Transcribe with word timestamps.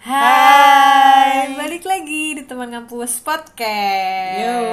Hai, 0.00 1.52
balik 1.60 1.84
lagi 1.84 2.32
di 2.32 2.48
teman 2.48 2.72
ngampus 2.72 3.20
podcast. 3.20 4.64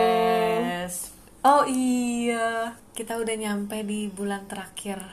Oh 1.44 1.68
iya, 1.68 2.72
kita 2.96 3.20
udah 3.20 3.36
nyampe 3.36 3.76
di 3.84 4.08
bulan 4.08 4.48
terakhir 4.48 5.04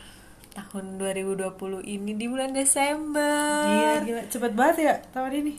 tahun 0.55 1.03
2020 1.03 1.59
ini 1.83 2.15
di 2.15 2.31
bulan 2.31 2.55
Desember. 2.55 3.67
Iya 3.67 4.07
gila 4.07 4.23
cepet 4.31 4.55
banget 4.55 4.77
ya 4.87 4.95
tahun 5.11 5.35
ini 5.35 5.59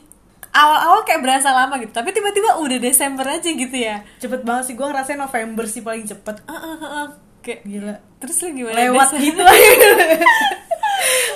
Awal-awal 0.56 1.04
kayak 1.04 1.20
berasa 1.20 1.52
lama 1.52 1.76
gitu, 1.76 1.92
tapi 1.92 2.16
tiba-tiba 2.16 2.56
udah 2.56 2.80
Desember 2.80 3.28
aja 3.28 3.52
gitu 3.52 3.76
ya. 3.76 4.08
Cepet 4.24 4.40
banget 4.40 4.72
sih 4.72 4.74
gue 4.80 4.88
ngerasain 4.88 5.20
November 5.20 5.68
sih 5.68 5.84
paling 5.84 6.08
cepet 6.08 6.40
ah, 6.48 6.56
ah, 6.56 6.80
ah. 6.80 7.12
Kayak 7.44 7.60
Gila 7.68 8.00
terus 8.24 8.40
lu 8.40 8.56
gimana? 8.56 8.72
Lewat 8.72 9.20
Desember? 9.20 9.20
gitu 9.20 9.42
aja 9.44 9.76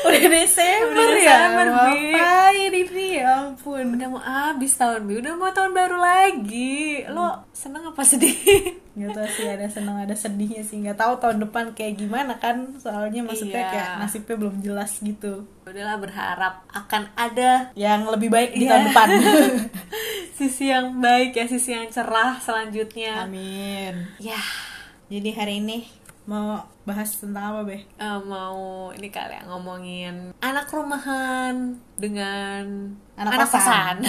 Udah 0.01 0.27
Desember 0.27 0.97
Udah 0.97 1.09
ya 1.13 1.37
Desember. 1.39 1.67
Ngapain 1.71 2.73
ini 2.73 3.07
ya 3.15 3.25
ampun 3.45 3.85
Udah 3.93 4.09
mau 4.09 4.19
habis 4.19 4.73
tahun 4.73 5.05
bi, 5.05 5.19
udah 5.19 5.35
mau 5.35 5.51
tahun 5.51 5.71
baru 5.71 5.97
lagi. 5.97 7.05
Lo 7.07 7.45
seneng 7.51 7.85
apa 7.87 8.01
sedih? 8.01 8.37
Gak 8.91 9.11
tau 9.11 9.29
sih 9.29 9.47
ada 9.47 9.67
seneng 9.67 9.97
ada 9.97 10.13
sedihnya 10.13 10.61
sih 10.61 10.81
Gak 10.81 10.97
tahu 10.97 11.17
tahun 11.17 11.41
depan 11.41 11.73
kayak 11.73 11.95
gimana 11.97 12.37
kan 12.37 12.75
Soalnya 12.77 13.23
maksudnya 13.23 13.61
Iya. 13.61 13.71
kayak 13.71 13.89
nasibnya 13.99 14.37
belum 14.37 14.57
jelas 14.61 14.91
gitu 14.99 15.47
Udahlah 15.63 15.97
berharap 15.97 16.55
akan 16.69 17.09
ada 17.15 17.71
Yang 17.75 18.01
lebih 18.11 18.29
baik 18.29 18.51
di 18.53 18.65
Iya. 18.65 18.71
tahun 18.71 18.85
depan 18.87 19.09
sisi 20.41 20.65
yang 20.67 20.97
baik 20.99 21.33
ya, 21.35 21.45
sisi 21.47 21.71
yang 21.71 21.85
cerah 21.87 22.41
selanjutnya. 22.41 23.25
Amin 23.25 24.09
Ya, 24.17 24.41
Jadi 25.07 25.31
hari 25.33 25.61
ini 25.61 25.85
mau 26.31 26.63
bahas 26.87 27.11
tentang 27.13 27.43
apa 27.51 27.61
Be? 27.67 27.83
eh, 27.83 28.19
mau 28.23 28.55
ini 28.91 29.11
kali 29.11 29.35
ya 29.35 29.43
ngomongin 29.45 30.31
anak 30.39 30.71
rumahan 30.71 31.75
dengan 31.99 32.95
Anak 33.19 33.51
kosan. 33.51 34.01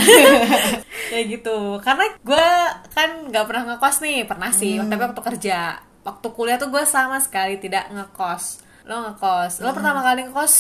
ya 1.13 1.19
gitu. 1.25 1.81
Karena 1.81 2.05
gue 2.15 2.47
kan 2.87 3.27
nggak 3.27 3.43
pernah 3.43 3.63
ngekos 3.67 3.97
nih, 3.99 4.23
pernah 4.23 4.53
sih. 4.53 4.77
Hmm. 4.77 4.87
Tapi 4.87 5.01
waktu 5.03 5.21
kerja, 5.25 5.59
waktu 6.01 6.27
kuliah 6.31 6.55
tuh 6.55 6.69
gue 6.69 6.83
sama 6.85 7.19
sekali 7.19 7.57
tidak 7.57 7.89
ngekos. 7.89 8.63
Lo 8.85 9.03
ngekos. 9.03 9.59
Lo 9.59 9.73
Hmm. 9.73 9.75
pertama 9.75 9.99
kali 9.99 10.29
ngekos 10.29 10.53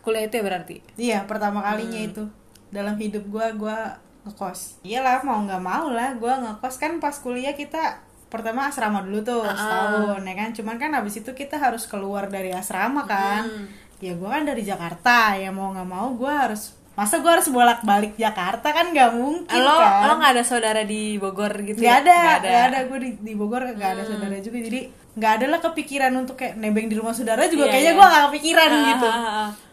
kuliah 0.00 0.24
itu 0.24 0.38
ya 0.38 0.44
berarti? 0.46 0.76
Iya 0.96 1.18
pertama 1.26 1.60
kalinya 1.60 2.00
Hmm. 2.00 2.08
itu 2.08 2.24
dalam 2.70 2.96
hidup 2.96 3.26
gua 3.26 3.52
gua 3.52 3.78
ngekos. 4.24 4.80
Iyalah 4.80 5.20
mau 5.22 5.42
nggak 5.42 5.60
mau 5.60 5.90
lah 5.90 6.16
gua 6.16 6.40
ngekos 6.40 6.78
kan 6.78 6.96
pas 6.96 7.18
kuliah 7.18 7.52
kita 7.52 8.00
pertama 8.30 8.64
asrama 8.64 9.02
dulu 9.02 9.20
tuh 9.20 9.42
Ah, 9.42 9.52
setahun 9.52 10.22
ya 10.22 10.34
kan. 10.34 10.48
Cuman 10.52 10.76
kan 10.76 10.90
habis 10.92 11.18
itu 11.18 11.30
kita 11.30 11.58
harus 11.58 11.84
keluar 11.84 12.26
dari 12.26 12.50
asrama 12.50 13.04
kan. 13.04 13.44
Hmm. 13.44 13.66
Ya 13.98 14.14
gua 14.14 14.32
kan 14.32 14.46
dari 14.46 14.62
Jakarta 14.62 15.34
ya 15.34 15.50
mau 15.50 15.68
nggak 15.68 15.84
mau 15.84 16.14
gua 16.14 16.46
harus 16.46 16.72
masa 16.90 17.18
gua 17.18 17.34
harus 17.34 17.48
bolak 17.48 17.80
balik 17.82 18.12
Jakarta 18.14 18.70
kan 18.70 18.90
nggak 18.90 19.10
mungkin 19.12 19.60
lo 19.60 19.72
kan. 19.74 20.04
lo 20.04 20.14
nggak 20.16 20.32
ada 20.32 20.42
saudara 20.42 20.82
di 20.82 21.16
Bogor 21.16 21.52
gitu 21.60 21.76
Gak 21.76 21.86
ya? 21.86 22.00
ada, 22.00 22.16
Nggak 22.16 22.40
gak 22.42 22.64
ada, 22.66 22.78
gue 22.84 22.98
di, 22.98 23.10
di 23.20 23.32
Bogor 23.34 23.62
gak 23.72 23.90
ada 23.94 24.02
saudara 24.04 24.36
juga 24.36 24.58
jadi 24.58 24.80
nggak 25.10 25.32
ada 25.32 25.46
lah 25.48 25.60
kepikiran 25.60 26.12
untuk 26.14 26.36
kayak 26.36 26.54
nebeng 26.54 26.86
di 26.86 26.94
rumah 26.94 27.10
saudara 27.10 27.44
juga 27.44 27.66
Iya, 27.66 27.72
kayaknya 27.72 27.88
iya. 27.88 27.96
gue 27.96 28.06
gak 28.06 28.24
kepikiran 28.28 28.68
Ah, 28.68 28.80
gitu 28.84 29.08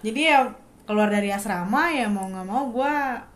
jadi 0.04 0.20
ya 0.24 0.38
keluar 0.84 1.10
dari 1.10 1.30
asrama 1.30 1.84
ya 1.90 2.08
mau 2.08 2.26
nggak 2.26 2.48
mau 2.48 2.64
gue 2.70 2.94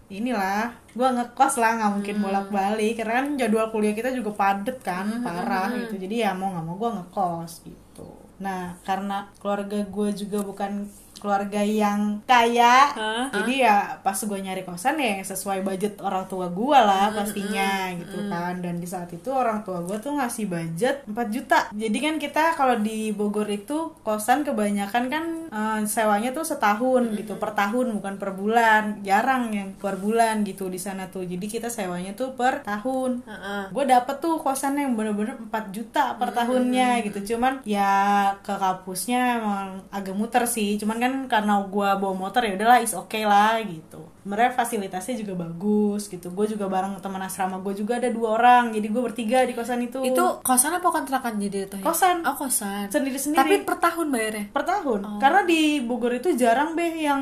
inilah 0.10 0.72
gue 0.92 1.08
ngekos 1.08 1.54
lah 1.58 1.72
nggak 1.78 1.92
mungkin 1.96 2.16
Hmm. 2.18 2.24
bolak 2.26 2.48
balik 2.50 2.94
karena 2.98 3.14
kan 3.20 3.28
jadwal 3.36 3.68
kuliah 3.72 3.96
kita 3.96 4.10
juga 4.12 4.32
padet 4.32 4.78
kan 4.82 5.08
Hmm, 5.08 5.24
parah 5.24 5.72
gitu. 5.74 5.96
Jadi 5.98 6.16
ya 6.20 6.32
mau 6.32 6.52
nggak 6.52 6.66
mau 6.66 6.76
gue 6.76 6.90
ngekos 6.98 7.52
gitu. 7.64 8.10
Nah 8.40 8.76
karena 8.84 9.32
keluarga 9.40 9.78
gue 9.86 10.10
juga 10.12 10.40
bukan 10.42 10.72
keluarga 11.22 11.62
yang 11.62 12.26
kaya. 12.26 12.90
Hah? 12.92 13.26
jadi 13.30 13.54
ya 13.70 13.76
pas 14.02 14.18
gue 14.18 14.40
nyari 14.42 14.66
kosan 14.66 14.98
ya 14.98 15.16
yang 15.16 15.24
sesuai 15.24 15.62
budget 15.62 16.02
orang 16.02 16.26
tua 16.26 16.50
gue 16.50 16.80
lah 16.82 17.14
pastinya 17.14 17.94
gitu 17.94 18.26
kan. 18.26 18.58
Dan 18.60 18.82
di 18.82 18.88
saat 18.90 19.14
itu 19.14 19.30
orang 19.30 19.62
tua 19.62 19.86
gue 19.86 19.98
tuh 20.02 20.18
ngasih 20.18 20.50
budget 20.50 21.06
4 21.06 21.14
juta. 21.30 21.70
Jadi 21.72 21.98
kan 22.02 22.16
kita 22.18 22.58
kalau 22.58 22.82
di 22.82 23.14
Bogor 23.14 23.46
itu 23.48 23.94
kosan 24.02 24.42
kebanyakan 24.42 25.04
kan 25.14 25.26
eh, 25.54 25.80
sewanya 25.86 26.34
tuh 26.34 26.44
setahun 26.44 27.14
gitu 27.14 27.38
per 27.38 27.54
tahun 27.54 28.02
bukan 28.02 28.18
per 28.18 28.34
bulan. 28.34 29.06
Jarang 29.06 29.54
yang 29.54 29.70
per 29.78 30.02
bulan 30.02 30.42
gitu 30.42 30.68
di 30.68 30.82
sana 30.82 31.08
tuh. 31.14 31.24
Jadi 31.24 31.46
kita 31.46 31.70
sewanya 31.70 32.18
tuh 32.18 32.34
per 32.34 32.66
tahun. 32.66 33.22
Gue 33.70 33.86
dapet 33.86 34.18
tuh 34.18 34.42
kosan 34.42 34.82
yang 34.82 34.98
bener-bener 34.98 35.38
4 35.38 35.70
juta 35.70 36.18
per 36.18 36.34
tahunnya 36.34 37.06
gitu. 37.06 37.20
cuman 37.22 37.62
ya 37.64 38.34
ke 38.42 38.52
kampusnya 38.58 39.40
emang 39.40 39.86
agak 39.94 40.16
muter 40.18 40.44
sih. 40.50 40.76
Cuman 40.82 40.98
kan 40.98 41.11
karena 41.26 41.62
gue 41.64 41.90
bawa 41.96 42.14
motor 42.14 42.42
ya 42.42 42.54
udahlah 42.54 42.80
is 42.80 42.92
oke 42.92 43.20
lah 43.22 43.60
gitu 43.62 44.02
sebenarnya 44.22 44.54
fasilitasnya 44.54 45.16
juga 45.18 45.34
bagus 45.40 46.06
gitu 46.06 46.30
gue 46.30 46.46
juga 46.48 46.66
bareng 46.66 47.00
teman 47.00 47.20
asrama 47.20 47.58
gue 47.58 47.74
juga 47.74 47.98
ada 47.98 48.08
dua 48.08 48.36
orang 48.36 48.70
jadi 48.72 48.88
gue 48.88 49.02
bertiga 49.02 49.44
di 49.44 49.52
kosan 49.52 49.82
itu 49.82 49.98
Itu 50.04 50.42
kosan 50.42 50.74
apa 50.74 50.88
kontrakan 50.88 51.38
jadi 51.38 51.66
itu? 51.66 51.76
ya? 51.78 51.84
Kosan. 51.84 52.22
Oh 52.22 52.36
kosan. 52.36 52.86
sendiri-sendiri 52.88 53.40
Tapi 53.40 53.56
per 53.62 53.78
tahun 53.78 54.08
bayarnya? 54.08 54.46
per 54.50 54.64
tahun 54.64 55.00
karena 55.18 55.42
di 55.44 55.62
Bogor 55.82 56.14
itu 56.14 56.30
jarang 56.34 56.74
beh 56.74 56.94
yang 57.00 57.22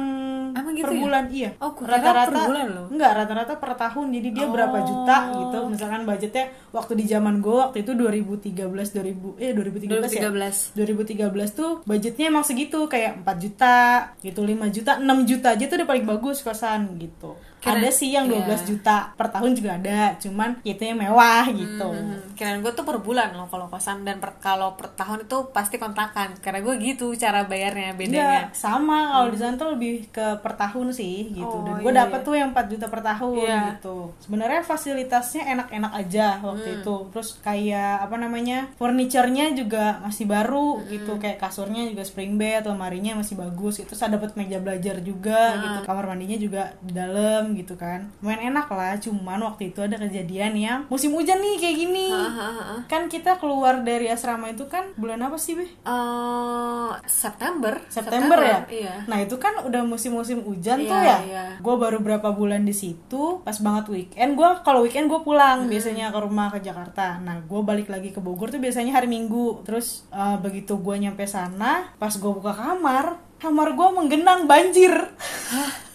Emang 0.52 0.74
gitu 0.74 0.84
per 0.84 0.92
ya? 0.92 1.02
bulan 1.02 1.24
iya 1.30 1.50
Oh, 1.58 1.72
kira 1.72 1.96
per 2.00 2.38
bulan 2.44 2.68
loh. 2.70 2.86
enggak 2.88 3.12
rata-rata 3.14 3.54
per 3.56 3.72
tahun 3.76 4.08
jadi 4.12 4.30
dia 4.32 4.46
berapa 4.48 4.74
Oh. 4.74 4.86
juta 4.86 5.16
gitu 5.36 5.58
misalkan 5.68 6.02
budgetnya 6.04 6.44
waktu 6.70 6.94
di 6.94 7.06
zaman 7.06 7.36
gue 7.38 7.56
waktu 7.56 7.78
itu 7.82 7.92
2013 7.92 8.90
2000 8.92 9.36
eh 9.38 9.52
2013, 9.52 10.10
ya 10.12 10.30
2013. 10.30 10.74
2013 10.74 11.26
tuh 11.52 11.72
budgetnya 11.84 12.26
emang 12.28 12.42
segitu 12.42 12.80
kayak 12.86 13.22
4 13.22 13.38
juta 13.38 13.76
gitu 14.20 14.42
5 14.42 14.50
juta 14.70 14.92
6 14.96 15.06
juta 15.26 15.48
aja 15.50 15.64
tuh 15.64 15.76
udah 15.76 15.88
paling 15.88 16.06
bagus 16.06 16.40
kosan 16.40 16.96
gitu 16.96 17.34
Kira- 17.60 17.76
ada 17.76 17.90
sih 17.90 18.10
yang 18.10 18.26
12 18.26 18.40
iya. 18.40 18.56
juta 18.66 18.98
per 19.14 19.28
tahun 19.30 19.52
juga 19.52 19.76
ada 19.76 20.16
cuman 20.16 20.64
itu 20.64 20.80
yang 20.80 20.96
mewah 20.98 21.44
gitu 21.52 21.88
Hmm, 21.90 22.24
kirain 22.34 22.60
gue 22.60 22.72
tuh 22.72 22.82
per 22.82 22.98
bulan 22.98 23.32
loh 23.32 23.46
kalau 23.46 23.68
kosan 23.68 24.02
dan 24.02 24.18
per, 24.18 24.36
kalau 24.38 24.74
per 24.74 24.90
tahun 24.90 25.24
itu 25.24 25.38
pasti 25.50 25.76
kontrakan 25.76 26.40
karena 26.40 26.60
gue 26.60 26.74
gitu 26.78 27.12
cara 27.14 27.44
bayarnya 27.44 27.94
bedanya. 27.94 28.48
sama 28.52 29.12
kalau 29.14 29.28
di 29.30 29.38
sana 29.38 29.54
tuh 29.54 29.74
lebih 29.74 30.08
ke 30.08 30.40
per 30.40 30.56
tahun 30.56 30.90
sih 30.90 31.34
gitu. 31.34 31.46
Oh, 31.50 31.62
Dan 31.62 31.80
gue 31.80 31.90
iya, 31.90 32.00
dapet 32.00 32.20
iya. 32.20 32.26
tuh 32.26 32.36
yang 32.36 32.50
4 32.50 32.66
juta 32.68 32.86
per 32.88 33.02
tahun 33.02 33.36
Iya. 33.38 33.60
gitu. 33.74 33.98
Sebenarnya 34.20 34.62
fasilitasnya 34.62 35.44
enak-enak 35.50 35.92
aja 35.94 36.28
waktu 36.40 36.64
Hmm. 36.66 36.78
itu. 36.80 36.96
Terus 37.12 37.30
kayak 37.40 37.96
apa 38.02 38.16
namanya? 38.16 38.72
furniturnya 38.74 39.52
juga 39.52 40.00
masih 40.00 40.26
baru 40.26 40.80
Hmm. 40.80 40.88
gitu. 40.88 41.12
Kayak 41.18 41.38
kasurnya 41.40 41.84
juga 41.86 42.02
spring 42.02 42.36
bed, 42.36 42.64
lemarinya 42.66 43.18
masih 43.18 43.36
bagus. 43.36 43.78
Itu 43.78 43.94
saya 43.94 44.16
dapet 44.16 44.34
meja 44.34 44.58
belajar 44.58 45.00
juga 45.00 45.42
Hmm. 45.52 45.62
gitu. 45.62 45.80
Kamar 45.84 46.06
mandinya 46.06 46.38
juga 46.38 46.64
di 46.80 46.94
dalam 46.94 47.49
gitu 47.54 47.74
kan. 47.74 48.10
Lumayan 48.20 48.52
enak 48.52 48.68
lah, 48.68 48.98
cuman 48.98 49.40
waktu 49.40 49.70
itu 49.70 49.80
ada 49.80 49.96
kejadian 49.96 50.54
yang 50.54 50.80
musim 50.88 51.12
hujan 51.12 51.38
nih 51.38 51.56
kayak 51.56 51.78
gini. 51.78 52.08
Hahaha. 52.10 52.76
Kan 52.86 53.06
kita 53.06 53.38
keluar 53.38 53.82
dari 53.82 54.08
asrama 54.08 54.50
itu 54.50 54.66
kan 54.66 54.92
bulan 54.96 55.22
apa 55.22 55.36
sih, 55.36 55.54
Beh? 55.54 55.70
Eh, 55.70 56.90
September. 57.06 57.74
September, 57.88 58.38
ya? 58.38 58.60
Iya. 58.66 58.94
Nah 59.06 59.18
itu 59.20 59.36
kan 59.36 59.62
udah 59.62 59.82
musim-musim 59.82 60.42
hujan 60.42 60.82
tuh 60.82 60.94
Iya, 60.94 61.06
ya. 61.06 61.18
iya. 61.24 61.44
Gue 61.58 61.76
baru 61.76 62.00
berapa 62.00 62.32
bulan 62.32 62.64
di 62.64 62.74
situ, 62.74 63.42
pas 63.42 63.56
banget 63.56 63.86
weekend. 63.88 64.34
Gue 64.34 64.50
kalau 64.62 64.82
weekend 64.82 65.08
gue 65.08 65.22
pulang 65.22 65.66
Hmm. 65.66 65.70
biasanya 65.70 66.10
ke 66.10 66.20
rumah 66.20 66.50
ke 66.50 66.60
Jakarta. 66.60 67.20
Nah 67.20 67.42
gue 67.42 67.62
balik 67.62 67.88
lagi 67.88 68.10
ke 68.10 68.20
Bogor 68.20 68.50
tuh 68.50 68.58
biasanya 68.58 68.92
hari 68.92 69.08
Minggu. 69.08 69.62
Terus 69.64 70.06
eh, 70.10 70.38
begitu 70.40 70.76
gue 70.76 70.96
nyampe 70.98 71.24
sana, 71.24 71.94
pas 71.96 72.12
gue 72.12 72.32
buka 72.32 72.52
kamar, 72.52 73.18
kamar 73.40 73.74
gue 73.74 73.90
menggenang 73.96 74.46
banjir. 74.46 74.92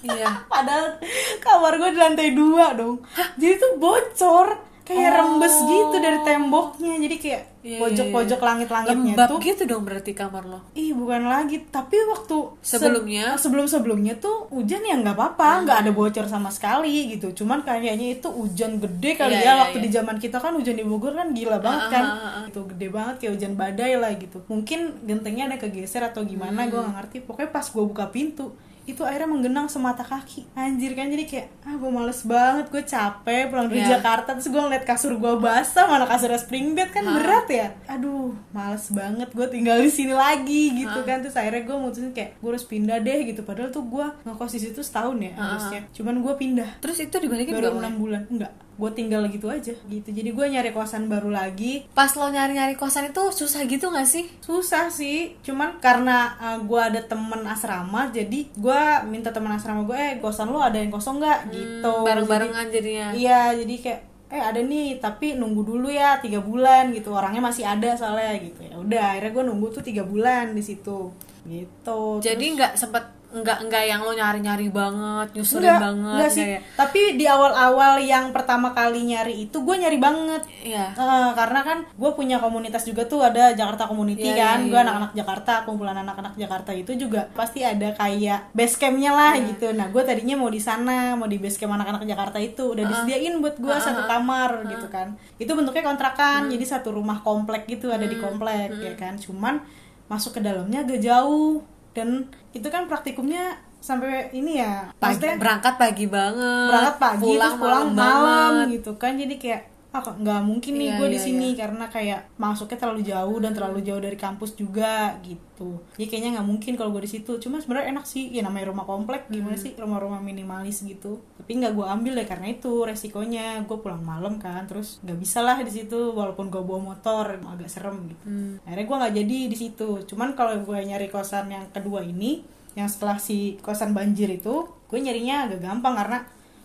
Iya. 0.03 0.43
Padahal 0.53 0.99
kamar 1.38 1.77
gue 1.77 1.91
di 1.93 1.99
lantai 2.00 2.28
dua 2.32 2.72
dong. 2.72 3.05
Jadi 3.37 3.55
tuh 3.60 3.72
bocor, 3.77 4.59
kayak 4.84 5.11
rembes 5.12 5.56
gitu 5.59 5.97
dari 5.97 6.21
temboknya. 6.22 6.95
Jadi 6.99 7.17
kayak 7.19 7.43
Oh. 7.65 7.67
Iya, 7.67 7.81
pojok-pojok 7.81 8.37
iya. 8.37 8.45
langit-langitnya 8.45 9.15
Lembab 9.17 9.28
tuh 9.33 9.39
gitu 9.41 9.62
dong 9.65 9.89
berarti 9.89 10.13
kamar 10.13 10.45
lo. 10.45 10.60
Ih 10.77 10.92
bukan 10.92 11.25
lagi, 11.25 11.65
tapi 11.65 11.97
waktu 12.04 12.60
se- 12.60 12.77
Sebelumnya? 12.77 13.41
sebelum 13.41 13.65
sebelumnya 13.65 14.21
tuh 14.21 14.53
hujan 14.53 14.84
ya 14.84 15.01
nggak 15.01 15.16
apa-apa, 15.16 15.65
nggak 15.65 15.78
ada 15.81 15.91
bocor 15.91 16.28
sama 16.28 16.53
sekali 16.53 17.16
gitu. 17.16 17.33
Cuman 17.33 17.65
kayaknya 17.65 18.21
itu 18.21 18.28
hujan 18.28 18.77
gede 18.77 19.16
kali 19.16 19.33
Iya, 19.33 19.41
ya 19.41 19.48
iya, 19.48 19.63
waktu 19.65 19.81
iya. 19.81 19.84
di 19.89 19.91
zaman 19.91 20.16
kita 20.21 20.36
kan 20.36 20.53
hujan 20.53 20.77
di 20.77 20.84
Bogor 20.84 21.16
kan 21.16 21.33
gila 21.33 21.57
banget 21.57 21.84
kan, 21.89 22.04
ah, 22.04 22.21
ah. 22.21 22.45
itu 22.45 22.60
gede 22.69 22.89
banget 22.92 23.15
kayak 23.16 23.33
hujan 23.33 23.53
badai 23.57 23.92
lah 23.97 24.13
gitu. 24.13 24.39
Mungkin 24.45 24.80
gentengnya 25.03 25.48
ada 25.48 25.57
kegeser 25.57 26.04
atau 26.04 26.21
Hmm. 26.21 26.28
gimana, 26.28 26.69
gue 26.69 26.77
nggak 26.77 26.97
ngerti. 27.01 27.16
Pokoknya 27.25 27.48
pas 27.48 27.65
gue 27.65 27.80
buka 27.83 28.13
pintu 28.13 28.53
itu 28.84 29.01
airnya 29.01 29.25
menggenang 29.25 29.65
semata 29.65 30.04
kaki. 30.04 30.45
Anjir 30.53 30.92
kan 30.92 31.09
jadi 31.09 31.25
kayak 31.25 31.47
ah 31.65 31.75
gue 31.75 31.89
males 31.89 32.21
banget 32.21 32.69
gue 32.69 32.83
capek 32.83 33.48
pulang 33.48 33.66
dari 33.66 33.81
Iya. 33.81 33.97
Jakarta. 33.97 34.36
Terus 34.36 34.48
gue 34.48 34.60
ngeliat 34.60 34.84
kasur 34.84 35.13
gue 35.15 35.33
basah 35.36 35.89
mana 35.89 36.04
kasurnya 36.04 36.36
spring 36.36 36.72
bed 36.72 36.92
kan 36.92 37.04
berat 37.04 37.48
ya. 37.48 37.69
Aduh 37.89 38.36
males 38.53 38.84
banget 38.89 39.28
gue 39.28 39.47
tinggal 39.48 39.81
di 39.81 39.89
sini 39.89 40.13
lagi 40.13 40.77
gitu 40.77 41.01
kan. 41.03 41.25
Terus 41.25 41.33
akhirnya 41.34 41.65
gue 41.65 41.77
mutusin 41.77 42.13
kayak 42.13 42.36
gue 42.36 42.51
harus 42.51 42.65
pindah 42.65 43.01
deh 43.01 43.19
gitu. 43.25 43.41
Padahal 43.41 43.69
tuh 43.69 43.84
gue 43.84 44.07
ngekos 44.22 44.53
di 44.53 44.60
situ 44.60 44.81
setahun 44.81 45.16
ya 45.16 45.33
harusnya. 45.34 45.80
Cuman 45.91 46.21
gue 46.21 46.34
pindah. 46.34 46.71
Terus 46.78 47.01
itu 47.01 47.16
dibalikin 47.16 47.57
baru 47.57 47.80
enam 47.80 47.97
bulan. 47.97 48.22
Enggak 48.28 48.53
gue 48.74 48.91
tinggal 48.92 49.22
gitu 49.30 49.47
aja 49.47 49.72
gitu. 49.72 50.09
Jadi 50.10 50.30
gue 50.34 50.47
nyari 50.50 50.71
kosan 50.74 51.06
baru 51.06 51.30
lagi. 51.30 51.86
Pas 51.94 52.10
lo 52.18 52.26
nyari-nyari 52.28 52.74
kosan 52.74 53.10
itu 53.10 53.22
susah 53.30 53.62
gitu 53.66 53.91
gak 53.91 54.09
sih? 54.09 54.26
susah 54.42 54.91
sih. 54.91 55.38
Cuman 55.47 55.78
karena 55.78 56.34
uh, 56.38 56.59
gue 56.60 56.80
ada 56.80 57.00
temen 57.04 57.42
asrama 57.47 58.10
jadi 58.10 58.50
gue 58.54 58.82
minta 59.09 59.30
temen 59.30 59.53
asrama 59.54 59.86
gue 59.86 59.97
eh 59.97 60.15
kosan 60.18 60.50
lu 60.50 60.59
ada 60.60 60.76
yang 60.76 60.91
kosong 60.91 61.22
nggak? 61.22 61.41
Gitu. 61.50 61.92
Hmm, 61.92 62.06
Bareng-barengan 62.06 62.66
jadinya. 62.68 63.09
Iya, 63.15 63.54
jadi 63.59 63.74
kayak 63.80 64.00
eh 64.34 64.42
ada 64.42 64.59
nih 64.59 64.98
tapi 64.98 65.38
nunggu 65.38 65.62
dulu 65.62 65.88
ya 65.92 66.18
tiga 66.18 66.42
bulan 66.42 66.91
gitu. 66.91 67.15
Orangnya 67.15 67.42
masih 67.44 67.65
ada 67.65 67.94
soalnya 67.94 68.34
gitu. 68.42 68.60
Ya 68.66 68.74
udah 68.77 69.04
akhirnya 69.15 69.30
gue 69.30 69.44
nunggu 69.47 69.66
tuh 69.70 69.82
tiga 69.86 70.03
bulan 70.03 70.53
di 70.53 70.62
situ. 70.65 71.15
Gitu. 71.44 72.00
Jadi 72.24 72.44
nggak 72.56 72.74
sempet 72.74 73.04
nggak 73.34 73.66
nggak 73.66 73.84
yang 73.84 74.01
lo 74.01 74.10
nyari-nyari 74.10 74.71
banget, 74.71 75.34
nyusulin 75.34 75.66
enggak, 75.66 75.81
banget 75.83 76.15
enggak 76.15 76.31
sih. 76.31 76.47
ya? 76.47 76.59
tapi 76.75 77.01
di 77.15 77.27
awal-awal 77.27 77.98
yang 77.98 78.31
pertama 78.31 78.71
kali 78.71 79.03
nyari 79.04 79.45
itu 79.45 79.59
gue 79.59 79.75
nyari 79.75 79.98
banget. 79.98 80.42
Iya. 80.60 80.95
Eh, 80.95 81.31
karena 81.34 81.60
kan 81.60 81.78
gue 81.84 82.10
punya 82.13 82.39
komunitas 82.39 82.83
juga 82.83 83.03
tuh 83.04 83.21
ada 83.21 83.51
Jakarta 83.51 83.84
Community 83.84 84.22
Iya, 84.25 84.39
kan. 84.39 84.59
Iya, 84.60 84.66
gue 84.66 84.77
iya. 84.77 84.84
anak-anak 84.84 85.13
Jakarta 85.13 85.53
kumpulan 85.65 85.97
anak-anak 85.97 86.34
Jakarta 86.34 86.71
itu 86.71 86.95
juga 86.95 87.27
pasti 87.31 87.60
ada 87.60 87.91
kayak 87.92 88.51
base 88.51 88.77
campnya 88.77 89.10
lah 89.10 89.34
Iya. 89.34 89.51
gitu. 89.51 89.66
Nah 89.71 89.91
gue 89.91 90.03
tadinya 90.03 90.37
mau 90.37 90.48
di 90.48 90.59
sana 90.59 91.13
mau 91.13 91.27
di 91.27 91.37
base 91.37 91.59
camp 91.59 91.75
anak-anak 91.75 92.07
Jakarta 92.07 92.39
itu 92.39 92.71
udah 92.71 92.84
disediain 92.84 93.34
buat 93.39 93.59
gue 93.59 93.77
satu 93.77 94.07
kamar 94.07 94.63
gitu 94.69 94.87
kan. 94.87 95.19
Itu 95.37 95.53
bentuknya 95.53 95.83
kontrakan 95.83 96.47
Hmm. 96.47 96.51
jadi 96.51 96.65
satu 96.69 96.92
rumah 96.92 97.19
komplek 97.21 97.66
gitu 97.66 97.89
ada 97.89 98.04
di 98.04 98.15
komplek 98.15 98.71
ya 98.77 98.95
kan. 98.95 99.16
Cuman 99.16 99.59
masuk 100.04 100.37
ke 100.37 100.41
dalamnya 100.41 100.80
agak 100.80 101.01
jauh 101.01 101.65
dan 101.94 102.28
itu 102.52 102.66
kan 102.68 102.91
praktikumnya 102.91 103.56
sampai 103.78 104.32
ini 104.32 104.58
ya 104.64 104.88
Pagi, 104.96 105.20
berangkat 105.36 105.74
pagi 105.76 106.06
banget. 106.08 106.68
berangkat 106.72 106.96
pagi 106.96 107.20
pulang 107.20 107.52
terus 107.52 107.60
pulang 107.60 107.86
malam, 107.92 108.24
banget. 108.24 108.66
gitu 108.80 108.91
kan 108.96 109.12
jadi 109.14 109.34
kayak 109.36 109.62
ah 109.94 110.02
nggak 110.02 110.42
mungkin 110.42 110.74
nih 110.74 110.91
Iya, 110.91 110.98
gue 110.98 111.06
di 111.06 111.14
iya, 111.14 111.22
sini 111.22 111.48
karena 111.54 111.86
kayak 111.86 112.34
masuknya 112.34 112.82
terlalu 112.82 113.06
jauh 113.06 113.38
dan 113.38 113.54
terlalu 113.54 113.78
jauh 113.78 114.02
dari 114.02 114.18
kampus 114.18 114.58
juga 114.58 115.14
gitu. 115.22 115.78
Jadi 115.94 116.06
kayaknya 116.10 116.30
nggak 116.34 116.48
mungkin 116.50 116.72
kalau 116.74 116.91
gue 116.91 117.06
di 117.06 117.12
situ. 117.14 117.38
Cuma 117.38 117.62
sebenarnya 117.62 117.94
enak 117.94 118.02
sih 118.02 118.26
ya 118.26 118.42
namanya 118.42 118.74
rumah 118.74 118.82
komplek 118.82 119.30
gimana 119.30 119.54
Hmm. 119.54 119.62
sih 119.62 119.78
rumah-rumah 119.78 120.18
minimalis 120.18 120.82
gitu. 120.82 121.22
Tapi 121.38 121.62
nggak 121.62 121.78
gue 121.78 121.86
ambil 121.86 122.18
ya 122.18 122.26
karena 122.26 122.50
itu 122.50 122.82
resikonya. 122.82 123.62
Gue 123.64 123.78
pulang 123.78 124.02
malam 124.02 124.42
kan 124.42 124.66
terus 124.66 124.98
nggak 125.06 125.14
bisa 125.14 125.38
lah 125.41 125.62
di 125.62 125.70
situ 125.70 126.10
walaupun 126.10 126.50
gue 126.50 126.58
bawa 126.58 126.91
motor 126.91 127.38
agak 127.38 127.70
serem 127.70 128.10
gitu. 128.10 128.22
Hmm. 128.26 128.58
akhirnya 128.66 128.86
gue 128.91 128.96
nggak 128.98 129.14
jadi 129.14 129.38
di 129.46 129.56
situ. 129.56 130.02
Cuman 130.10 130.34
kalau 130.34 130.58
gue 130.58 130.78
nyari 130.82 131.06
kosan 131.06 131.54
yang 131.54 131.70
kedua 131.70 132.02
ini 132.02 132.42
yang 132.74 132.91
setelah 132.91 133.22
si 133.22 133.54
kosan 133.62 133.94
banjir 133.94 134.26
itu 134.26 134.66
gue 134.91 134.98
nyarinya 134.98 135.46
agak 135.46 135.62
gampang 135.62 135.94
karena 135.94 136.18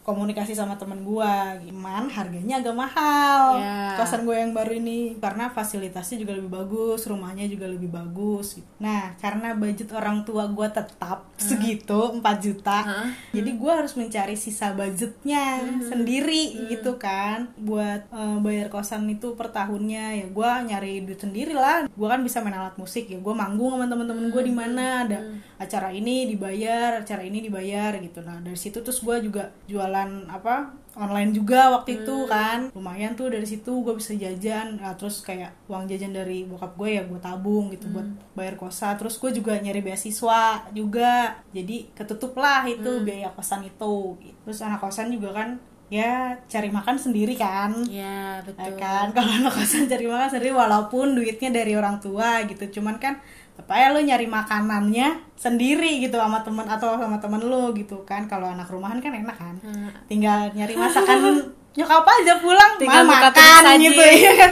komunikasi 0.10 0.58
sama 0.58 0.74
temen 0.82 1.06
gue 1.06 1.34
gimana 1.70 2.10
harganya 2.10 2.58
agak 2.58 2.76
mahal. 2.76 3.62
Ya. 3.62 3.94
kosan 4.00 4.26
gue 4.26 4.34
yang 4.34 4.52
baru 4.56 4.74
ini 4.82 5.20
karena 5.22 5.52
fasilitasnya 5.52 6.24
juga 6.24 6.34
lebih 6.34 6.52
bagus 6.52 7.06
rumahnya 7.06 7.46
juga 7.46 7.68
lebih 7.68 7.92
bagus 7.92 8.58
gitu. 8.58 8.70
nah 8.80 9.14
karena 9.20 9.54
budget 9.54 9.92
orang 9.92 10.24
tua 10.24 10.48
gue 10.48 10.68
tetap 10.72 11.28
segitu 11.36 12.18
4 12.18 12.24
juta 12.40 12.80
Hah? 12.84 13.08
jadi 13.36 13.52
gue 13.54 13.72
harus 13.72 13.94
mencari 14.00 14.40
sisa 14.40 14.72
budgetnya 14.72 15.60
sendiri 15.84 16.72
gitu 16.72 16.96
kan. 16.96 17.52
Buat 17.60 18.08
eh, 18.08 18.38
bayar 18.40 18.72
kosan 18.72 19.10
itu 19.12 19.36
per 19.36 19.52
tahunnya 19.52 20.24
ya 20.24 20.28
gue 20.32 20.50
nyari 20.72 21.04
duit 21.04 21.20
sendiri 21.20 21.52
lah. 21.52 21.86
Gue 21.92 22.08
kan 22.08 22.24
bisa 22.24 22.40
main 22.40 22.56
alat 22.56 22.80
musik 22.80 23.12
ya 23.12 23.20
gue 23.20 23.34
manggung 23.36 23.76
sama 23.76 23.86
temen-temen 23.92 24.32
gue 24.32 24.44
di 24.44 24.54
mana. 24.54 24.88
Ada 25.04 25.20
acara 25.60 25.92
ini 25.92 26.32
dibayar 26.32 27.04
acara 27.04 27.22
ini 27.28 27.44
dibayar 27.44 28.00
gitu. 28.00 28.24
Nah 28.24 28.40
dari 28.40 28.56
situ 28.56 28.80
terus 28.80 29.04
gue 29.04 29.16
juga 29.28 29.52
jualan 29.68 29.99
apa 30.28 30.70
online 30.96 31.32
juga 31.32 31.72
waktu 31.72 32.04
itu 32.04 32.28
kan. 32.28 32.70
Lumayan 32.76 33.16
tuh 33.16 33.32
dari 33.32 33.48
situ 33.48 33.72
gue 33.82 33.96
bisa 33.96 34.12
jajan. 34.14 34.78
Nah, 34.78 34.94
terus 35.00 35.24
kayak 35.24 35.56
uang 35.66 35.88
jajan 35.88 36.12
dari 36.12 36.44
bokap 36.44 36.76
gue 36.76 37.00
ya 37.00 37.04
gue 37.08 37.20
tabung 37.20 37.72
gitu 37.72 37.88
buat 37.90 38.06
bayar 38.36 38.60
kosan 38.60 39.00
terus 39.00 39.16
gue 39.16 39.32
juga 39.32 39.56
nyari 39.56 39.80
beasiswa 39.80 40.68
juga. 40.72 41.40
Jadi 41.50 41.96
ketutup 41.96 42.36
lah 42.36 42.68
itu 42.68 43.02
biaya 43.02 43.32
kosan 43.32 43.64
itu. 43.64 44.20
Gitu. 44.20 44.36
terus 44.44 44.60
anak 44.62 44.82
kosan 44.82 45.10
juga 45.10 45.32
kan 45.32 45.50
ya 45.90 46.38
cari 46.46 46.70
makan 46.70 46.98
sendiri 47.02 47.34
kan. 47.34 47.74
Iya 47.90 48.44
Ya 48.44 48.44
betul. 48.46 48.78
kan? 48.78 49.10
Kalau 49.16 49.32
anak 49.32 49.54
kosan 49.56 49.90
cari 49.90 50.06
makan 50.06 50.30
sendiri 50.30 50.54
walaupun 50.54 51.18
duitnya 51.18 51.50
dari 51.50 51.74
orang 51.74 51.98
tua 51.98 52.44
gitu. 52.46 52.82
Cuman 52.82 53.02
kan 53.02 53.18
apa 53.60 53.74
ya 53.76 53.88
lo 53.92 54.00
nyari 54.00 54.24
makanannya 54.24 55.36
sendiri 55.36 56.00
gitu 56.00 56.16
sama 56.16 56.40
temen 56.48 56.64
atau 56.64 56.96
sama 56.96 57.20
temen 57.20 57.44
lo 57.44 57.76
gitu 57.76 58.08
kan. 58.08 58.24
Kalau 58.32 58.48
anak 58.48 58.72
rumahan 58.72 59.04
kan 59.04 59.12
enak 59.12 59.36
kan. 59.36 59.56
Hmm. 59.60 59.92
tinggal 60.08 60.48
nyari 60.56 60.74
masakan 60.80 61.52
nyokap 61.76 62.08
aja 62.08 62.40
pulang. 62.40 62.72
Tinggal 62.80 63.04
ma 63.04 63.20
buka 63.20 63.30
makan 63.30 63.36
tulis 63.36 63.60
saji. 63.68 63.86
gitu 63.92 64.04
ya 64.24 64.34
kan. 64.40 64.52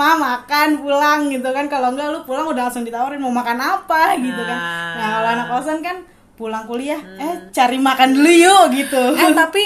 Ma 0.00 0.08
makan 0.16 0.68
pulang 0.80 1.20
gitu 1.28 1.48
kan. 1.52 1.64
Kalau 1.68 1.88
enggak 1.92 2.08
lu 2.08 2.20
pulang 2.24 2.46
udah 2.48 2.62
langsung 2.72 2.88
ditawarin 2.88 3.20
mau 3.20 3.32
makan 3.32 3.58
apa 3.60 4.16
gitu 4.16 4.40
kan. 4.40 4.58
Nah. 4.58 4.94
nah. 4.96 5.08
kalau 5.20 5.28
anak 5.36 5.46
kosan 5.52 5.80
kan 5.84 5.96
pulang 6.36 6.68
kuliah 6.68 7.00
eh 7.16 7.48
cari 7.48 7.80
makan 7.80 8.12
dulu 8.12 8.28
yuk 8.28 8.64
gitu. 8.76 9.04
Eh 9.16 9.32
tapi 9.32 9.62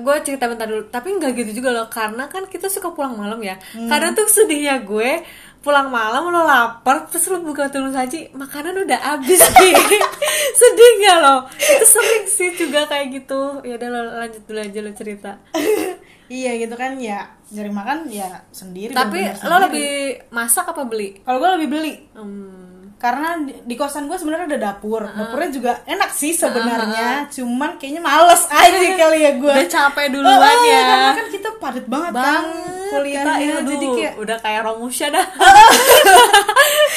gue 0.00 0.16
cerita 0.24 0.48
bentar 0.48 0.68
dulu. 0.68 0.88
Tapi 0.92 1.08
nggak 1.16 1.32
gitu 1.40 1.64
juga 1.64 1.72
loh. 1.72 1.86
Karena 1.88 2.28
kan 2.28 2.44
kita 2.48 2.68
suka 2.68 2.92
pulang 2.92 3.16
malam 3.16 3.40
ya. 3.40 3.56
Hmm. 3.76 3.88
kadang 3.88 4.12
tuh 4.12 4.28
sedihnya 4.28 4.84
gue 4.84 5.24
pulang 5.60 5.92
malam 5.92 6.24
lo 6.26 6.40
lapar 6.42 7.04
terus 7.06 7.28
lo 7.28 7.44
buka 7.44 7.68
tulung 7.68 7.92
saji 7.92 8.32
makanan 8.32 8.80
udah 8.80 9.00
habis 9.12 9.44
Ki. 9.44 9.70
sedih 10.60 10.90
nggak 10.98 11.18
lo? 11.20 11.36
Itu 11.52 11.84
sering 11.84 12.24
sih 12.24 12.50
juga 12.56 12.88
kayak 12.88 13.06
gitu. 13.12 13.60
Ya 13.62 13.76
udah 13.76 13.88
lo 13.88 14.00
lanjut 14.18 14.42
dulu 14.44 14.60
aja 14.60 14.80
lo 14.80 14.92
cerita. 14.92 15.30
Iya 16.30 16.62
gitu 16.62 16.78
kan 16.78 16.94
ya. 16.94 17.26
Nyari 17.50 17.74
makan 17.74 18.06
ya 18.06 18.46
sendiri 18.54 18.94
tapi 18.94 19.18
lo 19.18 19.34
sendiri. 19.34 19.64
lebih 19.66 19.90
masak 20.30 20.70
apa 20.70 20.86
beli? 20.86 21.18
Kalau 21.26 21.42
gue 21.42 21.50
lebih 21.58 21.68
beli. 21.68 21.94
Hmm. 22.14 22.70
karena 22.94 23.40
di, 23.40 23.56
di 23.64 23.74
kosan 23.74 24.06
gue 24.06 24.14
sebenarnya 24.14 24.46
ada 24.54 24.60
dapur. 24.70 25.02
Dapurnya 25.10 25.50
juga 25.50 25.72
enak 25.88 26.12
sih 26.14 26.30
sebenarnya. 26.30 27.26
Cuman 27.34 27.82
kayaknya 27.82 27.98
males 27.98 28.46
aja 28.46 28.88
kali 28.94 29.18
ya 29.24 29.32
gue 29.40 29.52
udah 29.58 29.66
capek 29.66 30.06
duluan 30.12 30.36
Oh, 30.38 30.62
ya. 30.62 30.82
karena 30.86 31.12
kan 31.16 31.28
kita 31.32 31.48
padat 31.58 31.86
banget, 31.88 32.12
kan 32.14 32.44
banget 32.90 33.22
kuliahnya 33.22 33.34
kita, 33.38 33.62
jadi 33.62 33.86
aduh, 33.86 33.94
kayak 33.94 34.14
udah 34.18 34.36
kayak 34.42 34.60
Romusha 34.66 35.06
dah. 35.08 35.26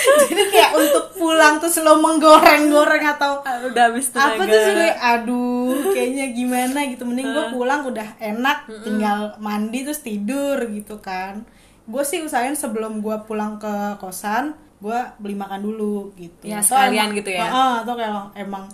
Jadi 0.03 0.43
kayak 0.51 0.71
untuk 0.75 1.05
pulang 1.15 1.59
tuh 1.59 1.71
selalu 1.71 1.99
menggoreng-goreng 2.01 3.05
atau 3.07 3.39
udah 3.39 3.83
habis 3.87 4.11
tenaga 4.11 4.35
apa 4.35 4.43
tuh 4.43 4.59
sih 4.59 4.91
aduh 4.93 5.75
kayaknya 5.93 6.25
gimana 6.33 6.79
gitu. 6.91 7.03
Mending 7.07 7.29
gue 7.31 7.45
pulang 7.53 7.87
udah 7.87 8.07
enak 8.19 8.67
tinggal 8.83 9.37
mandi 9.39 9.87
terus 9.87 10.03
tidur 10.03 10.59
gitu 10.67 10.99
kan. 10.99 11.47
Gue 11.83 12.03
sih 12.03 12.23
usahain 12.23 12.55
sebelum 12.55 12.99
gue 12.99 13.15
pulang 13.23 13.59
ke 13.59 13.71
kosan 13.99 14.55
gue 14.83 14.99
beli 15.19 15.35
makan 15.39 15.63
dulu 15.63 16.11
gitu. 16.19 16.43
Ya, 16.51 16.59
Atau 16.59 16.75
sekalian 16.75 17.11
emang- 17.11 17.17
gitu 17.23 17.29
ya? 17.31 17.43
Heeh, 17.47 17.73
atau 17.87 17.93
kayak 17.95 18.11
emang 18.35 18.65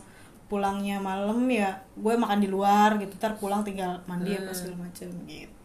pulangnya 0.49 0.97
malam 0.97 1.45
ya 1.45 1.77
gue 1.93 2.13
makan 2.17 2.39
di 2.41 2.49
luar 2.49 2.97
gitu. 2.97 3.13
Ntar 3.21 3.37
pulang 3.37 3.61
tinggal 3.61 4.01
mandi 4.09 4.33
apa 4.33 4.49
segala 4.49 4.89
macem 4.89 5.09
gitu 5.29 5.58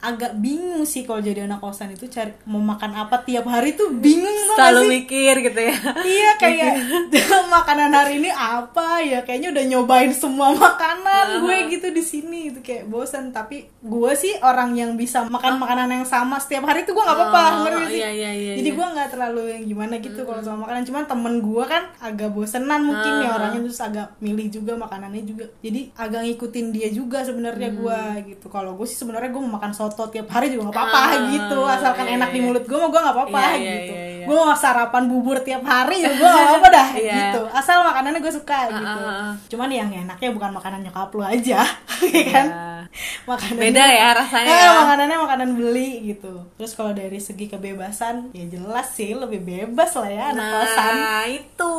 agak 0.00 0.36
bingung 0.36 0.84
sih 0.84 1.04
kalau 1.04 1.20
jadi 1.20 1.44
anak 1.44 1.60
kosan 1.60 1.92
itu 1.92 2.08
cari 2.08 2.32
mau 2.48 2.60
makan 2.60 2.96
apa 2.96 3.20
tiap 3.22 3.44
hari 3.46 3.76
tuh 3.76 3.92
bingung 3.92 4.32
selalu 4.56 4.80
sih? 4.80 4.88
mikir 5.00 5.34
gitu 5.44 5.60
ya. 5.60 5.76
Iya 6.02 6.30
kayak 6.42 6.72
makanan 7.54 7.90
hari 7.92 8.20
ini 8.20 8.30
apa 8.32 9.00
ya? 9.04 9.20
Kayaknya 9.24 9.48
udah 9.56 9.64
nyobain 9.70 10.12
semua 10.12 10.52
makanan 10.52 11.40
gue 11.44 11.56
gitu 11.72 11.88
di 11.92 12.02
sini 12.02 12.52
itu 12.52 12.60
kayak 12.60 12.88
bosan 12.88 13.30
tapi 13.30 13.68
gue 13.80 14.12
sih 14.16 14.36
orang 14.40 14.74
yang 14.74 14.96
bisa 14.96 15.24
makan 15.28 15.56
makanan 15.56 15.88
yang 15.88 16.04
sama 16.04 16.36
setiap 16.36 16.66
hari 16.66 16.82
itu 16.84 16.92
gue 16.92 17.00
nggak 17.00 17.16
apa-apa 17.16 17.42
Oh, 17.50 17.62
ngerti 17.66 17.84
sih? 17.90 17.98
iya, 18.00 18.10
iya, 18.12 18.30
iya, 18.32 18.52
jadi 18.60 18.70
iya. 18.70 18.78
gue 18.78 18.86
nggak 18.94 19.08
terlalu 19.10 19.42
yang 19.52 19.64
gimana 19.66 19.94
gitu 19.98 20.20
kalau 20.22 20.40
sama 20.40 20.68
makanan. 20.68 20.82
Cuman 20.86 21.04
temen 21.06 21.34
gue 21.40 21.64
kan 21.66 21.82
agak 21.98 22.30
bosenan 22.30 22.80
mungkin 22.84 23.12
ya 23.24 23.28
orangnya 23.34 23.60
terus 23.64 23.80
agak 23.80 24.06
milih 24.20 24.46
juga 24.50 24.72
makanannya 24.76 25.22
juga. 25.24 25.44
Jadi 25.60 25.80
agak 25.96 26.20
ngikutin 26.26 26.66
dia 26.70 26.88
juga 26.90 27.22
sebenarnya 27.22 27.70
gue 27.72 28.00
gitu. 28.34 28.46
Kalau 28.50 28.74
gue 28.76 28.86
sih 28.86 28.98
sebenarnya 28.98 29.29
gue 29.30 29.40
mau 29.40 29.56
makan 29.56 29.70
soto 29.70 30.06
tiap 30.06 30.28
hari 30.28 30.50
juga 30.50 30.68
nggak 30.68 30.76
apa-apa 30.76 30.98
Ah, 31.00 31.10
gitu 31.26 31.58
asalkan 31.62 32.04
iya, 32.04 32.14
enak 32.18 32.28
di 32.28 32.38
iya. 32.38 32.44
mulut 32.44 32.64
gue 32.64 32.76
mau 32.76 32.88
gue 32.88 33.00
nggak 33.00 33.16
apa-apa 33.16 33.40
Iya, 33.40 33.54
iya, 33.56 33.72
gitu 33.80 33.92
iya, 33.92 34.04
iya. 34.12 34.24
gue 34.26 34.36
mau 34.36 34.52
sarapan 34.52 35.02
bubur 35.06 35.38
tiap 35.40 35.62
hari 35.62 35.96
ya 36.00 36.10
gue 36.10 36.28
gak 36.28 36.46
apa-apa 36.46 36.68
dah 36.68 36.88
Iya. 36.92 37.14
gitu 37.16 37.40
asal 37.50 37.76
makanannya 37.82 38.20
gue 38.20 38.32
suka 38.32 38.58
gitu 38.68 39.00
ah, 39.00 39.08
ah. 39.08 39.32
cuman 39.46 39.68
yang 39.68 39.88
enaknya 39.88 40.30
bukan 40.30 40.50
makanan 40.50 40.80
nyokap 40.82 41.10
lu 41.10 41.22
aja 41.22 41.60
ya 42.14 42.24
kan 42.28 42.46
makanan 43.28 43.56
beda 43.56 43.84
ya 43.86 44.08
rasanya 44.12 44.50
Eh, 44.50 44.58
ya 44.58 44.70
makanannya 44.76 45.16
makanan 45.18 45.50
beli 45.54 45.90
gitu 46.08 46.32
terus 46.54 46.72
kalau 46.72 46.90
dari 46.92 47.16
segi 47.16 47.46
kebebasan 47.46 48.30
ya 48.30 48.44
jelas 48.48 48.90
sih 48.90 49.12
lebih 49.12 49.40
bebas 49.40 49.94
lah 49.94 50.08
ya 50.08 50.24
anak 50.30 50.46
kosan 50.50 50.92
nah 50.92 51.24
itu 51.24 51.74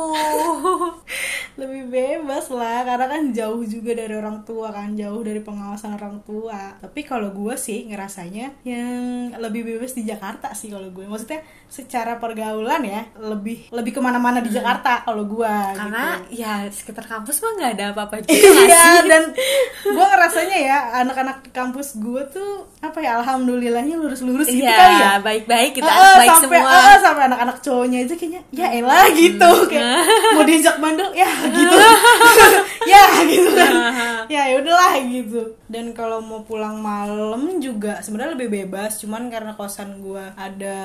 lebih 1.60 1.82
bebas 1.86 2.48
lah 2.48 2.80
karena 2.82 3.06
kan 3.06 3.22
jauh 3.30 3.60
juga 3.62 3.92
dari 3.94 4.14
orang 4.14 4.40
tua 4.42 4.70
kan 4.70 4.92
jauh 4.92 5.20
dari 5.20 5.38
pengawasan 5.38 5.94
orang 5.94 6.16
tua 6.22 6.76
tapi 6.78 7.00
kalau 7.02 7.28
gue 7.30 7.54
sih 7.54 7.84
ngerasanya 7.84 8.56
yang 8.62 8.96
lebih 9.36 9.66
bebas 9.66 9.92
di 9.92 10.02
Jakarta 10.02 10.52
sih 10.52 10.68
kalau 10.68 10.88
gue 10.88 11.04
maksudnya 11.04 11.40
secara 11.66 12.16
pergaulan 12.16 12.80
ya 12.82 13.04
lebih 13.18 13.68
lebih 13.70 13.92
ke 13.92 14.00
mana-mana 14.00 14.40
di 14.40 14.48
Jakarta 14.48 15.02
kalau 15.02 15.24
gue 15.24 15.40
Hmm. 15.42 15.74
karena 15.76 16.04
gitu. 16.24 16.40
ya 16.40 16.52
sekitar 16.66 17.04
kampus 17.04 17.36
mah 17.38 17.52
nggak 17.52 17.72
ada 17.74 17.84
apa-apa 17.92 18.16
juga 18.24 18.32
Iya 18.32 18.78
sih? 18.78 18.98
dan 19.04 19.22
gue 19.84 20.04
ngerasanya 20.06 20.58
ya 20.58 20.78
anak-anak 21.02 21.36
kampus 21.48 21.88
gue 21.96 22.22
tuh 22.28 22.50
apa 22.78 22.98
ya 22.98 23.18
alhamdulillahnya 23.18 23.94
lurus-lurus 23.94 24.46
gitu 24.46 24.60
Iya, 24.60 24.72
kali 24.72 24.96
ya. 24.96 25.12
baik-baik 25.18 25.70
kita 25.74 25.86
anak 25.86 26.16
baik 26.16 26.30
sampai, 26.32 26.58
semua. 26.58 26.70
ah, 26.72 26.96
sampai 26.98 27.22
anak-anak 27.24 27.56
cowoknya 27.60 27.98
aja 28.00 28.14
kayaknya 28.14 28.40
ya 28.50 28.66
elah 28.72 29.06
gitu. 29.12 29.50
Kayak 29.66 30.02
mau 30.34 30.42
diajak 30.42 30.76
bandel? 30.76 31.08
Ya 31.12 31.28
gitu. 31.46 31.76
Ya 32.84 32.98
gitu 33.24 33.50
kan. 33.52 33.72
Ya 34.26 34.42
ya 34.44 34.58
udahlah 34.58 34.98
gitu. 35.00 35.38
Dan 35.66 35.92
kalau 35.92 36.18
mau 36.20 36.42
pulang 36.42 36.76
malam 36.76 37.38
juga 37.58 37.98
sebenarnya 37.98 38.34
lebih 38.34 38.48
bebas 38.60 38.98
cuman 38.98 39.28
karena 39.28 39.52
kosan 39.52 40.00
gua 40.00 40.34
ada 40.34 40.76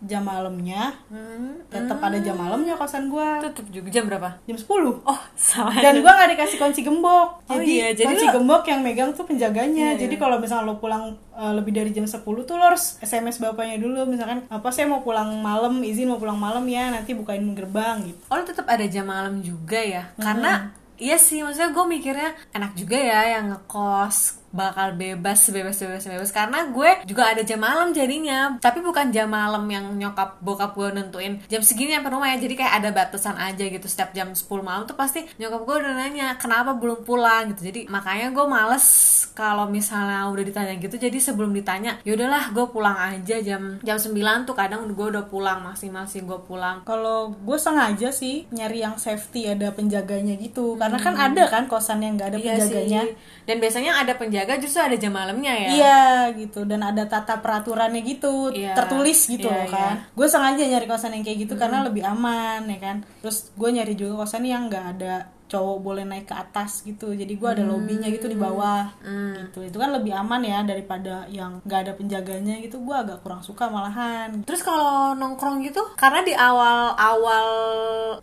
jam 0.00 0.22
malamnya 0.22 0.94
Hmm, 1.04 1.66
tetap 1.66 1.98
ada 1.98 2.16
jam 2.16 2.36
malamnya 2.36 2.74
kosan 2.74 3.08
gua. 3.08 3.42
Tutup 3.42 3.66
juga 3.70 3.90
jam 3.90 4.06
berapa? 4.06 4.38
jam 4.42 4.54
10 4.54 5.02
Oh, 5.02 5.20
sama. 5.34 5.74
dan 5.76 5.98
gua 5.98 6.14
nggak 6.14 6.30
dikasih 6.32 6.56
kunci 6.58 6.80
gembok. 6.80 7.28
Oh 7.44 7.54
jadi, 7.54 7.66
iya, 7.66 7.88
jadi 7.92 8.06
kunci 8.08 8.24
lo- 8.24 8.34
gembok 8.36 8.62
yang 8.64 8.80
megang 8.80 9.10
tuh 9.10 9.24
penjaganya 9.52 10.00
jadi 10.00 10.14
kalau 10.16 10.40
misalnya 10.40 10.64
lo 10.72 10.80
pulang 10.80 11.20
uh, 11.36 11.52
lebih 11.52 11.76
dari 11.76 11.92
jam 11.92 12.08
10 12.08 12.24
tuh 12.24 12.56
lo 12.56 12.64
harus 12.72 12.96
sms 13.04 13.36
bapaknya 13.36 13.76
dulu. 13.76 14.08
Misalkan 14.08 14.48
apa 14.48 14.72
saya 14.72 14.88
mau 14.88 15.04
pulang 15.04 15.28
malam? 15.44 15.84
Izin 15.84 16.08
mau 16.08 16.16
pulang 16.16 16.40
malam 16.40 16.64
ya 16.64 16.88
nanti 16.88 17.12
bukain 17.12 17.44
gerbang 17.52 18.08
gitu. 18.08 18.18
Oh, 18.32 18.40
lu 18.40 18.48
tetap 18.48 18.64
ada 18.64 18.88
jam 18.88 19.04
malam 19.04 19.44
juga 19.44 19.76
ya? 19.76 20.08
Karena 20.16 20.72
iya 20.96 21.20
sih, 21.20 21.44
maksudnya 21.44 21.76
gue 21.76 21.84
mikirnya 21.84 22.30
enak 22.56 22.72
juga 22.72 22.96
ya 22.96 23.36
yang 23.38 23.52
ngekos 23.52 24.41
bakal 24.52 24.94
bebas 24.94 25.48
bebas 25.48 25.80
bebas 25.80 26.04
bebas. 26.06 26.30
Karena 26.30 26.68
gue 26.68 27.08
juga 27.08 27.32
ada 27.32 27.42
jam 27.42 27.58
malam 27.58 27.90
jadinya. 27.90 28.60
Tapi 28.60 28.84
bukan 28.84 29.10
jam 29.10 29.32
malam 29.32 29.64
yang 29.66 29.90
nyokap 29.96 30.38
bokap 30.44 30.76
gue 30.76 30.88
nentuin 30.92 31.40
jam 31.48 31.64
segini 31.64 31.96
sampai 31.96 32.12
rumah 32.12 32.28
ya. 32.30 32.38
Jadi 32.38 32.54
kayak 32.54 32.74
ada 32.84 32.88
batasan 32.92 33.36
aja 33.40 33.64
gitu. 33.64 33.86
Setiap 33.88 34.12
jam 34.12 34.30
10 34.30 34.46
malam 34.62 34.84
tuh 34.84 34.94
pasti 34.94 35.24
nyokap 35.40 35.60
gue 35.64 35.76
udah 35.82 35.92
nanya 35.96 36.36
kenapa 36.36 36.76
belum 36.76 37.02
pulang? 37.02 37.56
Gitu. 37.56 37.72
Jadi 37.72 37.80
makanya 37.88 38.30
gue 38.30 38.46
males 38.46 38.86
kalau 39.32 39.66
misalnya 39.66 40.28
udah 40.28 40.44
ditanya 40.44 40.74
gitu. 40.76 40.94
Jadi 41.00 41.18
sebelum 41.18 41.50
ditanya 41.56 41.98
yaudahlah 42.04 42.52
gue 42.52 42.66
pulang 42.68 42.96
aja 42.96 43.40
jam 43.40 43.80
jam 43.80 43.96
9 43.96 44.12
tuh 44.44 44.54
kadang 44.54 44.84
gue 44.92 45.06
udah 45.08 45.24
pulang 45.26 45.64
maksimal 45.64 46.04
sih 46.04 46.20
gue 46.20 46.38
pulang. 46.44 46.84
Kalau 46.84 47.32
gue 47.32 47.58
sengaja 47.58 48.12
sih 48.12 48.44
nyari 48.52 48.84
yang 48.84 49.00
safety 49.00 49.48
ada 49.48 49.72
penjaganya 49.72 50.36
gitu. 50.36 50.76
Karena 50.76 51.00
kan 51.00 51.14
ada 51.16 51.48
kan 51.48 51.64
kosan 51.64 52.04
yang 52.04 52.20
nggak 52.20 52.36
ada 52.36 52.38
Iya 52.38 52.46
penjaganya. 52.60 53.02
Sih. 53.08 53.14
Dan 53.48 53.56
biasanya 53.58 53.92
ada 53.98 54.12
penjaga 54.14 54.41
justru 54.58 54.80
ada 54.80 54.96
jam 54.96 55.10
malamnya 55.10 55.52
ya. 55.52 55.68
Iya 55.70 56.00
gitu 56.34 56.64
dan 56.64 56.82
ada 56.82 57.04
tata 57.04 57.38
peraturannya 57.38 58.00
gitu 58.00 58.50
Iya. 58.50 58.74
tertulis 58.74 59.26
gitu 59.26 59.46
Iya, 59.46 59.56
loh 59.56 59.66
kan. 59.68 59.94
Gue 60.12 60.26
sengaja 60.26 60.62
nyari 60.62 60.86
kosan 60.86 61.14
yang 61.14 61.22
kayak 61.22 61.38
gitu 61.44 61.54
karena 61.54 61.82
lebih 61.82 62.02
aman 62.02 62.66
ya 62.66 62.78
kan. 62.78 62.96
Terus 63.20 63.52
gue 63.52 63.68
nyari 63.70 63.94
juga 63.94 64.24
kosan 64.24 64.42
yang 64.42 64.66
nggak 64.66 64.84
ada 64.98 65.14
cowok 65.52 65.78
boleh 65.84 66.08
naik 66.08 66.32
ke 66.32 66.34
atas 66.34 66.80
gitu. 66.88 67.12
Jadi 67.12 67.36
gue 67.36 67.48
ada 67.48 67.60
lobbynya 67.68 68.08
gitu 68.08 68.32
di 68.32 68.40
bawah 68.40 68.88
gitu. 69.36 69.60
Itu 69.60 69.76
kan 69.76 69.92
lebih 69.92 70.16
aman 70.16 70.40
ya 70.40 70.64
daripada 70.64 71.28
yang 71.28 71.60
nggak 71.68 71.80
ada 71.84 71.92
penjaganya 71.92 72.56
gitu. 72.64 72.80
Gue 72.80 72.96
agak 72.96 73.20
kurang 73.20 73.44
suka 73.44 73.68
malahan. 73.68 74.40
Terus 74.48 74.64
kalau 74.64 75.12
nongkrong 75.12 75.60
gitu, 75.68 75.84
karena 76.00 76.24
di 76.24 76.32
awal-awal 76.32 77.48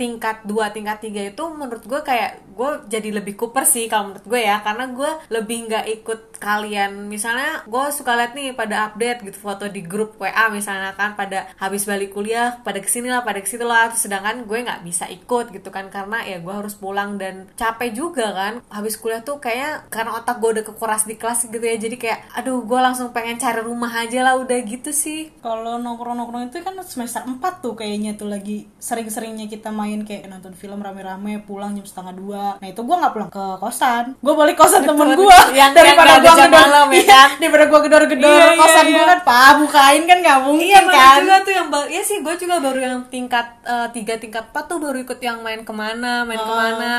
tingkat 0.02 0.42
2, 0.50 0.74
tingkat 0.74 0.98
3 1.06 1.30
itu 1.30 1.44
menurut 1.54 1.86
gue 1.86 2.02
kayak 2.02 2.50
gue 2.60 2.72
jadi 2.92 3.10
lebih 3.16 3.40
kuper 3.40 3.64
sih 3.64 3.88
kalau 3.88 4.12
menurut 4.12 4.26
gue 4.28 4.42
ya 4.44 4.60
karena 4.60 4.92
gue 4.92 5.12
lebih 5.32 5.72
nggak 5.72 5.86
ikut 6.02 6.44
kalian 6.44 7.08
misalnya 7.08 7.64
gue 7.64 7.84
suka 7.96 8.20
liat 8.20 8.36
nih 8.36 8.52
pada 8.52 8.92
update 8.92 9.24
gitu 9.24 9.40
foto 9.40 9.72
di 9.72 9.80
grup 9.80 10.20
WA 10.20 10.52
misalnya 10.52 10.92
kan 10.92 11.16
pada 11.16 11.48
habis 11.56 11.88
balik 11.88 12.12
kuliah 12.12 12.60
pada 12.60 12.84
ke 12.84 12.92
sini 12.92 13.08
lah 13.08 13.24
pada 13.24 13.40
ke 13.40 13.48
situ 13.48 13.64
lah 13.64 13.88
Terus 13.96 14.12
sedangkan 14.12 14.44
gue 14.44 14.60
nggak 14.60 14.84
bisa 14.84 15.08
ikut 15.08 15.56
gitu 15.56 15.72
kan 15.72 15.88
karena 15.88 16.20
ya 16.28 16.44
gue 16.44 16.52
harus 16.52 16.76
pulang 16.76 17.16
dan 17.20 17.52
capek 17.54 17.92
juga 17.92 18.32
kan 18.32 18.54
habis 18.70 18.96
kuliah 18.96 19.20
tuh 19.20 19.38
kayak 19.38 19.90
karena 19.90 20.16
otak 20.16 20.40
gue 20.40 20.50
udah 20.56 20.66
kekuras 20.66 21.04
di 21.04 21.14
kelas 21.14 21.46
gitu 21.46 21.60
ya 21.60 21.76
jadi 21.76 21.96
kayak 21.96 22.20
aduh 22.34 22.64
gue 22.64 22.80
langsung 22.80 23.12
pengen 23.12 23.36
cari 23.36 23.60
rumah 23.60 23.92
aja 23.92 24.24
lah 24.24 24.36
udah 24.36 24.58
gitu 24.64 24.90
sih 24.90 25.28
Kalau 25.40 25.76
nongkrong-nongkrong 25.78 26.48
itu 26.48 26.62
kan 26.62 26.74
semester 26.82 27.22
4 27.22 27.36
tuh 27.60 27.76
kayaknya 27.76 28.16
tuh 28.16 28.30
lagi 28.30 28.66
sering-seringnya 28.80 29.46
kita 29.46 29.70
main 29.70 30.02
kayak 30.02 30.26
nonton 30.26 30.54
film 30.54 30.80
rame-rame 30.80 31.44
pulang 31.44 31.74
jam 31.74 31.84
setengah 31.84 32.14
dua. 32.14 32.46
Nah 32.58 32.68
itu 32.68 32.80
gue 32.80 32.96
nggak 32.96 33.12
pulang 33.12 33.30
ke 33.30 33.46
kosan, 33.58 34.16
gue 34.16 34.34
balik 34.34 34.56
kosan 34.56 34.86
temen 34.86 35.12
gue 35.12 35.38
Yang- 35.52 35.76
daripada 35.76 36.14
gue 36.18 36.32
gedor, 36.32 36.50
malam 36.50 36.88
ya 36.88 36.96
iya, 36.96 37.04
kan? 37.06 37.30
daripada 37.38 37.66
gue 37.66 37.80
gedor-gedor 37.84 38.30
Iya, 38.32 38.48
iya, 38.48 38.58
kosan 38.58 38.86
iya. 38.86 38.94
gue 38.94 39.06
kan, 39.06 39.20
pak 39.22 39.52
bukain 39.60 40.02
kan 40.06 40.18
nggak 40.20 40.40
mungkin 40.42 40.66
Iya 40.66 40.80
kan? 40.86 41.18
juga 41.20 41.36
tuh 41.42 41.54
yang 41.54 41.68
Iya 41.70 42.02
sih 42.04 42.18
gue 42.22 42.36
juga 42.38 42.56
baru 42.60 42.80
yang 42.80 42.96
tingkat 43.10 43.46
eh, 43.64 43.88
tiga 43.92 44.14
tingkat 44.16 44.46
4 44.50 44.70
tuh 44.70 44.78
baru 44.78 44.98
ikut 45.00 45.20
yang 45.20 45.42
main 45.42 45.62
ke 45.62 45.74
mana 45.74 46.24
main 46.24 46.38
ke 46.38 46.54
mana 46.54 46.99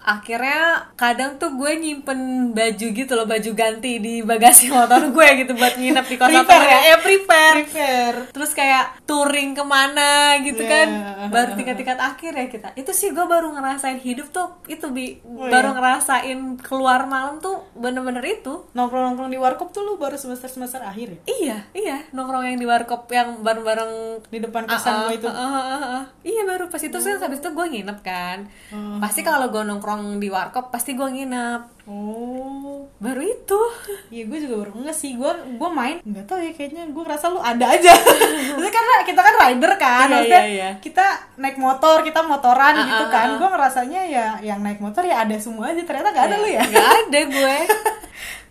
akhirnya 0.03 0.61
kadang 0.93 1.37
tuh 1.37 1.53
gue 1.53 1.71
nyimpen 1.75 2.19
baju 2.51 2.87
gitu 2.91 3.11
loh 3.11 3.23
baju 3.23 3.49
ganti 3.51 3.97
di 3.97 4.21
bagasi 4.21 4.67
motor 4.67 5.07
gue 5.07 5.27
gitu 5.39 5.53
buat 5.53 5.75
nginep 5.75 6.05
di 6.05 6.15
kosan 6.15 6.41
Prepare 6.41 6.65
ya? 6.65 6.79
Eh, 6.87 6.99
prepare 6.99 7.57
Prepare. 7.61 8.17
terus 8.29 8.51
kayak 8.51 8.85
touring 9.03 9.51
ke 9.51 9.63
mana 9.63 10.11
gitu 10.39 10.59
Iya. 10.59 10.69
kan 10.69 10.87
baru 11.27 11.51
tingkat-tingkat 11.53 11.97
akhir 11.97 12.31
ya 12.33 12.45
kita 12.47 12.69
itu 12.75 12.91
sih 12.91 13.09
gue 13.09 13.23
baru 13.23 13.51
ngerasain 13.51 13.97
hidup 13.97 14.29
tuh 14.29 14.47
itu 14.65 14.87
bi 14.87 15.07
Oh, 15.23 15.47
baru 15.47 15.69
iya. 15.69 15.75
ngerasain 15.75 16.39
keluar 16.59 17.05
malam 17.05 17.37
tuh 17.37 17.65
bener-bener 17.73 18.21
itu 18.23 18.65
Nongkrong-nongkrong 18.71 19.27
di 19.27 19.37
warkop 19.37 19.69
tuh 19.69 19.81
lu 19.81 19.95
baru 19.95 20.15
semester-semester 20.15 20.81
akhir 20.81 21.07
ya? 21.11 21.19
iya 21.31 21.57
iya 21.71 21.97
nongkrong 22.11 22.45
yang 22.45 22.57
di 22.57 22.65
warkop 22.65 23.05
yang 23.07 23.41
bareng-bareng 23.41 23.91
Di 24.25 24.39
depan 24.39 24.63
kosan 24.63 24.93
Ah, 24.93 25.01
gue 25.05 25.17
itu. 25.17 25.25
ah, 25.25 25.35
ah, 25.35 25.65
ah, 25.67 25.83
ah. 25.93 26.03
Iya 26.21 26.41
baru 26.43 26.67
pas 26.67 26.79
itu 26.79 26.95
sih 26.95 27.11
habis 27.13 27.37
itu 27.37 27.49
gue 27.49 27.65
nginep 27.67 27.99
kan. 28.01 28.47
Hmm. 28.69 28.99
Pasti 28.99 29.21
kalau 29.21 29.47
gue 29.47 29.61
nongkrong 29.61 29.90
di 30.17 30.27
warkop 30.27 30.69
pasti 30.69 30.93
gue 30.93 31.03
nginep. 31.03 31.83
Oh, 31.85 32.85
Baru 32.97 33.19
itu. 33.19 33.59
Iya 34.13 34.27
gue 34.27 34.39
juga 34.43 34.55
baru 34.61 34.71
enggak 34.75 34.93
sih 34.93 35.15
gue 35.15 35.31
gue 35.55 35.69
main 35.71 36.03
nggak 36.03 36.27
tahu 36.27 36.43
ya 36.43 36.51
kayaknya 36.51 36.83
gue 36.87 36.99
ngerasa 36.99 37.31
lu 37.31 37.39
ada 37.39 37.63
aja 37.63 37.95
Maksudnya 38.51 38.73
karena 38.75 38.93
kita 39.07 39.21
kan 39.23 39.35
rider 39.39 39.71
kan 39.79 40.05
Iya, 40.05 40.11
maksudnya 40.11 40.43
iya, 40.43 40.51
iya. 40.51 40.69
kita 40.83 41.05
naik 41.39 41.55
motor 41.55 42.03
kita 42.03 42.19
motoran 42.21 42.75
Ah, 42.75 42.83
gitu 42.83 43.05
ah, 43.07 43.09
kan 43.09 43.27
ah. 43.31 43.37
gue 43.39 43.47
ngerasanya 43.47 44.01
ya 44.05 44.25
yang 44.43 44.59
naik 44.59 44.83
motor 44.83 44.99
ya 45.01 45.23
ada 45.23 45.35
semua 45.39 45.71
aja 45.71 45.79
ternyata 45.79 46.11
nggak 46.11 46.25
ada 46.27 46.35
lu 46.37 46.47
ya 46.51 46.63
Gak 46.67 46.87
ada 47.07 47.19
gue. 47.23 47.55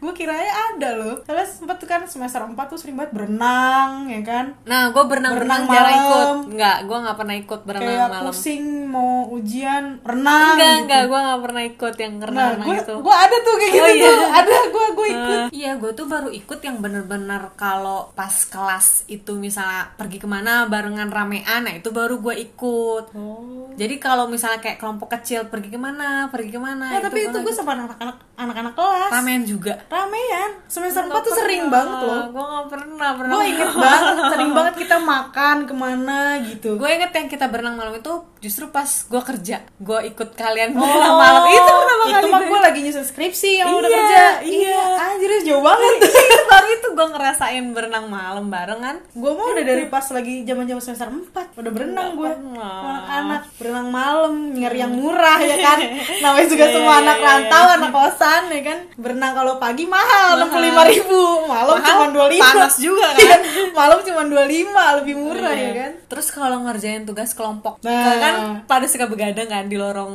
gue 0.00 0.12
kiranya 0.12 0.48
ada 0.70 0.88
loh 0.94 1.14
soalnya 1.20 1.44
sempet 1.44 1.76
tuh 1.76 1.86
kan 1.86 2.02
semester 2.02 2.40
4 2.40 2.56
tuh 2.66 2.74
sering 2.74 2.96
banget 2.96 3.12
berenang 3.14 3.90
ya 4.06 4.20
kan 4.22 4.46
Nah 4.62 4.88
gue 4.88 5.02
berenang-berenang 5.02 5.38
Berenang 5.60 5.76
jarang 5.76 5.92
malam. 5.92 6.00
ikut. 6.00 6.28
Enggak, 6.50 6.76
gue 6.82 6.98
nggak 6.98 7.16
pernah 7.16 7.34
ikut 7.36 7.60
berenang 7.62 7.88
kayak 7.90 8.08
malam. 8.10 8.24
pusing 8.26 8.64
mau 8.86 9.12
ujian 9.30 9.84
renang 10.00 10.40
Enggak, 10.50 10.56
gitu. 10.66 10.80
enggak, 10.82 11.02
gue 11.04 11.20
gak 11.20 11.40
pernah 11.40 11.62
ikut 11.64 11.94
yang 11.96 12.12
nah 12.14 12.24
renang-renang 12.24 12.66
gue 12.66 12.76
itu. 12.80 12.94
gue 12.98 13.14
ada 13.16 13.36
tuh 13.38 13.54
kayak 13.54 13.72
Oh, 13.72 13.86
gitu 13.86 13.96
iya. 14.00 14.10
tuh 14.10 14.30
ada 14.32 14.56
gue 14.66 14.86
gue 14.90 15.06
ikut 15.14 15.38
Eh, 15.40 15.46
iya, 15.52 15.72
gue 15.74 15.90
tuh 15.92 16.06
baru 16.06 16.28
ikut 16.30 16.60
yang 16.60 16.76
bener-bener 16.78 17.42
kalau 17.54 18.10
pas 18.12 18.34
kelas 18.42 18.86
itu 19.06 19.32
misalnya 19.34 19.92
pergi 19.94 20.16
ke 20.16 20.26
mana 20.26 20.64
barengan 20.66 21.08
ramean, 21.08 21.60
nah 21.60 21.72
itu 21.72 21.90
baru 21.90 22.18
gue 22.18 22.34
ikut. 22.40 23.04
oh 23.12 23.68
Jadi 23.72 23.94
kalau 23.96 24.26
misalnya 24.26 24.58
kayak 24.58 24.76
kelompok 24.76 25.10
kecil 25.10 25.46
pergi 25.46 25.68
ke 25.68 25.78
mana, 25.78 26.26
pergi 26.26 26.50
ke 26.50 26.58
mana, 26.58 26.86
Nah, 26.90 27.00
tapi 27.00 27.26
itu 27.26 27.36
gue 27.36 27.50
sama 27.50 27.76
anak-anak 27.76 28.16
anak-anak 28.34 28.72
kelas 28.72 29.10
ramean 29.10 29.42
juga. 29.44 29.74
Ramean 29.90 30.50
semester 30.64 31.02
4 31.02 31.10
tuh 31.18 31.34
sering 31.34 31.66
banget 31.66 31.98
loh 32.00 32.30
Gue 32.30 32.44
gak 32.44 32.66
pernah 32.68 33.10
pernah. 33.12 33.32
gue 33.32 33.44
inget 33.44 33.70
banget 33.72 34.14
sering 34.28 34.50
banget 34.56 34.74
kita 34.78 34.96
makan 34.96 35.56
ke 35.64 35.74
mana 35.74 36.18
gitu 36.40 36.78
Gue 36.78 36.88
inget 36.88 37.10
yang 37.10 37.26
kita 37.26 37.44
berenang 37.44 37.74
malam 37.74 37.94
itu 37.94 38.12
justru 38.38 38.64
pas 38.68 38.86
gue 38.86 39.18
kerja. 39.20 39.60
Gue 39.76 39.98
ikut 40.06 40.32
kalian 40.32 40.72
berenang 40.72 41.16
malam 41.16 41.42
itu 41.44 41.58
pertama 41.68 41.98
Oh, 42.00 42.08
itu 42.08 42.16
kali. 42.16 42.30
mah 42.30 42.40
gue- 42.40 42.62
lagi 42.62 42.80
nyusun 42.80 43.04
skripsi 43.04 43.50
yang 43.56 43.68
udah 43.68 43.82
Iya, 43.82 43.98
kerja 43.98 44.24
iya. 44.46 44.82
anjir 45.04 45.30
jauh 45.42 45.60
banget 45.60 45.94
Itu 46.00 46.38
baru 46.46 46.68
itu 46.70 46.88
gue 46.90 47.06
ngerasain 47.10 47.64
berenang 47.70 48.06
malam 48.06 48.46
barengan. 48.46 48.96
gue 49.10 49.30
mah 49.30 49.46
udah 49.50 49.64
dari 49.66 49.84
pas 49.86 50.06
lagi 50.06 50.44
zaman 50.44 50.64
zaman 50.64 50.80
semester 50.80 51.08
4 51.10 51.58
udah 51.58 51.70
berenang 51.70 52.14
gue 52.14 52.30
pernah. 52.30 53.10
anak 53.10 53.42
berenang 53.54 53.88
malam 53.90 54.32
nyari 54.50 54.78
yang 54.78 54.92
murah 54.92 55.38
ya 55.40 55.56
kan 55.58 55.78
namanya 56.22 56.46
juga 56.46 56.62
Iya, 56.62 56.72
semua 56.72 56.94
iya, 56.94 57.02
anak 57.02 57.16
iya, 57.16 57.26
rantau 57.26 57.64
anak 57.72 57.90
kosan 57.90 58.42
ya 58.48 58.62
kan 58.62 58.78
berenang 58.94 59.32
kalau 59.34 59.54
pagi 59.56 59.79
mahal 59.84 60.36
enam 60.36 60.48
puluh 60.48 60.64
lima 60.64 60.82
ribu 60.84 61.20
malam 61.44 61.76
cuma 61.78 62.04
dua 62.08 62.26
lima 62.26 62.44
panas 62.44 62.74
juga 62.76 63.08
kan. 63.16 63.40
malam 63.70 63.98
cuma 64.00 64.22
dua 64.24 64.44
lima 64.44 64.84
lebih 64.96 65.14
murah 65.14 65.50
Iya. 65.50 65.62
ya 65.62 65.72
kan 65.78 65.92
Terus 66.06 66.26
kalau 66.28 66.58
ngerjain 66.60 67.04
tugas 67.04 67.30
kelompok, 67.30 67.78
Nah. 67.80 68.16
kan 68.16 68.34
pada 68.64 68.84
suka 68.84 69.06
begadang 69.06 69.46
kan 69.46 69.64
di 69.64 69.76
lorong 69.76 70.14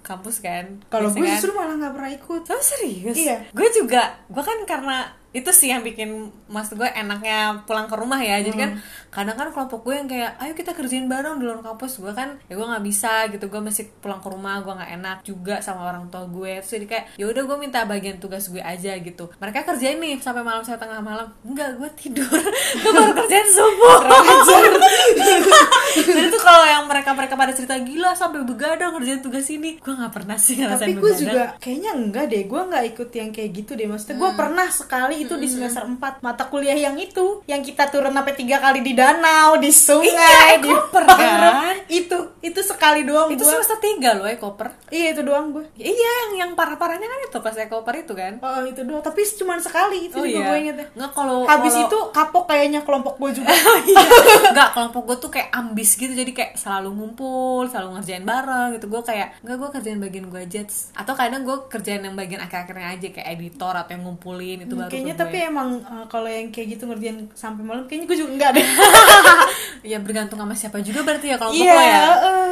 kampus 0.00 0.38
kan 0.38 0.80
kalau 0.86 1.08
gue 1.08 1.18
kan. 1.18 1.28
justru 1.30 1.52
malah 1.52 1.74
nggak 1.74 1.92
pernah 1.92 2.10
ikut 2.12 2.42
Oh 2.46 2.62
serius? 2.62 3.14
Iya. 3.14 3.36
Gue 3.50 3.68
juga, 3.70 4.16
gue 4.26 4.40
kan 4.40 4.58
karena 4.64 5.12
itu 5.34 5.50
sih 5.50 5.66
yang 5.68 5.82
bikin 5.82 6.30
mas 6.46 6.70
gue 6.70 6.86
enaknya 6.86 7.66
pulang 7.66 7.90
ke 7.90 7.96
rumah 7.98 8.22
ya. 8.22 8.38
Jadi 8.38 8.54
kan 8.54 8.70
Hmm. 8.74 8.82
kadang 9.10 9.34
kan 9.34 9.48
kelompok 9.50 9.82
gue 9.82 9.94
yang 9.94 10.06
kayak, 10.06 10.38
ayo 10.38 10.54
kita 10.54 10.70
kerjain 10.72 11.04
bareng 11.04 11.36
di 11.36 11.44
luar 11.44 11.58
kampus. 11.60 11.98
Gue 11.98 12.14
kan, 12.14 12.38
ya 12.46 12.54
gue 12.54 12.62
nggak 12.62 12.84
bisa 12.86 13.26
gitu. 13.28 13.46
Gue 13.46 13.58
masih 13.58 13.90
pulang 13.98 14.18
ke 14.18 14.28
rumah, 14.30 14.62
gue 14.62 14.70
nggak 14.70 14.92
enak 14.94 15.16
juga 15.22 15.58
sama 15.58 15.90
orang 15.90 16.06
tua 16.06 16.22
gue. 16.24 16.62
Terus 16.62 16.72
jadi 16.72 16.86
kayak, 16.86 17.04
ya 17.18 17.24
udah 17.26 17.42
gue 17.44 17.56
minta 17.58 17.82
bagian 17.82 18.16
tugas 18.16 18.46
gue 18.46 18.62
aja 18.62 18.94
gitu. 18.94 19.26
Mereka 19.34 19.66
kerjain 19.66 19.98
nih 19.98 20.22
sampai 20.22 20.40
malam 20.40 20.62
sampai 20.62 20.86
tengah 20.86 21.02
malam. 21.02 21.26
Enggak, 21.42 21.74
gue 21.76 21.90
tidur. 21.98 22.30
gue 22.82 22.90
baru 22.90 23.12
kerjain 23.12 23.48
subuh. 23.50 23.98
Jadi 25.94 26.28
tuh 26.34 26.42
kalau 26.42 26.64
yang 26.64 26.86
mereka 26.86 27.10
mereka 27.10 27.34
pada 27.34 27.50
cerita 27.50 27.74
gila 27.76 28.14
sampai 28.14 28.42
begadang 28.42 28.94
kerjain 28.94 29.18
tugas 29.18 29.46
ini, 29.48 29.78
gue 29.78 29.94
nggak 29.94 30.12
pernah 30.12 30.38
sih 30.38 30.58
ngerasain 30.58 30.82
tapi 30.84 30.94
gue 30.94 31.12
juga 31.16 31.42
kayaknya 31.58 31.90
enggak 31.92 32.24
deh 32.28 32.44
gue 32.44 32.60
nggak 32.60 32.84
ikut 32.92 33.08
yang 33.10 33.30
kayak 33.30 33.50
gitu 33.52 33.72
deh 33.74 33.88
maksudnya 33.88 34.16
gue 34.16 34.30
pernah 34.32 34.68
sekali 34.68 35.23
itu 35.24 35.34
di 35.34 35.48
semester 35.48 35.82
4 35.82 35.98
mata 36.20 36.44
kuliah 36.46 36.74
yang 36.74 36.94
itu 36.94 37.40
yang 37.44 37.60
kita 37.60 37.88
turun 37.88 38.10
sampai 38.10 38.34
tiga 38.34 38.56
kali 38.58 38.80
di 38.80 38.92
danau 38.92 39.56
di 39.56 39.70
sungai 39.70 40.12
Iya, 40.54 40.58
di 40.58 40.70
koper, 40.70 41.02
kan? 41.04 41.76
itu 41.86 42.16
itu 42.40 42.60
sekali 42.60 43.02
doang 43.02 43.28
itu 43.28 43.40
gue 43.40 43.50
semester 43.50 43.78
tiga 43.78 44.14
loh 44.14 44.24
ya 44.24 44.36
koper. 44.36 44.68
Iya 44.88 45.06
itu 45.10 45.22
doang 45.22 45.50
gue 45.50 45.64
Ya, 45.74 45.86
iya 45.86 46.10
yang 46.20 46.30
yang 46.38 46.50
parah 46.52 46.76
parahnya 46.76 47.04
kan 47.04 47.20
itu 47.22 47.38
pas 47.38 47.54
koper 47.56 47.94
itu 47.98 48.12
kan? 48.12 48.38
Oh 48.38 48.62
itu 48.62 48.80
doang 48.82 49.00
tapi 49.00 49.24
cuma 49.26 49.56
sekali 49.58 50.06
itu 50.06 50.16
juga 50.16 50.40
gue 50.46 50.58
inget 50.60 50.76
ya. 50.76 50.86
Nggak 50.94 51.10
kalau 51.12 51.38
habis 51.44 51.72
kalau- 51.72 51.86
itu 51.86 51.98
kapok 52.12 52.44
kayaknya 52.46 52.80
kelompok 52.82 53.14
gue 53.16 53.30
juga. 53.34 53.50
Iya. 53.84 54.04
nggak 54.54 54.68
kelompok 54.72 55.02
gue 55.04 55.16
tuh 55.18 55.30
kayak 55.30 55.50
ambis 55.50 55.90
gitu 55.94 56.12
jadi 56.12 56.30
kayak 56.30 56.52
selalu 56.54 56.90
ngumpul 56.92 57.66
selalu 57.66 57.98
ngerjain 57.98 58.24
bareng 58.24 58.68
gitu. 58.74 58.86
Gue 58.86 59.02
kayak 59.02 59.40
nggak 59.40 59.56
gue 59.56 59.68
kerjain 59.72 59.98
bagian 59.98 60.26
gue 60.28 60.40
aja. 60.40 60.60
Atau 60.94 61.14
kadang 61.14 61.42
gue 61.42 61.56
kerjain 61.66 62.00
yang 62.00 62.14
bagian 62.14 62.40
akhir-akhirnya 62.40 62.88
aja 62.92 63.08
kayak 63.10 63.28
editor 63.34 63.74
atau 63.74 63.90
yang 63.90 64.04
ngumpulin 64.04 64.58
itu 64.62 64.74
baru 64.74 64.90
kayaknya 64.90 65.13
gue. 65.14 65.20
tapi 65.22 65.36
emang 65.46 65.68
uh, 65.86 66.04
kalau 66.10 66.26
yang 66.26 66.50
kayak 66.50 66.76
gitu 66.76 66.90
ngerjain 66.90 67.30
sampai 67.32 67.62
malam 67.62 67.86
kayaknya 67.86 68.06
gue 68.10 68.18
juga 68.18 68.30
enggak 68.34 68.50
deh 68.58 68.66
ya 69.94 69.98
bergantung 70.02 70.38
sama 70.42 70.54
siapa 70.58 70.82
juga 70.82 71.06
berarti 71.06 71.30
ya 71.30 71.36
kalau 71.38 71.52
Iya, 71.54 71.72
lo 71.72 71.80
ya 71.80 72.04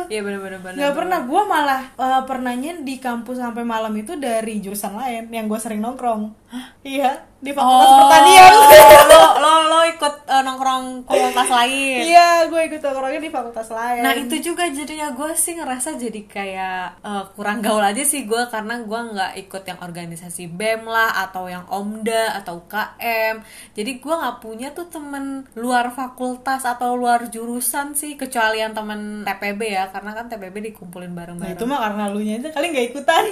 iya 0.08 0.20
benar-benar 0.22 0.58
nggak 0.78 0.94
pernah 0.94 1.18
gue 1.24 1.42
malah 1.48 1.82
uh, 1.96 2.22
pernahnya 2.28 2.70
di 2.84 2.94
kampus 3.00 3.40
sampai 3.40 3.64
malam 3.64 3.92
itu 3.96 4.14
dari 4.20 4.60
jurusan 4.60 4.92
lain 4.94 5.32
yang 5.32 5.48
gue 5.48 5.58
sering 5.58 5.80
nongkrong 5.80 6.41
iya 6.84 7.10
di 7.42 7.50
fakultas 7.50 7.90
Oh, 7.90 7.98
pertanian. 8.06 8.52
Lo 9.12 9.22
lo 9.42 9.52
lo 9.66 9.80
ikut 9.90 10.14
eh, 10.30 10.42
nongkrong 10.46 11.02
komunitas 11.02 11.50
lain? 11.50 11.98
Iya 12.06 12.46
gue 12.46 12.60
ikut 12.70 12.78
nongkrongnya 12.78 13.18
di 13.18 13.30
fakultas 13.34 13.68
lain. 13.74 14.02
Nah 14.04 14.14
itu 14.14 14.36
juga 14.38 14.70
jadinya 14.70 15.10
gue 15.10 15.30
sih 15.34 15.58
ngerasa 15.58 15.98
jadi 15.98 16.22
kayak 16.22 17.02
eh, 17.02 17.24
kurang 17.34 17.58
gaul 17.64 17.82
aja 17.82 18.04
sih 18.06 18.30
gue 18.30 18.42
karena 18.46 18.78
gue 18.86 19.00
nggak 19.10 19.32
ikut 19.48 19.62
yang 19.66 19.78
organisasi 19.82 20.54
bem 20.54 20.86
lah 20.86 21.26
atau 21.26 21.50
yang 21.50 21.66
omda 21.66 22.38
atau 22.38 22.62
UKM 22.62 23.42
jadi 23.74 23.90
gue 23.98 24.14
nggak 24.14 24.38
punya 24.38 24.70
tuh 24.70 24.86
temen 24.86 25.42
luar 25.58 25.90
fakultas 25.90 26.62
atau 26.62 26.94
luar 26.94 27.26
jurusan 27.26 27.98
sih 27.98 28.14
kecuali 28.14 28.62
yang 28.62 28.70
temen 28.70 29.26
TPB 29.26 29.60
ya 29.66 29.90
karena 29.90 30.14
kan 30.14 30.30
TPB 30.30 30.72
dikumpulin 30.72 31.10
nah 31.10 31.18
bareng-bareng 31.26 31.58
itu 31.58 31.64
mah 31.66 31.78
karena 31.90 32.02
lu 32.06 32.20
nya 32.22 32.38
aja 32.38 32.50
kali 32.54 32.66
nggak 32.70 32.86
ikutan. 32.94 33.22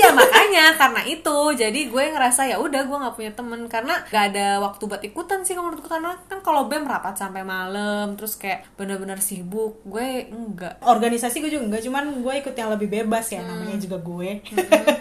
Iya 0.00 0.08
makanya 0.14 0.64
karena 0.74 1.02
itu. 1.06 1.38
Jadi 1.54 1.80
gue 1.86 2.04
ngerasa 2.10 2.50
ya 2.50 2.56
udah 2.58 2.69
gue 2.80 2.96
nggak 2.96 3.14
punya 3.14 3.32
temen. 3.32 3.60
Karena 3.66 3.94
gak 4.04 4.24
ada 4.30 4.46
waktu 4.60 4.82
buat 4.84 5.02
ikutan 5.02 5.40
sih 5.40 5.52
kalau 5.52 5.68
menurut 5.68 5.82
gue 5.82 5.90
karena 5.90 6.14
kan 6.24 6.38
kalau 6.40 6.66
bem 6.66 6.84
rapat 6.84 7.14
sampai 7.14 7.42
malam 7.42 8.14
terus 8.14 8.34
kayak 8.34 8.64
bener-bener 8.74 9.18
sibuk 9.18 9.82
gue 9.82 10.28
enggak. 10.28 10.78
Organisasi 10.80 11.38
gue 11.38 11.50
juga 11.50 11.64
enggak 11.66 11.82
cuman 11.82 12.04
gue 12.16 12.34
ikut 12.38 12.54
yang 12.54 12.70
lebih 12.70 12.88
bebas 12.88 13.26
ya 13.28 13.40
Hmm. 13.40 13.50
namanya 13.50 13.76
juga 13.76 13.98
gue. 13.98 14.30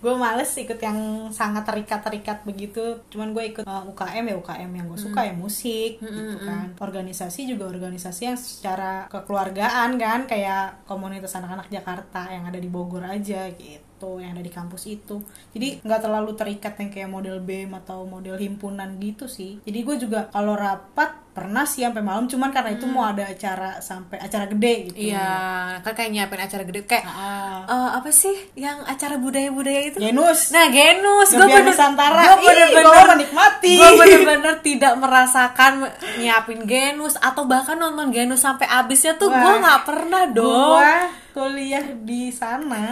Gue 0.00 0.16
males 0.16 0.48
ikut 0.48 0.80
yang 0.80 0.96
sangat 1.28 1.60
terikat-terikat 1.60 2.48
begitu. 2.48 3.04
Cuman 3.12 3.36
gue 3.36 3.52
ikut 3.52 3.68
uh, 3.68 3.84
UKM 3.84 4.24
ya 4.24 4.34
UKM 4.34 4.70
yang 4.72 4.86
gue 4.88 4.96
Hmm. 4.96 5.06
suka 5.06 5.20
ya 5.28 5.34
musik 5.34 6.00
gitu 6.00 6.36
kan. 6.40 6.72
organisasi 6.80 7.44
juga 7.44 7.68
organisasi 7.68 8.22
yang 8.24 8.38
secara 8.40 9.04
kekeluargaan 9.12 9.96
kan 9.96 10.24
kayak 10.24 10.88
komunitas 10.88 11.36
anak-anak 11.36 11.68
Jakarta 11.68 12.32
yang 12.32 12.48
ada 12.48 12.56
di 12.56 12.66
Bogor 12.66 13.04
aja 13.04 13.44
gitu 13.52 13.89
yang 14.16 14.32
ada 14.32 14.40
di 14.40 14.48
kampus 14.48 14.82
itu 14.86 15.20
jadi 15.50 15.78
nggak 15.78 16.00
terlalu 16.00 16.32
terikat 16.32 16.72
yang 16.76 16.88
kayak 16.88 17.08
model 17.08 17.36
BEM 17.38 17.76
atau 17.76 18.02
model 18.02 18.34
himpunan 18.34 18.96
gitu 18.96 19.26
sih 19.26 19.60
jadi 19.60 19.78
gue 19.78 19.96
juga 19.98 20.20
kalau 20.26 20.52
rapat 20.52 21.12
pernah 21.30 21.62
sih 21.62 21.80
sampai 21.80 22.00
malam 22.00 22.26
cuman 22.26 22.50
karena 22.50 22.70
itu 22.72 22.84
mau 22.84 23.06
ada 23.06 23.22
acara 23.24 23.78
sampai 23.78 24.18
acara 24.18 24.44
gede 24.46 24.74
gitu 24.84 24.98
Hmm. 25.00 25.08
Iya, 25.08 25.30
kan 25.78 25.92
kayak 25.92 26.10
nyiapin 26.10 26.40
acara 26.40 26.62
gede 26.64 26.80
kayak 26.82 27.04
Ah. 27.06 27.62
eh, 27.64 27.90
apa 27.94 28.10
sih 28.10 28.34
yang 28.54 28.82
acara 28.82 29.14
budaya-budaya 29.14 29.80
itu? 29.86 29.98
Genus. 30.00 30.50
Nah, 30.50 30.66
Genus. 30.68 31.30
Gebiar 31.30 31.46
bener- 31.62 31.70
Nusantara. 31.70 32.22
gua 32.26 32.34
Ih, 32.34 32.44
bener-bener 32.44 32.82
gua 32.84 33.04
menikmati. 33.14 33.74
Gue 33.74 33.90
bener-bener 33.96 34.54
tidak 34.66 34.92
merasakan 34.96 35.72
nyiapin 36.16 36.60
Genus 36.64 37.14
atau 37.16 37.44
bahkan 37.44 37.76
nonton 37.76 38.10
Genus 38.10 38.42
sampai 38.42 38.66
habisnya 38.66 39.14
tuh 39.14 39.30
gue 39.30 39.52
nggak 39.56 39.80
pernah 39.84 40.24
dong. 40.26 40.50
Gua 40.74 40.94
kuliah 41.30 41.86
di 41.96 42.28
sana 42.30 42.90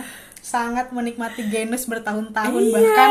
sangat 0.49 0.89
menikmati 0.89 1.45
genus 1.47 1.85
bertahun-tahun 1.85 2.63
Iya. 2.63 2.73
bahkan 2.73 3.11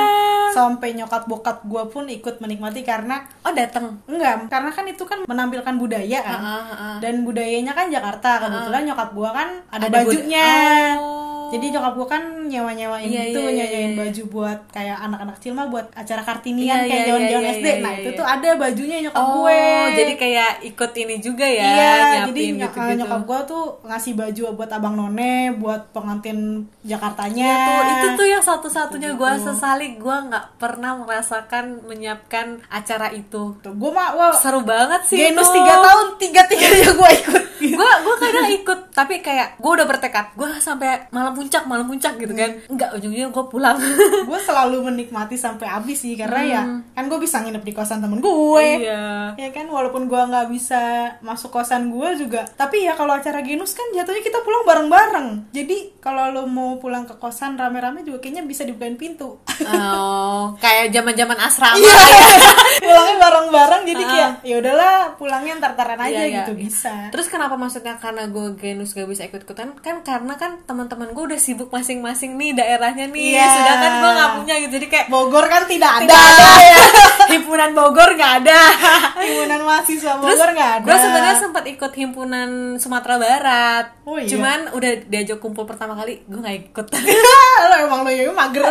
sampai 0.49 0.89
nyokap 0.91 1.23
bokap 1.23 1.61
gua 1.63 1.85
pun 1.85 2.09
ikut 2.09 2.39
menikmati 2.39 2.81
karena 2.81 3.29
Oh, 3.41 3.53
dateng. 3.53 4.01
enggak 4.03 4.49
karena 4.49 4.71
kan 4.71 4.85
itu 4.85 5.03
kan 5.03 5.19
menampilkan 5.23 5.75
budaya 5.75 6.19
kan 6.19 6.39
Ah, 6.39 6.49
ah, 6.49 6.73
ah. 6.73 6.97
dan 6.97 7.21
budayanya 7.21 7.71
kan 7.71 7.87
Jakarta 7.87 8.41
kebetulan 8.41 8.83
nyokap 8.83 9.09
gua 9.11 9.29
kan 9.31 9.49
ada, 9.69 9.85
Ada 9.85 9.93
bajunya 10.01 10.49
Oh. 10.97 11.26
Jadi 11.49 11.65
nyokap 11.69 11.93
gua 11.93 12.07
kan 12.09 12.23
nyewa-nyewain 12.43 13.05
Iya, 13.05 13.21
gitu 13.25 13.39
iya, 13.39 13.45
iya, 13.45 13.55
nyanyain 13.57 13.89
iya. 13.89 13.97
baju 13.97 14.23
buat 14.27 14.59
kayak 14.69 14.97
anak-anak 15.01 15.33
kecil 15.35 15.51
mah 15.51 15.67
buat 15.67 15.85
acara 15.91 16.21
kartinian 16.21 16.65
Iya, 16.77 16.85
kayak 16.85 16.93
iya, 16.93 17.07
jaman-jaman 17.07 17.43
iya, 17.43 17.53
SD 17.53 17.65
iya, 17.65 17.75
nah 17.77 17.91
itu 17.93 18.09
tuh 18.13 18.25
ada 18.25 18.49
bajunya 18.55 18.97
nyokap 19.01 19.19
Oh, 19.19 19.31
gue 19.39 19.59
jadi 19.93 20.13
kayak 20.15 20.51
ikut 20.65 20.91
ini 20.95 21.15
juga 21.17 21.45
ya, 21.45 21.65
iya 21.65 21.91
jadi 22.25 22.41
ny- 22.49 22.59
gitu-gitu. 22.59 22.97
nyokap 22.97 23.21
gue 23.23 23.39
tuh 23.45 23.63
ngasih 23.83 24.13
baju 24.13 24.41
buat 24.53 24.69
abang 24.69 24.95
none 24.95 25.31
buat 25.55 25.81
pengantin 25.91 26.39
Jakartanya 26.81 27.43
Iya 27.43 27.55
tuh, 27.59 27.81
itu 27.85 28.07
tuh 28.15 28.27
yang 28.27 28.41
satu-satunya 28.41 29.09
gue 29.13 29.29
Gitu. 29.29 29.43
sesali 29.45 29.87
gue 29.95 30.17
nggak 30.23 30.57
pernah 30.57 30.95
merasakan 30.97 31.65
menyiapkan 31.83 32.47
acara 32.67 33.11
itu. 33.11 33.53
tuh 33.57 33.71
gue 33.71 33.91
mah 33.91 34.13
wah 34.13 34.33
Seru 34.33 34.61
banget 34.61 35.03
sih 35.03 35.17
genus 35.17 35.45
itu. 35.45 35.55
tiga 35.55 35.73
tahun 35.77 36.07
tiga 36.17 36.41
tiganya 36.43 36.89
gue 36.91 37.09
ikut 37.17 37.43
gue 37.59 37.89
gue 37.97 38.15
kadang 38.17 38.47
ikut 38.51 38.79
tapi 38.91 39.19
kayak 39.19 39.57
gue 39.57 39.71
udah 39.71 39.85
bertekad 39.85 40.25
gue 40.31 40.49
sampai 40.57 41.05
malam 41.09 41.36
puncak 41.37 41.69
malam 41.69 41.85
puncak 41.85 42.17
gitu 42.17 42.33
kan. 42.33 42.57
Enggak 42.65 42.89
ujungnya 42.97 43.29
gue 43.29 43.45
pulang. 43.45 43.77
Gue 44.29 44.39
selalu 44.41 44.89
menikmati 44.89 45.37
sampai 45.37 45.69
habis 45.69 46.01
sih 46.01 46.17
karena 46.17 46.41
ya 46.41 46.61
kan 46.97 47.05
gue 47.05 47.19
bisa 47.21 47.39
nginep 47.45 47.63
di 47.63 47.73
kosan 47.73 48.01
temen 48.01 48.17
gue 48.17 48.67
iya. 48.81 49.31
Ya 49.37 49.49
kan 49.53 49.69
walaupun 49.69 50.09
gue 50.09 50.17
nggak 50.17 50.49
bisa 50.49 51.13
masuk 51.21 51.53
kosan 51.53 51.93
gue 51.93 52.09
juga. 52.17 52.49
Tapi 52.57 52.89
ya 52.89 52.97
kalau 52.97 53.13
acara 53.13 53.45
genus 53.45 53.77
kan 53.77 53.85
jatuhnya 53.93 54.25
kita 54.25 54.41
pulang 54.41 54.65
bareng-bareng. 54.65 55.53
Jadi 55.53 56.01
kalau 56.01 56.33
lo 56.33 56.43
mau 56.49 56.81
pulang 56.81 57.05
ke 57.05 57.15
kosan 57.21 57.55
rame-rame 57.55 58.01
juga 58.01 58.19
kayaknya 58.19 58.43
bisa 58.43 58.65
dibukain 58.65 58.97
pintu. 58.97 59.37
Oh 59.67 60.57
kayak 60.57 60.89
zaman 60.91 61.13
zaman 61.13 61.37
asrama. 61.37 61.77
Iya, 61.77 61.97
pulangnya 62.85 63.15
bareng-bareng 63.19 63.81
jadi 63.85 64.03
kayak 64.03 64.31
ya 64.43 64.55
udahlah 64.59 64.93
pulangnya 65.19 65.53
ntar-taran 65.59 65.99
aja 65.99 66.09
Iya, 66.09 66.23
iya. 66.25 66.37
gitu 66.43 66.51
bisa. 66.57 67.11
Terus 67.13 67.27
kenapa 67.27 67.55
maksudnya 67.59 67.99
karena 67.99 68.25
gue 68.29 68.47
genus 68.57 68.95
gak 68.95 69.09
bisa 69.09 69.27
ikut-ikutan? 69.27 69.75
Kan 69.83 70.01
karena 70.01 70.33
kan 70.39 70.63
teman-teman 70.63 71.11
gue 71.11 71.25
udah 71.27 71.39
sibuk 71.39 71.69
masing-masing 71.69 72.39
nih 72.39 72.55
daerahnya 72.55 73.11
nih. 73.11 73.35
Iya. 73.35 73.47
Sedangkan 73.51 73.91
gue 73.99 74.11
nggak 74.15 74.31
punya 74.39 74.53
gitu. 74.63 74.71
Jadi 74.79 74.87
kayak 74.87 75.07
Bogor 75.11 75.45
kan 75.51 75.67
tidak 75.67 75.91
ada. 75.91 76.07
tidak 76.07 76.23
ada 76.23 76.53
ya. 76.63 76.77
Himpunan 77.35 77.69
Bogor 77.75 78.09
nggak 78.15 78.33
ada. 78.43 78.59
Himpunan 79.27 79.61
mahasiswa 79.67 80.13
Bogor 80.17 80.49
nggak 80.55 80.71
ada. 80.79 80.85
gue 80.87 80.95
sebenarnya 80.95 81.37
sempat 81.37 81.63
ikut 81.67 81.91
himpunan 81.91 82.49
Sumatera 82.79 83.15
Barat. 83.19 83.85
Oh, 84.07 84.15
iya. 84.15 84.31
Cuman 84.31 84.71
udah 84.71 84.91
diajak 85.11 85.43
kumpul 85.43 85.67
pertama 85.67 85.99
kali 85.99 86.23
gue 86.23 86.39
nggak 86.39 86.71
ikut. 86.71 86.85
lo 87.69 87.75
emang 87.83 88.07
lo 88.07 88.09
ya 88.09 88.31
mager. 88.31 88.63